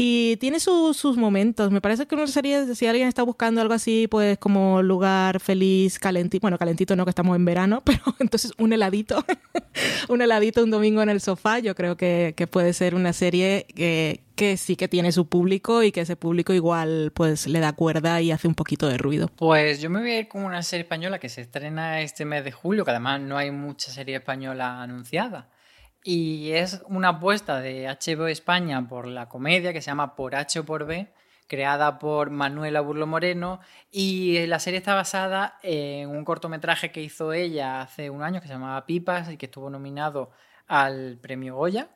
Y 0.00 0.36
tiene 0.36 0.60
sus 0.60 1.16
momentos. 1.16 1.72
Me 1.72 1.80
parece 1.80 2.06
que 2.06 2.14
una 2.14 2.28
serie, 2.28 2.72
si 2.76 2.86
alguien 2.86 3.08
está 3.08 3.24
buscando 3.24 3.60
algo 3.60 3.74
así, 3.74 4.06
pues 4.06 4.38
como 4.38 4.80
lugar 4.80 5.40
feliz, 5.40 5.98
calentito, 5.98 6.40
bueno, 6.40 6.56
calentito 6.56 6.94
no, 6.94 7.04
que 7.04 7.10
estamos 7.10 7.34
en 7.34 7.44
verano, 7.44 7.82
pero 7.84 8.00
entonces 8.20 8.52
un 8.58 8.72
heladito, 8.72 9.24
un 10.08 10.22
heladito 10.22 10.62
un 10.62 10.70
domingo 10.70 11.02
en 11.02 11.08
el 11.08 11.20
sofá, 11.20 11.58
yo 11.58 11.74
creo 11.74 11.96
que, 11.96 12.32
que 12.36 12.46
puede 12.46 12.74
ser 12.74 12.94
una 12.94 13.12
serie 13.12 13.66
que, 13.74 14.20
que 14.36 14.56
sí 14.56 14.76
que 14.76 14.86
tiene 14.86 15.10
su 15.10 15.26
público 15.26 15.82
y 15.82 15.90
que 15.90 16.02
ese 16.02 16.14
público 16.14 16.52
igual 16.52 17.10
pues 17.12 17.48
le 17.48 17.58
da 17.58 17.72
cuerda 17.72 18.20
y 18.20 18.30
hace 18.30 18.46
un 18.46 18.54
poquito 18.54 18.86
de 18.86 18.98
ruido. 18.98 19.32
Pues 19.34 19.80
yo 19.80 19.90
me 19.90 19.98
voy 19.98 20.12
a 20.12 20.18
ir 20.20 20.28
con 20.28 20.44
una 20.44 20.62
serie 20.62 20.82
española 20.82 21.18
que 21.18 21.28
se 21.28 21.40
estrena 21.40 22.02
este 22.02 22.24
mes 22.24 22.44
de 22.44 22.52
julio, 22.52 22.84
que 22.84 22.92
además 22.92 23.20
no 23.20 23.36
hay 23.36 23.50
mucha 23.50 23.90
serie 23.90 24.14
española 24.14 24.80
anunciada. 24.80 25.48
Y 26.10 26.52
es 26.52 26.80
una 26.86 27.10
apuesta 27.10 27.60
de 27.60 27.86
HBO 27.86 28.28
España 28.28 28.88
por 28.88 29.06
la 29.06 29.28
comedia 29.28 29.74
que 29.74 29.82
se 29.82 29.90
llama 29.90 30.16
Por 30.16 30.36
H 30.36 30.60
o 30.60 30.64
por 30.64 30.86
B, 30.86 31.12
creada 31.46 31.98
por 31.98 32.30
Manuela 32.30 32.80
Burlo 32.80 33.06
Moreno. 33.06 33.60
Y 33.90 34.46
la 34.46 34.58
serie 34.58 34.78
está 34.78 34.94
basada 34.94 35.58
en 35.62 36.08
un 36.08 36.24
cortometraje 36.24 36.92
que 36.92 37.02
hizo 37.02 37.34
ella 37.34 37.82
hace 37.82 38.08
un 38.08 38.22
año 38.22 38.40
que 38.40 38.46
se 38.46 38.54
llamaba 38.54 38.86
Pipas 38.86 39.30
y 39.30 39.36
que 39.36 39.44
estuvo 39.44 39.68
nominado 39.68 40.30
al 40.66 41.18
premio 41.20 41.56
Goya. 41.56 41.90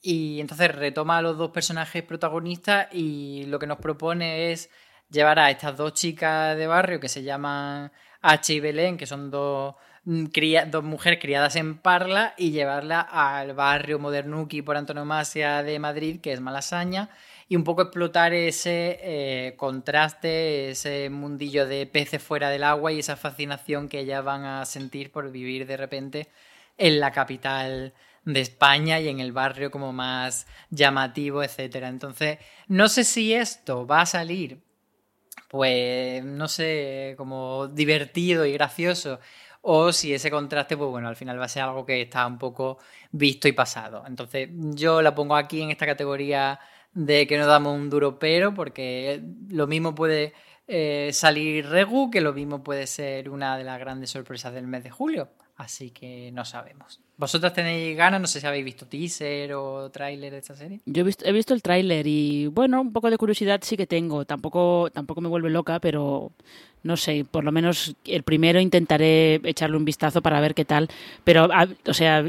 Y 0.00 0.40
entonces 0.40 0.74
retoma 0.74 1.18
a 1.18 1.22
los 1.22 1.36
dos 1.36 1.50
personajes 1.50 2.02
protagonistas 2.02 2.88
y 2.92 3.44
lo 3.44 3.58
que 3.58 3.66
nos 3.66 3.76
propone 3.76 4.52
es 4.52 4.70
llevar 5.10 5.38
a 5.38 5.50
estas 5.50 5.76
dos 5.76 5.92
chicas 5.92 6.56
de 6.56 6.66
barrio 6.66 6.98
que 6.98 7.10
se 7.10 7.22
llaman 7.22 7.92
H 8.22 8.54
y 8.54 8.60
Belén, 8.60 8.96
que 8.96 9.04
son 9.04 9.30
dos 9.30 9.74
Mm, 10.04 10.26
dos 10.70 10.82
mujeres 10.84 11.18
criadas 11.20 11.56
en 11.56 11.76
Parla 11.78 12.34
y 12.38 12.52
llevarla 12.52 13.00
al 13.00 13.52
barrio 13.54 13.98
modernuki 13.98 14.62
por 14.62 14.76
antonomasia 14.76 15.62
de 15.62 15.78
Madrid, 15.78 16.20
que 16.20 16.32
es 16.32 16.40
Malasaña, 16.40 17.10
y 17.48 17.56
un 17.56 17.64
poco 17.64 17.82
explotar 17.82 18.32
ese 18.32 18.98
eh, 19.02 19.54
contraste, 19.56 20.70
ese 20.70 21.10
mundillo 21.10 21.66
de 21.66 21.86
peces 21.86 22.22
fuera 22.22 22.48
del 22.48 22.64
agua 22.64 22.92
y 22.92 23.00
esa 23.00 23.16
fascinación 23.16 23.88
que 23.88 24.00
ellas 24.00 24.24
van 24.24 24.44
a 24.44 24.64
sentir 24.64 25.10
por 25.12 25.30
vivir 25.30 25.66
de 25.66 25.76
repente 25.76 26.28
en 26.78 26.98
la 27.00 27.12
capital 27.12 27.92
de 28.24 28.40
España 28.40 29.00
y 29.00 29.08
en 29.08 29.20
el 29.20 29.32
barrio 29.32 29.70
como 29.70 29.92
más 29.92 30.46
llamativo, 30.70 31.42
etcétera. 31.42 31.88
Entonces, 31.88 32.38
no 32.68 32.88
sé 32.88 33.04
si 33.04 33.34
esto 33.34 33.86
va 33.86 34.02
a 34.02 34.06
salir 34.06 34.62
pues 35.50 36.24
no 36.24 36.46
sé, 36.46 37.14
como 37.16 37.66
divertido 37.66 38.46
y 38.46 38.52
gracioso 38.52 39.18
o 39.62 39.92
si 39.92 40.14
ese 40.14 40.30
contraste, 40.30 40.76
pues 40.76 40.90
bueno, 40.90 41.08
al 41.08 41.16
final 41.16 41.38
va 41.38 41.44
a 41.44 41.48
ser 41.48 41.62
algo 41.62 41.84
que 41.84 42.00
está 42.02 42.26
un 42.26 42.38
poco 42.38 42.78
visto 43.12 43.48
y 43.48 43.52
pasado. 43.52 44.04
Entonces 44.06 44.48
yo 44.52 45.02
la 45.02 45.14
pongo 45.14 45.36
aquí 45.36 45.60
en 45.60 45.70
esta 45.70 45.86
categoría 45.86 46.58
de 46.92 47.26
que 47.26 47.38
no 47.38 47.46
damos 47.46 47.76
un 47.76 47.90
duro 47.90 48.18
pero, 48.18 48.54
porque 48.54 49.22
lo 49.48 49.66
mismo 49.66 49.94
puede 49.94 50.32
eh, 50.66 51.10
salir 51.12 51.66
Regu, 51.66 52.10
que 52.10 52.20
lo 52.20 52.32
mismo 52.32 52.62
puede 52.62 52.86
ser 52.86 53.28
una 53.28 53.56
de 53.58 53.64
las 53.64 53.78
grandes 53.78 54.10
sorpresas 54.10 54.52
del 54.54 54.66
mes 54.66 54.84
de 54.84 54.90
julio. 54.90 55.28
Así 55.56 55.90
que 55.90 56.30
no 56.32 56.46
sabemos. 56.46 57.00
¿Vosotras 57.18 57.52
tenéis 57.52 57.94
ganas? 57.94 58.18
No 58.18 58.26
sé 58.26 58.40
si 58.40 58.46
habéis 58.46 58.64
visto 58.64 58.86
teaser 58.86 59.52
o 59.52 59.90
tráiler 59.90 60.32
de 60.32 60.38
esta 60.38 60.54
serie. 60.54 60.80
Yo 60.86 61.02
he 61.02 61.04
visto, 61.04 61.26
he 61.26 61.32
visto 61.32 61.52
el 61.52 61.60
tráiler 61.60 62.06
y 62.06 62.46
bueno, 62.46 62.80
un 62.80 62.94
poco 62.94 63.10
de 63.10 63.18
curiosidad 63.18 63.60
sí 63.62 63.76
que 63.76 63.86
tengo. 63.86 64.24
Tampoco, 64.24 64.88
tampoco 64.90 65.20
me 65.20 65.28
vuelve 65.28 65.50
loca, 65.50 65.78
pero 65.78 66.32
no 66.82 66.96
sé, 66.96 67.24
por 67.30 67.44
lo 67.44 67.52
menos 67.52 67.94
el 68.04 68.22
primero 68.22 68.60
intentaré 68.60 69.40
echarle 69.44 69.76
un 69.76 69.84
vistazo 69.84 70.22
para 70.22 70.40
ver 70.40 70.54
qué 70.54 70.64
tal. 70.64 70.88
Pero, 71.24 71.48
o 71.86 71.94
sea, 71.94 72.28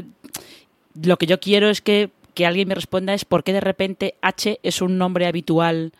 lo 1.02 1.16
que 1.18 1.26
yo 1.26 1.40
quiero 1.40 1.68
es 1.68 1.80
que, 1.80 2.10
que 2.34 2.46
alguien 2.46 2.68
me 2.68 2.74
responda 2.74 3.14
es 3.14 3.24
por 3.24 3.44
qué 3.44 3.52
de 3.52 3.60
repente 3.60 4.14
H 4.22 4.60
es 4.62 4.82
un 4.82 4.98
nombre 4.98 5.26
habitual 5.26 5.92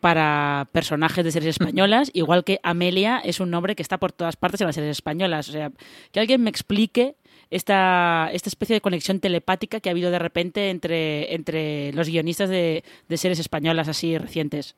para 0.00 0.68
personajes 0.72 1.24
de 1.24 1.32
series 1.32 1.56
españolas, 1.58 2.10
igual 2.12 2.44
que 2.44 2.60
Amelia 2.62 3.22
es 3.24 3.40
un 3.40 3.50
nombre 3.50 3.74
que 3.74 3.82
está 3.82 3.96
por 3.96 4.12
todas 4.12 4.36
partes 4.36 4.60
en 4.60 4.66
las 4.66 4.74
series 4.74 4.98
españolas. 4.98 5.48
O 5.48 5.52
sea, 5.52 5.72
que 6.12 6.20
alguien 6.20 6.42
me 6.42 6.50
explique 6.50 7.16
esta, 7.50 8.28
esta 8.32 8.48
especie 8.50 8.74
de 8.74 8.80
conexión 8.80 9.20
telepática 9.20 9.80
que 9.80 9.88
ha 9.88 9.92
habido 9.92 10.10
de 10.10 10.18
repente 10.18 10.70
entre, 10.70 11.34
entre 11.34 11.92
los 11.92 12.08
guionistas 12.08 12.50
de, 12.50 12.84
series 13.14 13.38
españolas 13.38 13.88
así 13.88 14.18
recientes. 14.18 14.74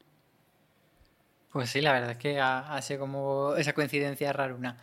Pues 1.56 1.70
sí, 1.70 1.80
la 1.80 1.94
verdad 1.94 2.10
es 2.10 2.18
que 2.18 2.38
ha, 2.38 2.78
sido 2.82 3.00
como 3.00 3.54
esa 3.56 3.72
coincidencia 3.72 4.30
raruna. 4.30 4.76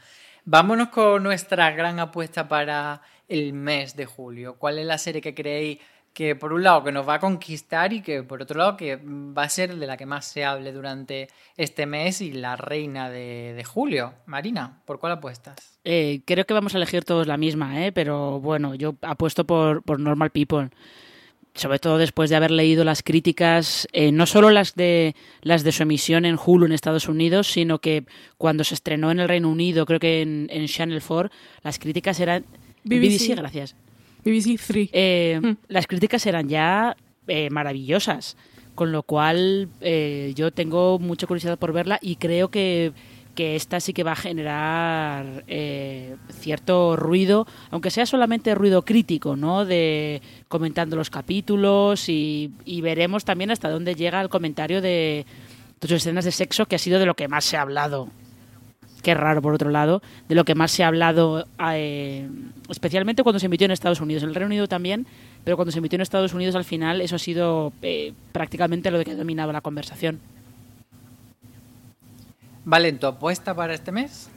Vámonos 0.43 0.87
con 0.87 1.21
nuestra 1.21 1.69
gran 1.69 1.99
apuesta 1.99 2.47
para 2.47 3.03
el 3.29 3.53
mes 3.53 3.95
de 3.95 4.07
julio. 4.07 4.55
¿Cuál 4.57 4.79
es 4.79 4.87
la 4.87 4.97
serie 4.97 5.21
que 5.21 5.35
creéis 5.35 5.77
que 6.15 6.35
por 6.35 6.51
un 6.51 6.63
lado 6.63 6.83
que 6.83 6.91
nos 6.91 7.07
va 7.07 7.13
a 7.13 7.19
conquistar 7.19 7.93
y 7.93 8.01
que 8.01 8.23
por 8.23 8.41
otro 8.41 8.57
lado 8.57 8.75
que 8.75 8.95
va 8.95 9.43
a 9.43 9.49
ser 9.49 9.75
de 9.75 9.85
la 9.85 9.97
que 9.97 10.07
más 10.07 10.25
se 10.25 10.45
hable 10.45 10.71
durante 10.71 11.27
este 11.57 11.85
mes 11.85 12.21
y 12.21 12.31
la 12.31 12.55
reina 12.55 13.07
de, 13.11 13.63
julio. 13.63 14.15
Marina, 14.25 14.81
¿por 14.85 14.99
cuál 14.99 15.11
apuestas? 15.11 15.77
Eh, 15.83 16.21
creo 16.25 16.45
que 16.45 16.55
vamos 16.55 16.73
a 16.73 16.77
elegir 16.77 17.05
todos 17.05 17.27
la 17.27 17.37
misma, 17.37 17.85
¿eh? 17.85 17.91
pero 17.91 18.39
bueno, 18.39 18.73
yo 18.73 18.95
apuesto 19.03 19.45
por, 19.45 19.83
por 19.83 19.99
Normal 19.99 20.31
People. 20.31 20.71
Sobre 21.55 21.77
todo 21.77 21.99
después 21.99 22.31
de 22.31 22.35
haber 22.35 22.49
leído 22.49 22.83
las 22.83 23.03
críticas, 23.03 23.87
eh, 23.93 24.11
no 24.11 24.25
solo 24.25 24.49
las 24.49 24.73
de 24.73 25.15
las 25.41 25.63
de 25.63 25.71
su 25.71 25.83
emisión 25.83 26.25
en 26.25 26.37
Hulu 26.43 26.65
en 26.65 26.71
Estados 26.71 27.07
Unidos, 27.07 27.47
sino 27.47 27.79
que 27.79 28.05
cuando 28.37 28.63
se 28.63 28.73
estrenó 28.73 29.11
en 29.11 29.19
el 29.19 29.29
Reino 29.29 29.49
Unido, 29.49 29.85
creo 29.85 29.99
que 29.99 30.21
en, 30.21 30.67
Channel 30.67 31.01
4, 31.05 31.29
las 31.63 31.77
críticas 31.77 32.19
eran 32.19 32.43
BBC 32.83 33.35
gracias 33.35 33.75
BBC 34.25 34.59
3. 34.65 34.89
Eh, 34.93 35.39
mm. 35.43 35.51
Las 35.67 35.85
críticas 35.85 36.25
eran 36.25 36.49
ya 36.49 36.97
eh, 37.27 37.49
maravillosas, 37.51 38.35
con 38.73 38.91
lo 38.91 39.03
cual 39.03 39.69
yo 40.33 40.51
tengo 40.51 40.97
mucha 40.97 41.27
curiosidad 41.27 41.59
por 41.59 41.71
verla 41.71 41.99
y 42.01 42.15
creo 42.15 42.49
que, 42.49 42.93
que 43.35 43.55
esta 43.55 43.79
sí 43.79 43.93
que 43.93 44.03
va 44.03 44.13
a 44.13 44.15
generar 44.15 45.43
cierto 46.29 46.95
ruido, 46.95 47.47
aunque 47.71 47.91
sea 47.91 48.05
solamente 48.05 48.55
ruido 48.55 48.83
crítico, 48.83 49.35
¿no? 49.35 49.65
De 49.65 50.21
comentando 50.47 50.95
los 50.95 51.09
capítulos 51.09 52.09
y, 52.09 52.51
y 52.65 52.81
veremos 52.81 53.25
también 53.25 53.51
hasta 53.51 53.69
dónde 53.69 53.95
llega 53.95 54.21
el 54.21 54.29
comentario 54.29 54.81
de 54.81 55.25
tus 55.79 55.91
escenas 55.91 56.25
de 56.25 56.31
sexo, 56.31 56.65
que 56.65 56.75
ha 56.75 56.79
sido 56.79 56.99
de 56.99 57.05
lo 57.05 57.15
que 57.15 57.27
más 57.27 57.43
se 57.45 57.57
ha 57.57 57.61
hablado 57.61 58.09
Qué 59.03 59.13
raro, 59.13 59.41
por 59.41 59.53
otro 59.53 59.69
lado, 59.69 60.01
de 60.29 60.35
lo 60.35 60.45
que 60.45 60.55
más 60.55 60.71
se 60.71 60.81
ha 60.81 60.87
hablado, 60.87 61.45
eh, 61.73 62.25
especialmente 62.69 63.21
cuando 63.21 63.37
se 63.37 63.47
emitió 63.47 63.65
en 63.65 63.71
Estados 63.71 63.99
Unidos. 63.99 64.23
En 64.23 64.29
el 64.29 64.35
Reino 64.35 64.47
Unido 64.47 64.67
también, 64.67 65.05
pero 65.43 65.57
cuando 65.57 65.73
se 65.73 65.79
emitió 65.79 65.97
en 65.97 66.01
Estados 66.01 66.33
Unidos, 66.33 66.55
al 66.55 66.63
final, 66.63 67.01
eso 67.01 67.17
ha 67.17 67.19
sido 67.19 67.73
eh, 67.81 68.13
prácticamente 68.31 68.89
lo 68.91 69.03
que 69.03 69.11
ha 69.11 69.15
dominado 69.15 69.51
la 69.51 69.59
conversación. 69.59 70.21
Vale, 72.65 72.91
¿tu 72.93 73.07
apuesta 73.07 73.55
para 73.55 73.73
este 73.73 73.91
mes? 73.91 74.29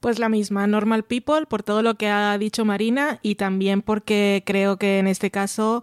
Pues 0.00 0.18
la 0.18 0.28
misma, 0.28 0.66
Normal 0.66 1.04
People, 1.04 1.46
por 1.46 1.62
todo 1.62 1.82
lo 1.82 1.94
que 1.94 2.08
ha 2.08 2.36
dicho 2.36 2.64
Marina 2.64 3.20
y 3.22 3.36
también 3.36 3.82
porque 3.82 4.42
creo 4.44 4.76
que 4.76 4.98
en 4.98 5.06
este 5.06 5.30
caso, 5.30 5.82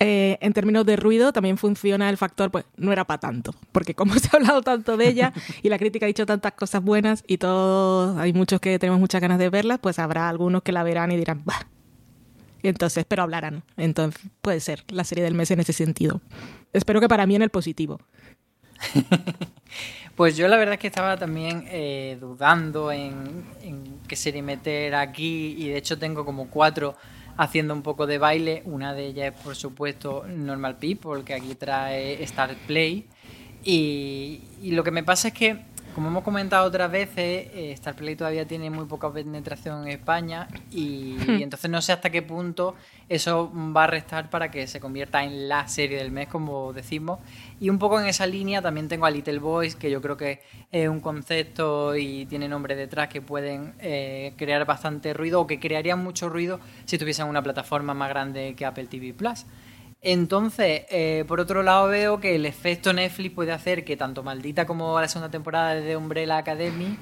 eh, 0.00 0.38
en 0.40 0.52
términos 0.52 0.84
de 0.84 0.96
ruido, 0.96 1.32
también 1.32 1.56
funciona 1.56 2.10
el 2.10 2.16
factor, 2.16 2.50
pues 2.50 2.66
no 2.76 2.92
era 2.92 3.06
para 3.06 3.20
tanto, 3.20 3.54
porque 3.72 3.94
como 3.94 4.14
se 4.18 4.28
ha 4.32 4.36
hablado 4.36 4.60
tanto 4.62 4.96
de 4.96 5.08
ella 5.08 5.32
y 5.62 5.68
la 5.68 5.78
crítica 5.78 6.04
ha 6.04 6.08
dicho 6.08 6.26
tantas 6.26 6.52
cosas 6.52 6.82
buenas 6.82 7.24
y 7.26 7.38
todos, 7.38 8.18
hay 8.18 8.32
muchos 8.32 8.60
que 8.60 8.78
tenemos 8.78 9.00
muchas 9.00 9.20
ganas 9.20 9.38
de 9.38 9.48
verla, 9.48 9.78
pues 9.78 9.98
habrá 9.98 10.28
algunos 10.28 10.62
que 10.62 10.72
la 10.72 10.82
verán 10.82 11.12
y 11.12 11.16
dirán, 11.16 11.42
bah. 11.44 11.66
Entonces, 12.62 13.04
pero 13.06 13.22
hablarán. 13.22 13.62
Entonces, 13.76 14.22
puede 14.40 14.58
ser 14.60 14.84
la 14.88 15.04
serie 15.04 15.22
del 15.22 15.34
mes 15.34 15.50
en 15.50 15.60
ese 15.60 15.74
sentido. 15.74 16.22
Espero 16.72 16.98
que 16.98 17.08
para 17.08 17.26
mí 17.26 17.36
en 17.36 17.42
el 17.42 17.50
positivo. 17.50 18.00
Pues 20.16 20.36
yo 20.36 20.46
la 20.46 20.56
verdad 20.56 20.74
es 20.74 20.80
que 20.80 20.86
estaba 20.86 21.16
también 21.16 21.64
eh, 21.68 22.16
dudando 22.20 22.92
en, 22.92 23.44
qué 24.06 24.14
serie 24.14 24.42
meter 24.42 24.94
aquí 24.94 25.56
y 25.58 25.68
de 25.68 25.78
hecho 25.78 25.98
tengo 25.98 26.24
como 26.24 26.48
cuatro 26.50 26.94
haciendo 27.36 27.74
un 27.74 27.82
poco 27.82 28.06
de 28.06 28.18
baile. 28.18 28.62
Una 28.64 28.94
de 28.94 29.06
ellas 29.06 29.34
es 29.34 29.42
por 29.42 29.56
supuesto 29.56 30.24
Normal 30.28 30.76
People, 30.76 31.24
que 31.24 31.34
aquí 31.34 31.56
trae 31.56 32.22
Star 32.22 32.54
Play. 32.66 33.08
Y 33.64 34.40
lo 34.62 34.84
que 34.84 34.92
me 34.92 35.02
pasa 35.02 35.28
es 35.28 35.34
que 35.34 35.73
como 35.94 36.08
hemos 36.08 36.24
comentado 36.24 36.66
otras 36.66 36.90
veces, 36.90 37.48
eh, 37.54 37.72
Star 37.72 37.94
Play 37.94 38.16
todavía 38.16 38.46
tiene 38.46 38.68
muy 38.68 38.86
poca 38.86 39.12
penetración 39.12 39.86
en 39.86 39.92
España 39.92 40.48
y, 40.70 41.16
hmm. 41.18 41.42
entonces 41.42 41.70
no 41.70 41.80
sé 41.80 41.92
hasta 41.92 42.10
qué 42.10 42.20
punto 42.20 42.74
eso 43.08 43.52
va 43.54 43.84
a 43.84 43.86
restar 43.86 44.30
para 44.30 44.50
que 44.50 44.66
se 44.66 44.80
convierta 44.80 45.22
en 45.24 45.48
la 45.48 45.68
serie 45.68 45.98
del 45.98 46.10
mes, 46.10 46.28
como 46.28 46.72
decimos. 46.72 47.20
Y 47.60 47.70
un 47.70 47.78
poco 47.78 48.00
en 48.00 48.06
esa 48.06 48.26
línea 48.26 48.60
también 48.60 48.88
tengo 48.88 49.06
a 49.06 49.10
Little 49.10 49.38
Boys, 49.38 49.76
que 49.76 49.90
yo 49.90 50.02
creo 50.02 50.16
que 50.16 50.42
es 50.72 50.88
un 50.88 51.00
concepto 51.00 51.94
y 51.96 52.26
tiene 52.26 52.48
nombre 52.48 52.74
detrás 52.74 53.08
que 53.08 53.22
pueden 53.22 53.74
eh, 53.78 54.32
crear 54.36 54.64
bastante 54.66 55.14
ruido 55.14 55.40
o 55.40 55.46
que 55.46 55.60
crearían 55.60 56.02
mucho 56.02 56.28
ruido 56.28 56.60
si 56.86 56.98
tuviesen 56.98 57.26
una 57.26 57.42
plataforma 57.42 57.94
más 57.94 58.08
grande 58.08 58.54
que 58.56 58.66
Apple 58.66 58.86
TV 58.86 59.12
Plus. 59.12 59.46
Entonces, 60.06 60.82
eh, 60.90 61.24
por 61.26 61.40
otro 61.40 61.62
lado, 61.62 61.88
veo 61.88 62.20
que 62.20 62.34
el 62.34 62.44
efecto 62.44 62.92
Netflix 62.92 63.34
puede 63.34 63.52
hacer 63.52 63.86
que 63.86 63.96
tanto 63.96 64.22
Maldita 64.22 64.66
como 64.66 65.00
la 65.00 65.08
segunda 65.08 65.30
temporada 65.30 65.74
de 65.74 65.96
Umbrella 65.96 66.36
Academy 66.36 66.98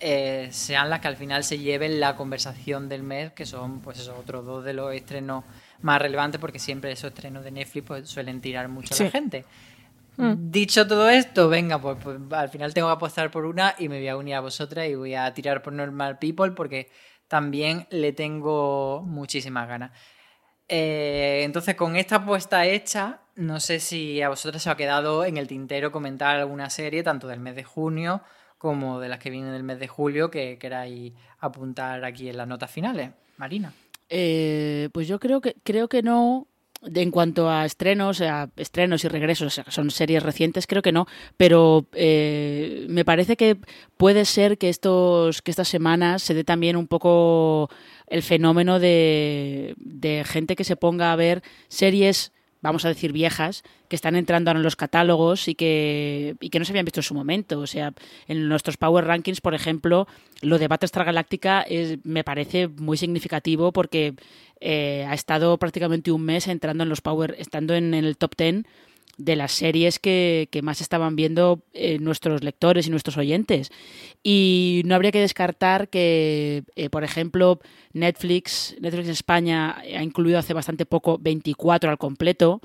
eh, 0.00 0.48
sean 0.50 0.88
las 0.88 1.00
que 1.00 1.08
al 1.08 1.16
final 1.16 1.44
se 1.44 1.58
lleven 1.58 2.00
la 2.00 2.16
conversación 2.16 2.88
del 2.88 3.02
mes, 3.02 3.32
que 3.32 3.44
son 3.44 3.80
pues 3.80 3.98
esos 3.98 4.18
otros 4.18 4.46
dos 4.46 4.64
de 4.64 4.72
los 4.72 4.94
estrenos 4.94 5.44
más 5.82 6.00
relevantes, 6.00 6.40
porque 6.40 6.58
siempre 6.58 6.90
esos 6.90 7.10
estrenos 7.10 7.44
de 7.44 7.50
Netflix 7.50 7.86
pues, 7.86 8.08
suelen 8.08 8.40
tirar 8.40 8.68
mucho 8.68 8.94
a 8.94 9.04
la 9.04 9.10
gente. 9.10 9.44
Mm. 10.16 10.50
Dicho 10.50 10.86
todo 10.86 11.10
esto, 11.10 11.50
venga, 11.50 11.78
pues, 11.78 11.98
pues, 12.02 12.18
al 12.30 12.48
final 12.48 12.72
tengo 12.72 12.88
que 12.88 12.94
apostar 12.94 13.30
por 13.30 13.44
una 13.44 13.74
y 13.78 13.90
me 13.90 13.98
voy 13.98 14.08
a 14.08 14.16
unir 14.16 14.36
a 14.36 14.40
vosotras 14.40 14.88
y 14.88 14.94
voy 14.94 15.14
a 15.14 15.32
tirar 15.34 15.62
por 15.62 15.74
Normal 15.74 16.18
People 16.18 16.52
porque 16.52 16.90
también 17.28 17.86
le 17.90 18.14
tengo 18.14 19.02
muchísimas 19.02 19.68
ganas. 19.68 19.90
Eh, 20.72 21.42
entonces, 21.44 21.74
con 21.74 21.96
esta 21.96 22.16
apuesta 22.16 22.64
hecha, 22.64 23.18
no 23.34 23.58
sé 23.58 23.80
si 23.80 24.22
a 24.22 24.28
vosotros 24.28 24.62
se 24.62 24.70
ha 24.70 24.76
quedado 24.76 25.24
en 25.24 25.36
el 25.36 25.48
tintero 25.48 25.90
comentar 25.90 26.36
alguna 26.36 26.70
serie, 26.70 27.02
tanto 27.02 27.26
del 27.26 27.40
mes 27.40 27.56
de 27.56 27.64
junio 27.64 28.22
como 28.56 29.00
de 29.00 29.08
las 29.08 29.18
que 29.18 29.30
vienen 29.30 29.52
del 29.52 29.64
mes 29.64 29.80
de 29.80 29.88
julio, 29.88 30.30
que 30.30 30.58
queráis 30.58 31.12
apuntar 31.40 32.04
aquí 32.04 32.28
en 32.28 32.36
las 32.36 32.46
notas 32.46 32.70
finales. 32.70 33.10
Marina. 33.36 33.72
Eh, 34.08 34.90
pues 34.92 35.08
yo 35.08 35.18
creo 35.18 35.40
que 35.40 35.56
creo 35.64 35.88
que 35.88 36.02
no. 36.02 36.46
En 36.82 37.10
cuanto 37.10 37.50
a 37.50 37.66
estrenos, 37.66 38.22
a 38.22 38.48
estrenos 38.56 39.04
y 39.04 39.08
regresos, 39.08 39.60
son 39.68 39.90
series 39.90 40.22
recientes, 40.22 40.66
creo 40.66 40.80
que 40.80 40.92
no, 40.92 41.06
pero 41.36 41.86
eh, 41.92 42.86
me 42.88 43.04
parece 43.04 43.36
que 43.36 43.58
puede 43.98 44.24
ser 44.24 44.56
que 44.56 44.70
estos 44.70 45.42
que 45.42 45.50
estas 45.50 45.68
semanas 45.68 46.22
se 46.22 46.32
dé 46.32 46.42
también 46.42 46.76
un 46.76 46.86
poco 46.86 47.68
el 48.10 48.22
fenómeno 48.22 48.78
de, 48.78 49.74
de 49.78 50.24
gente 50.24 50.56
que 50.56 50.64
se 50.64 50.76
ponga 50.76 51.12
a 51.12 51.16
ver 51.16 51.42
series 51.68 52.32
vamos 52.62 52.84
a 52.84 52.88
decir 52.88 53.12
viejas, 53.12 53.62
que 53.88 53.96
están 53.96 54.16
entrando 54.16 54.50
ahora 54.50 54.58
en 54.58 54.64
los 54.64 54.76
catálogos 54.76 55.48
y 55.48 55.54
que, 55.54 56.36
y 56.40 56.50
que 56.50 56.58
no 56.58 56.64
se 56.64 56.72
habían 56.72 56.84
visto 56.84 57.00
en 57.00 57.04
su 57.04 57.14
momento. 57.14 57.60
O 57.60 57.66
sea, 57.66 57.92
en 58.28 58.48
nuestros 58.48 58.76
Power 58.76 59.04
Rankings, 59.04 59.40
por 59.40 59.54
ejemplo, 59.54 60.06
lo 60.42 60.58
de 60.58 60.68
Battlestar 60.68 61.04
Galáctica 61.04 61.64
me 62.04 62.24
parece 62.24 62.68
muy 62.68 62.96
significativo 62.96 63.72
porque 63.72 64.14
eh, 64.60 65.06
ha 65.08 65.14
estado 65.14 65.56
prácticamente 65.58 66.12
un 66.12 66.22
mes 66.22 66.48
entrando 66.48 66.82
en 66.82 66.90
los 66.90 67.00
Power, 67.00 67.34
estando 67.38 67.74
en, 67.74 67.94
en 67.94 68.04
el 68.04 68.16
top 68.16 68.34
10 68.36 68.64
de 69.20 69.36
las 69.36 69.52
series 69.52 69.98
que, 69.98 70.48
más 70.62 70.80
estaban 70.80 71.14
viendo 71.14 71.62
eh, 71.72 71.98
nuestros 71.98 72.42
lectores 72.42 72.86
y 72.86 72.90
nuestros 72.90 73.16
oyentes. 73.16 73.70
Y 74.22 74.82
no 74.84 74.94
habría 74.94 75.12
que 75.12 75.20
descartar 75.20 75.88
que, 75.88 76.64
eh, 76.74 76.90
por 76.90 77.04
ejemplo, 77.04 77.60
Netflix, 77.92 78.76
Netflix 78.80 79.08
España 79.08 79.76
ha 79.78 80.02
incluido 80.02 80.38
hace 80.38 80.54
bastante 80.54 80.86
poco 80.86 81.18
24 81.18 81.90
al 81.90 81.98
completo. 81.98 82.60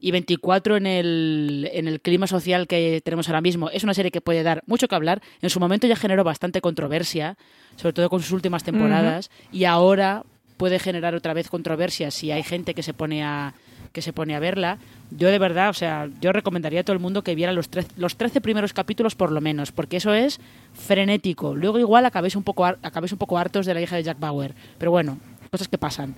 Y 0.00 0.12
24 0.12 0.76
en 0.76 0.86
el, 0.86 1.68
en 1.72 1.88
el 1.88 2.00
clima 2.00 2.28
social 2.28 2.68
que 2.68 3.00
tenemos 3.04 3.28
ahora 3.28 3.40
mismo. 3.40 3.68
Es 3.70 3.82
una 3.82 3.94
serie 3.94 4.12
que 4.12 4.20
puede 4.20 4.44
dar 4.44 4.62
mucho 4.66 4.86
que 4.86 4.94
hablar. 4.94 5.20
En 5.42 5.50
su 5.50 5.58
momento 5.58 5.88
ya 5.88 5.96
generó 5.96 6.22
bastante 6.22 6.60
controversia, 6.60 7.36
sobre 7.74 7.94
todo 7.94 8.08
con 8.08 8.22
sus 8.22 8.30
últimas 8.30 8.62
temporadas. 8.62 9.28
Y 9.50 9.64
ahora 9.64 10.24
puede 10.56 10.78
generar 10.78 11.16
otra 11.16 11.34
vez 11.34 11.48
controversia 11.48 12.12
si 12.12 12.30
hay 12.30 12.44
gente 12.44 12.74
que 12.74 12.84
se 12.84 12.94
pone 12.94 13.24
a, 13.24 13.54
que 13.92 14.02
se 14.02 14.12
pone 14.12 14.34
a 14.34 14.40
verla. 14.40 14.78
Yo 15.10 15.28
de 15.28 15.38
verdad, 15.38 15.70
o 15.70 15.74
sea, 15.74 16.08
yo 16.20 16.32
recomendaría 16.32 16.80
a 16.80 16.84
todo 16.84 16.94
el 16.94 17.00
mundo 17.00 17.22
que 17.22 17.34
viera 17.34 17.52
los, 17.52 17.68
los 17.96 18.16
13 18.16 18.40
primeros 18.40 18.72
capítulos 18.72 19.14
por 19.14 19.32
lo 19.32 19.40
menos, 19.40 19.72
porque 19.72 19.96
eso 19.96 20.12
es 20.14 20.40
frenético. 20.74 21.54
Luego 21.54 21.78
igual 21.78 22.06
acabéis 22.06 22.36
un 22.36 22.42
poco, 22.42 22.64
acabéis 22.64 23.12
un 23.12 23.18
poco 23.18 23.38
hartos 23.38 23.66
de 23.66 23.74
la 23.74 23.80
hija 23.80 23.96
de 23.96 24.02
Jack 24.02 24.18
Bauer, 24.20 24.54
pero 24.78 24.90
bueno, 24.90 25.18
cosas 25.50 25.68
que 25.68 25.78
pasan. 25.78 26.14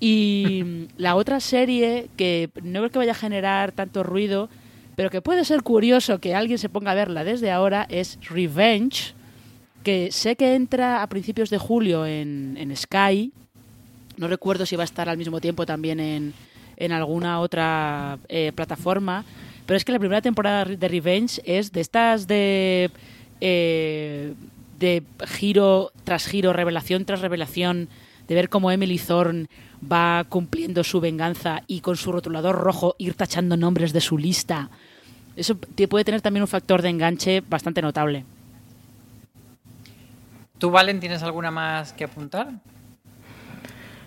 Y 0.00 0.88
la 0.96 1.16
otra 1.16 1.40
serie 1.40 2.08
que 2.16 2.50
no 2.62 2.80
creo 2.80 2.90
que 2.90 2.98
vaya 2.98 3.12
a 3.12 3.16
generar 3.16 3.72
tanto 3.72 4.02
ruido, 4.02 4.48
pero 4.94 5.10
que 5.10 5.20
puede 5.20 5.44
ser 5.44 5.62
curioso 5.62 6.20
que 6.20 6.34
alguien 6.34 6.58
se 6.58 6.68
ponga 6.68 6.92
a 6.92 6.94
verla 6.94 7.24
desde 7.24 7.50
ahora 7.50 7.86
es 7.90 8.18
Revenge, 8.28 9.14
que 9.82 10.10
sé 10.10 10.36
que 10.36 10.54
entra 10.54 11.02
a 11.02 11.06
principios 11.08 11.50
de 11.50 11.58
julio 11.58 12.06
en, 12.06 12.56
en 12.58 12.74
Sky. 12.76 13.32
No 14.16 14.26
recuerdo 14.26 14.64
si 14.64 14.74
va 14.74 14.82
a 14.82 14.84
estar 14.84 15.08
al 15.08 15.18
mismo 15.18 15.40
tiempo 15.40 15.66
también 15.66 16.00
en, 16.00 16.32
en 16.76 16.92
alguna 16.92 17.40
otra 17.40 18.18
eh, 18.28 18.52
plataforma. 18.54 19.24
Pero 19.66 19.76
es 19.76 19.84
que 19.84 19.92
la 19.92 19.98
primera 19.98 20.22
temporada 20.22 20.64
de 20.64 20.88
Revenge 20.88 21.40
es 21.44 21.72
de 21.72 21.80
estas 21.80 22.26
de, 22.26 22.90
eh, 23.40 24.34
de 24.78 25.02
giro 25.26 25.92
tras 26.04 26.26
giro, 26.26 26.52
revelación 26.52 27.04
tras 27.04 27.20
revelación, 27.20 27.88
de 28.28 28.34
ver 28.34 28.48
cómo 28.48 28.70
Emily 28.70 28.98
Thorne 28.98 29.46
va 29.80 30.24
cumpliendo 30.28 30.84
su 30.84 31.00
venganza 31.00 31.62
y 31.66 31.80
con 31.80 31.96
su 31.96 32.12
rotulador 32.12 32.56
rojo 32.56 32.94
ir 32.98 33.14
tachando 33.14 33.56
nombres 33.56 33.92
de 33.92 34.00
su 34.00 34.18
lista. 34.18 34.70
Eso 35.36 35.58
puede 35.58 36.04
tener 36.04 36.22
también 36.22 36.42
un 36.42 36.48
factor 36.48 36.80
de 36.82 36.88
enganche 36.88 37.42
bastante 37.46 37.82
notable. 37.82 38.24
¿Tú, 40.58 40.70
Valen, 40.70 41.00
tienes 41.00 41.22
alguna 41.22 41.50
más 41.50 41.92
que 41.92 42.04
apuntar? 42.04 42.48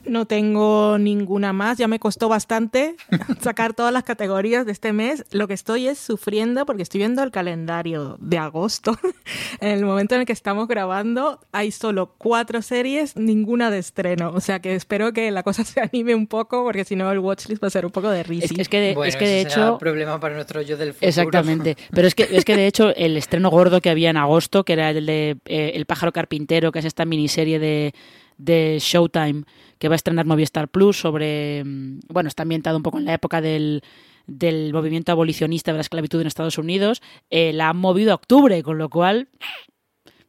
No 0.10 0.26
tengo 0.26 0.98
ninguna 0.98 1.54
más, 1.54 1.78
ya 1.78 1.88
me 1.88 2.00
costó 2.00 2.30
bastante 2.30 2.96
sacar 3.42 3.74
todas 3.74 3.94
las 3.94 4.04
categorías 4.04 4.66
de 4.66 4.72
este 4.72 4.92
mes. 4.92 5.24
Lo 5.32 5.48
que 5.48 5.54
estoy 5.54 5.88
es 5.88 6.00
sufriendo 6.00 6.66
porque 6.66 6.82
estoy 6.82 7.00
viendo 7.00 7.22
el 7.22 7.30
calendario 7.30 8.18
de 8.20 8.40
agosto. 8.40 8.98
en 9.62 9.70
el 9.70 9.86
momento 9.86 10.16
en 10.16 10.22
el 10.22 10.28
que 10.28 10.34
estamos 10.34 10.68
grabando 10.68 11.40
hay 11.52 11.72
solo 11.72 12.16
cuatro 12.18 12.62
series, 12.64 13.16
ninguna 13.16 13.70
de 13.70 13.78
estreno. 13.78 14.32
O 14.34 14.42
sea 14.42 14.60
que 14.60 14.74
espero 14.74 15.14
que 15.14 15.30
la 15.30 15.44
cosa 15.44 15.64
se 15.66 15.80
anime 15.80 16.16
un 16.16 16.26
poco 16.26 16.64
porque 16.64 16.86
si 16.86 16.96
no 16.96 17.12
el 17.12 17.20
watchlist 17.20 17.64
va 17.64 17.68
a 17.68 17.72
ser 17.72 17.86
un 17.86 17.92
poco 17.92 18.10
de 18.10 18.24
risa. 18.24 18.48
Es, 18.58 18.68
que, 18.68 18.80
de, 18.80 18.98
es 19.06 19.16
que 19.16 19.28
de 19.28 19.42
hecho... 19.42 19.78
problema 19.78 20.20
para 20.20 20.34
nuestro 20.34 20.62
yo 20.64 20.76
del 20.76 20.94
futuro. 20.94 21.08
Exactamente. 21.08 21.78
Pero 21.92 22.08
es 22.08 22.16
que, 22.16 22.28
es 22.32 22.46
que 22.46 22.56
de 22.56 22.66
hecho 22.66 22.96
el 22.96 23.16
estreno 23.16 23.52
gordo 23.52 23.80
que 23.80 23.92
había 23.92 24.10
en 24.10 24.18
agosto, 24.18 24.64
que 24.64 24.74
era 24.74 24.90
el 24.90 25.06
de 25.06 25.38
eh, 25.46 25.74
El 25.76 25.86
pájaro 25.86 26.12
carpintero, 26.12 26.72
que 26.72 26.80
es 26.80 26.86
esta 26.86 27.06
miniserie 27.06 27.60
de, 27.60 27.94
de 28.40 28.78
Showtime, 28.80 29.44
que 29.78 29.90
va 29.90 29.94
a 29.94 29.98
estrenar 29.98 30.26
Movistar 30.26 30.70
Plus 30.70 30.98
sobre, 30.98 31.64
mm, 31.64 32.00
bueno, 32.08 32.30
está 32.30 32.42
ambientado 32.44 32.78
un 32.78 32.84
poco 32.84 32.98
en 32.98 33.06
la 33.06 33.14
época 33.14 33.42
del, 33.42 33.84
del 34.26 34.74
movimiento 34.74 35.12
abolicionista 35.12 35.72
de 35.72 35.78
la 35.78 35.82
esclavitud 35.82 36.22
en 36.22 36.28
Estados 36.28 36.58
Unidos, 36.58 37.02
eh, 37.30 37.54
la 37.54 37.70
han 37.70 37.78
movido 37.78 38.12
a 38.12 38.16
octubre, 38.16 38.64
con 38.64 38.78
lo 38.78 38.90
cual, 38.90 39.28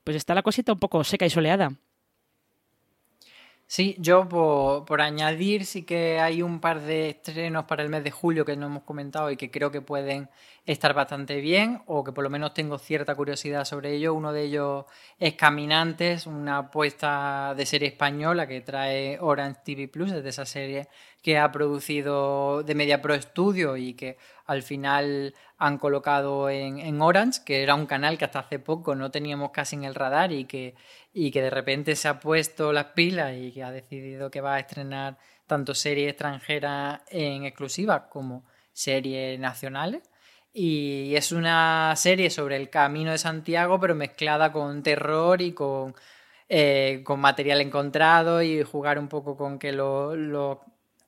pues 0.05 0.17
está 0.17 0.35
la 0.35 0.43
cosita 0.43 0.73
un 0.73 0.79
poco 0.79 1.05
seca 1.05 1.25
y 1.25 1.31
soleada. 1.31 1.73
Sí, 3.67 3.95
yo 4.01 4.29
por, 4.29 5.01
añadir, 5.01 5.65
sí 5.65 5.85
que 5.85 6.19
hay 6.19 6.43
un 6.43 6.59
par 6.59 6.81
de 6.81 7.11
estrenos 7.11 7.67
para 7.67 7.85
el 7.85 7.89
mes 7.89 8.03
de 8.03 8.11
julio 8.11 8.45
que 8.45 8.57
no 8.57 8.67
hemos 8.67 8.83
comentado 8.83 9.31
y 9.31 9.37
que 9.37 9.53
creo 9.53 9.71
que 9.71 9.81
pueden 9.81 10.29
estar 10.67 10.95
bastante 10.95 11.41
bien 11.41 11.83
o 11.87 12.05
que 12.05 12.13
por 12.13 12.23
lo 12.23 12.31
menos 12.31 12.55
tengo 12.55 12.79
cierta 12.79 13.15
curiosidad 13.15 13.65
sobre 13.65 13.95
ello. 13.95 14.15
Uno 14.15 14.33
de 14.33 14.43
ellos 14.45 14.85
es 15.19 15.35
Caminantes, 15.35 16.27
una 16.27 16.59
apuesta 16.59 17.55
de 17.57 17.67
serie 17.67 17.89
española 17.89 18.47
que 18.47 18.61
trae 18.61 19.19
Orange 19.21 19.61
TV 19.65 19.89
Plus, 19.89 20.13
desde 20.13 20.29
esa 20.29 20.47
serie 20.47 20.89
que 21.23 21.39
ha 21.39 21.51
producido 21.53 22.63
de 22.63 22.75
Media 22.75 23.03
Pro 23.03 23.21
Studio 23.21 23.77
y 23.77 23.95
que 23.95 24.17
al 24.47 24.63
final 24.63 25.35
han 25.59 25.79
colocado 25.79 26.49
en, 26.49 27.01
Orange, 27.03 27.43
que 27.45 27.63
era 27.63 27.75
un 27.75 27.87
canal 27.87 28.17
que 28.17 28.25
hasta 28.25 28.41
hace 28.41 28.59
poco 28.59 28.95
no 28.95 29.11
teníamos 29.11 29.51
casi 29.51 29.77
en 29.77 29.85
el 29.85 29.95
radar 29.95 30.33
y 30.33 30.45
que, 30.47 30.75
y 31.13 31.31
que 31.31 31.43
de 31.43 31.51
repente 31.51 31.97
se 31.97 32.09
ha 32.09 32.19
puesto 32.19 32.73
las 32.73 32.87
pilas 32.87 33.35
y 33.37 33.53
que 33.53 33.63
ha 33.63 33.71
decidido 33.71 34.31
que 34.31 34.41
va 34.41 34.55
a 34.55 34.61
estrenar 34.61 35.19
tanto 35.47 35.75
series 35.75 36.11
extranjeras 36.11 37.01
en 37.11 37.45
exclusiva 37.45 38.09
como 38.09 38.45
series 38.73 39.39
nacionales. 39.39 40.10
Y 40.53 41.15
es 41.15 41.33
una 41.33 41.95
serie 41.97 42.31
sobre 42.31 42.57
el 42.57 42.71
camino 42.71 43.13
de 43.13 43.19
Santiago, 43.19 43.79
pero 43.79 43.95
mezclada 43.95 44.53
con 44.53 44.83
terror 44.83 45.41
y 45.43 45.53
con, 45.53 45.95
eh, 46.49 47.03
con 47.05 47.21
material 47.21 47.61
encontrado 47.61 48.43
y 48.43 48.63
jugar 48.65 48.99
un 48.99 49.09
poco 49.09 49.37
con 49.37 49.59
que 49.59 49.73
los 49.73 50.59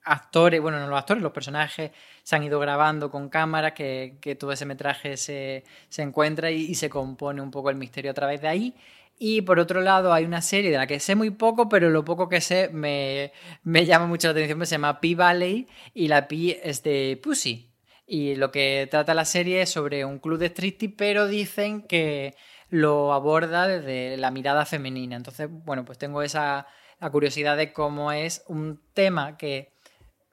actores, 0.04 0.60
bueno, 0.60 0.78
no 0.80 0.88
los 0.88 0.98
actores, 0.98 1.22
los 1.22 1.32
personajes 1.32 1.90
se 2.22 2.36
han 2.36 2.44
ido 2.44 2.60
grabando 2.60 3.10
con 3.10 3.28
cámaras, 3.28 3.72
que, 3.72 4.36
todo 4.38 4.52
ese 4.52 4.66
metraje 4.66 5.16
se, 5.16 5.64
encuentra 5.98 6.50
y, 6.50 6.74
se 6.74 6.88
compone 6.90 7.42
un 7.42 7.50
poco 7.50 7.70
el 7.70 7.76
misterio 7.76 8.10
a 8.12 8.14
través 8.14 8.40
de 8.40 8.48
ahí. 8.48 8.74
Y 9.18 9.42
por 9.42 9.58
otro 9.58 9.80
lado, 9.80 10.12
hay 10.12 10.24
una 10.24 10.42
serie 10.42 10.70
de 10.70 10.78
la 10.78 10.86
que 10.86 11.00
sé 11.00 11.14
muy 11.14 11.30
poco, 11.30 11.68
pero 11.68 11.90
lo 11.90 12.04
poco 12.04 12.28
que 12.28 12.40
sé 12.40 12.68
me, 12.72 13.32
llama 13.64 14.06
mucho 14.06 14.28
la 14.28 14.32
atención, 14.32 14.64
se 14.66 14.74
llama 14.76 15.00
P 15.00 15.14
Valley 15.14 15.68
y 15.94 16.08
la 16.08 16.28
P 16.28 16.60
es 16.62 16.82
de 16.82 17.20
Pussy. 17.22 17.71
Y 18.14 18.34
lo 18.34 18.50
que 18.50 18.86
trata 18.90 19.14
la 19.14 19.24
serie 19.24 19.62
es 19.62 19.70
sobre 19.70 20.04
un 20.04 20.18
club 20.18 20.38
de 20.38 20.50
striptease, 20.50 20.94
pero 20.98 21.28
dicen 21.28 21.80
que 21.80 22.34
lo 22.68 23.14
aborda 23.14 23.66
desde 23.66 24.18
la 24.18 24.30
mirada 24.30 24.66
femenina. 24.66 25.16
Entonces, 25.16 25.48
bueno, 25.50 25.86
pues 25.86 25.96
tengo 25.96 26.20
esa 26.20 26.66
la 27.00 27.08
curiosidad 27.08 27.56
de 27.56 27.72
cómo 27.72 28.12
es 28.12 28.44
un 28.48 28.82
tema 28.92 29.38
que 29.38 29.72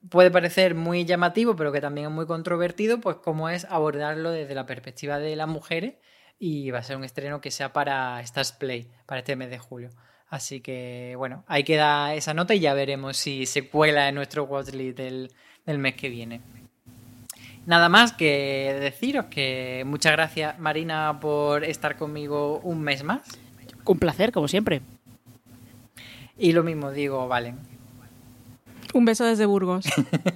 puede 0.09 0.29
parecer 0.29 0.75
muy 0.75 1.05
llamativo, 1.05 1.55
pero 1.55 1.71
que 1.71 1.79
también 1.79 2.07
es 2.07 2.11
muy 2.11 2.25
controvertido, 2.25 2.99
pues 2.99 3.15
cómo 3.15 3.47
es 3.47 3.63
abordarlo 3.63 4.31
desde 4.31 4.55
la 4.55 4.65
perspectiva 4.65 5.17
de 5.17 5.37
las 5.37 5.47
mujeres 5.47 5.95
y 6.37 6.71
va 6.71 6.79
a 6.79 6.83
ser 6.83 6.97
un 6.97 7.05
estreno 7.05 7.39
que 7.39 7.49
sea 7.49 7.71
para 7.71 8.19
Stars 8.19 8.51
Play, 8.51 8.91
para 9.05 9.19
este 9.19 9.37
mes 9.37 9.51
de 9.51 9.57
julio. 9.57 9.89
Así 10.27 10.59
que 10.59 11.13
bueno, 11.15 11.45
ahí 11.47 11.63
queda 11.63 12.13
esa 12.13 12.33
nota 12.33 12.53
y 12.53 12.59
ya 12.59 12.73
veremos 12.73 13.15
si 13.15 13.45
se 13.45 13.69
cuela 13.69 14.09
en 14.09 14.15
nuestro 14.15 14.43
watchlist 14.43 14.97
del, 14.97 15.31
del 15.65 15.77
mes 15.77 15.95
que 15.95 16.09
viene. 16.09 16.41
Nada 17.69 17.87
más 17.87 18.13
que 18.13 18.75
deciros 18.79 19.25
que 19.25 19.83
muchas 19.85 20.13
gracias 20.13 20.57
Marina 20.57 21.19
por 21.21 21.63
estar 21.63 21.97
conmigo 21.97 22.59
un 22.63 22.81
mes 22.81 23.03
más. 23.03 23.21
Un 23.85 23.99
placer, 23.99 24.31
como 24.31 24.47
siempre. 24.47 24.81
Y 26.35 26.53
lo 26.53 26.63
mismo 26.63 26.91
digo, 26.91 27.27
Valen. 27.27 27.59
Un 28.93 29.05
beso 29.05 29.23
desde 29.23 29.45
Burgos. 29.45 29.85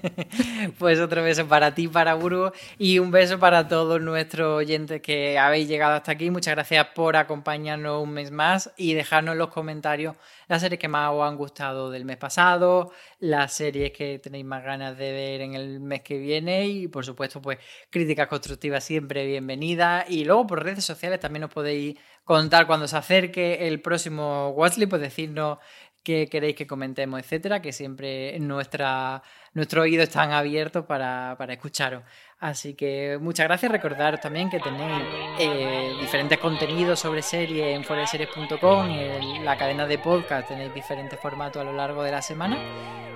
pues 0.78 1.00
otro 1.00 1.24
beso 1.24 1.48
para 1.48 1.74
ti, 1.74 1.88
para 1.88 2.14
Burgos, 2.14 2.54
y 2.78 3.00
un 3.00 3.10
beso 3.10 3.40
para 3.40 3.68
todos 3.68 4.00
nuestros 4.00 4.60
oyentes 4.60 5.02
que 5.02 5.40
habéis 5.40 5.68
llegado 5.68 5.96
hasta 5.96 6.12
aquí. 6.12 6.30
Muchas 6.30 6.54
gracias 6.54 6.88
por 6.94 7.16
acompañarnos 7.16 8.04
un 8.04 8.12
mes 8.12 8.30
más 8.30 8.72
y 8.78 8.94
dejarnos 8.94 9.34
en 9.34 9.40
los 9.40 9.50
comentarios 9.50 10.16
las 10.48 10.62
series 10.62 10.80
que 10.80 10.88
más 10.88 11.12
os 11.12 11.24
han 11.24 11.36
gustado 11.36 11.90
del 11.90 12.06
mes 12.06 12.18
pasado, 12.18 12.92
las 13.20 13.54
series 13.54 13.92
que 13.92 14.20
tenéis 14.20 14.46
más 14.46 14.64
ganas 14.64 14.98
de 14.98 15.12
ver 15.12 15.42
en 15.42 15.56
el 15.56 15.80
mes 15.80 16.02
que 16.02 16.20
viene 16.20 16.68
y 16.68 16.88
por 16.88 17.06
supuesto 17.06 17.42
pues 17.42 17.58
críticas 17.90 18.28
constructivas 18.28 18.84
siempre 18.84 19.26
bienvenidas 19.26 20.06
y 20.10 20.26
luego 20.26 20.46
por 20.46 20.64
redes 20.64 20.86
sociales 20.86 21.20
también 21.20 21.46
os 21.46 21.52
podéis 21.52 21.98
contar 22.24 22.68
cuando 22.68 22.88
se 22.88 22.98
acerque 22.98 23.68
el 23.68 23.82
próximo 23.82 24.50
Watchley, 24.50 24.88
pues 24.88 25.02
decirnos 25.02 25.58
qué 26.04 26.28
queréis 26.30 26.56
que 26.56 26.68
comentemos, 26.68 27.20
etcétera, 27.20 27.62
que 27.62 27.72
siempre 27.72 28.38
nuestra, 28.40 29.24
nuestros 29.54 29.84
oídos 29.84 30.10
están 30.10 30.32
abiertos 30.32 30.86
para, 30.86 31.38
escucharos. 31.50 32.04
Así 32.40 32.74
que 32.74 33.18
muchas 33.22 33.48
gracias. 33.48 33.72
Recordar 33.72 34.20
también 34.20 34.50
que 34.50 34.60
tenéis 34.60 35.02
eh, 35.40 35.94
diferentes 36.02 36.38
contenidos 36.38 37.00
sobre 37.00 37.22
series 37.22 37.76
en 37.76 37.84
foreseries.com 37.84 38.90
en 38.90 39.46
la 39.46 39.58
cadena 39.58 39.88
de 39.88 39.98
podcast 39.98 40.50
tenéis 40.50 40.74
diferentes 40.74 41.20
formatos 41.20 41.62
a 41.62 41.66
lo 41.66 41.74
largo 41.74 42.04
de 42.04 42.12
la 42.12 42.22
semana. 42.22 42.58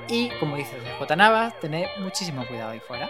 Y 0.07 0.29
como 0.39 0.55
dice 0.55 0.77
J. 0.97 1.15
Navas, 1.15 1.59
tened 1.59 1.87
muchísimo 1.99 2.47
cuidado 2.47 2.71
ahí 2.71 2.79
fuera. 2.79 3.09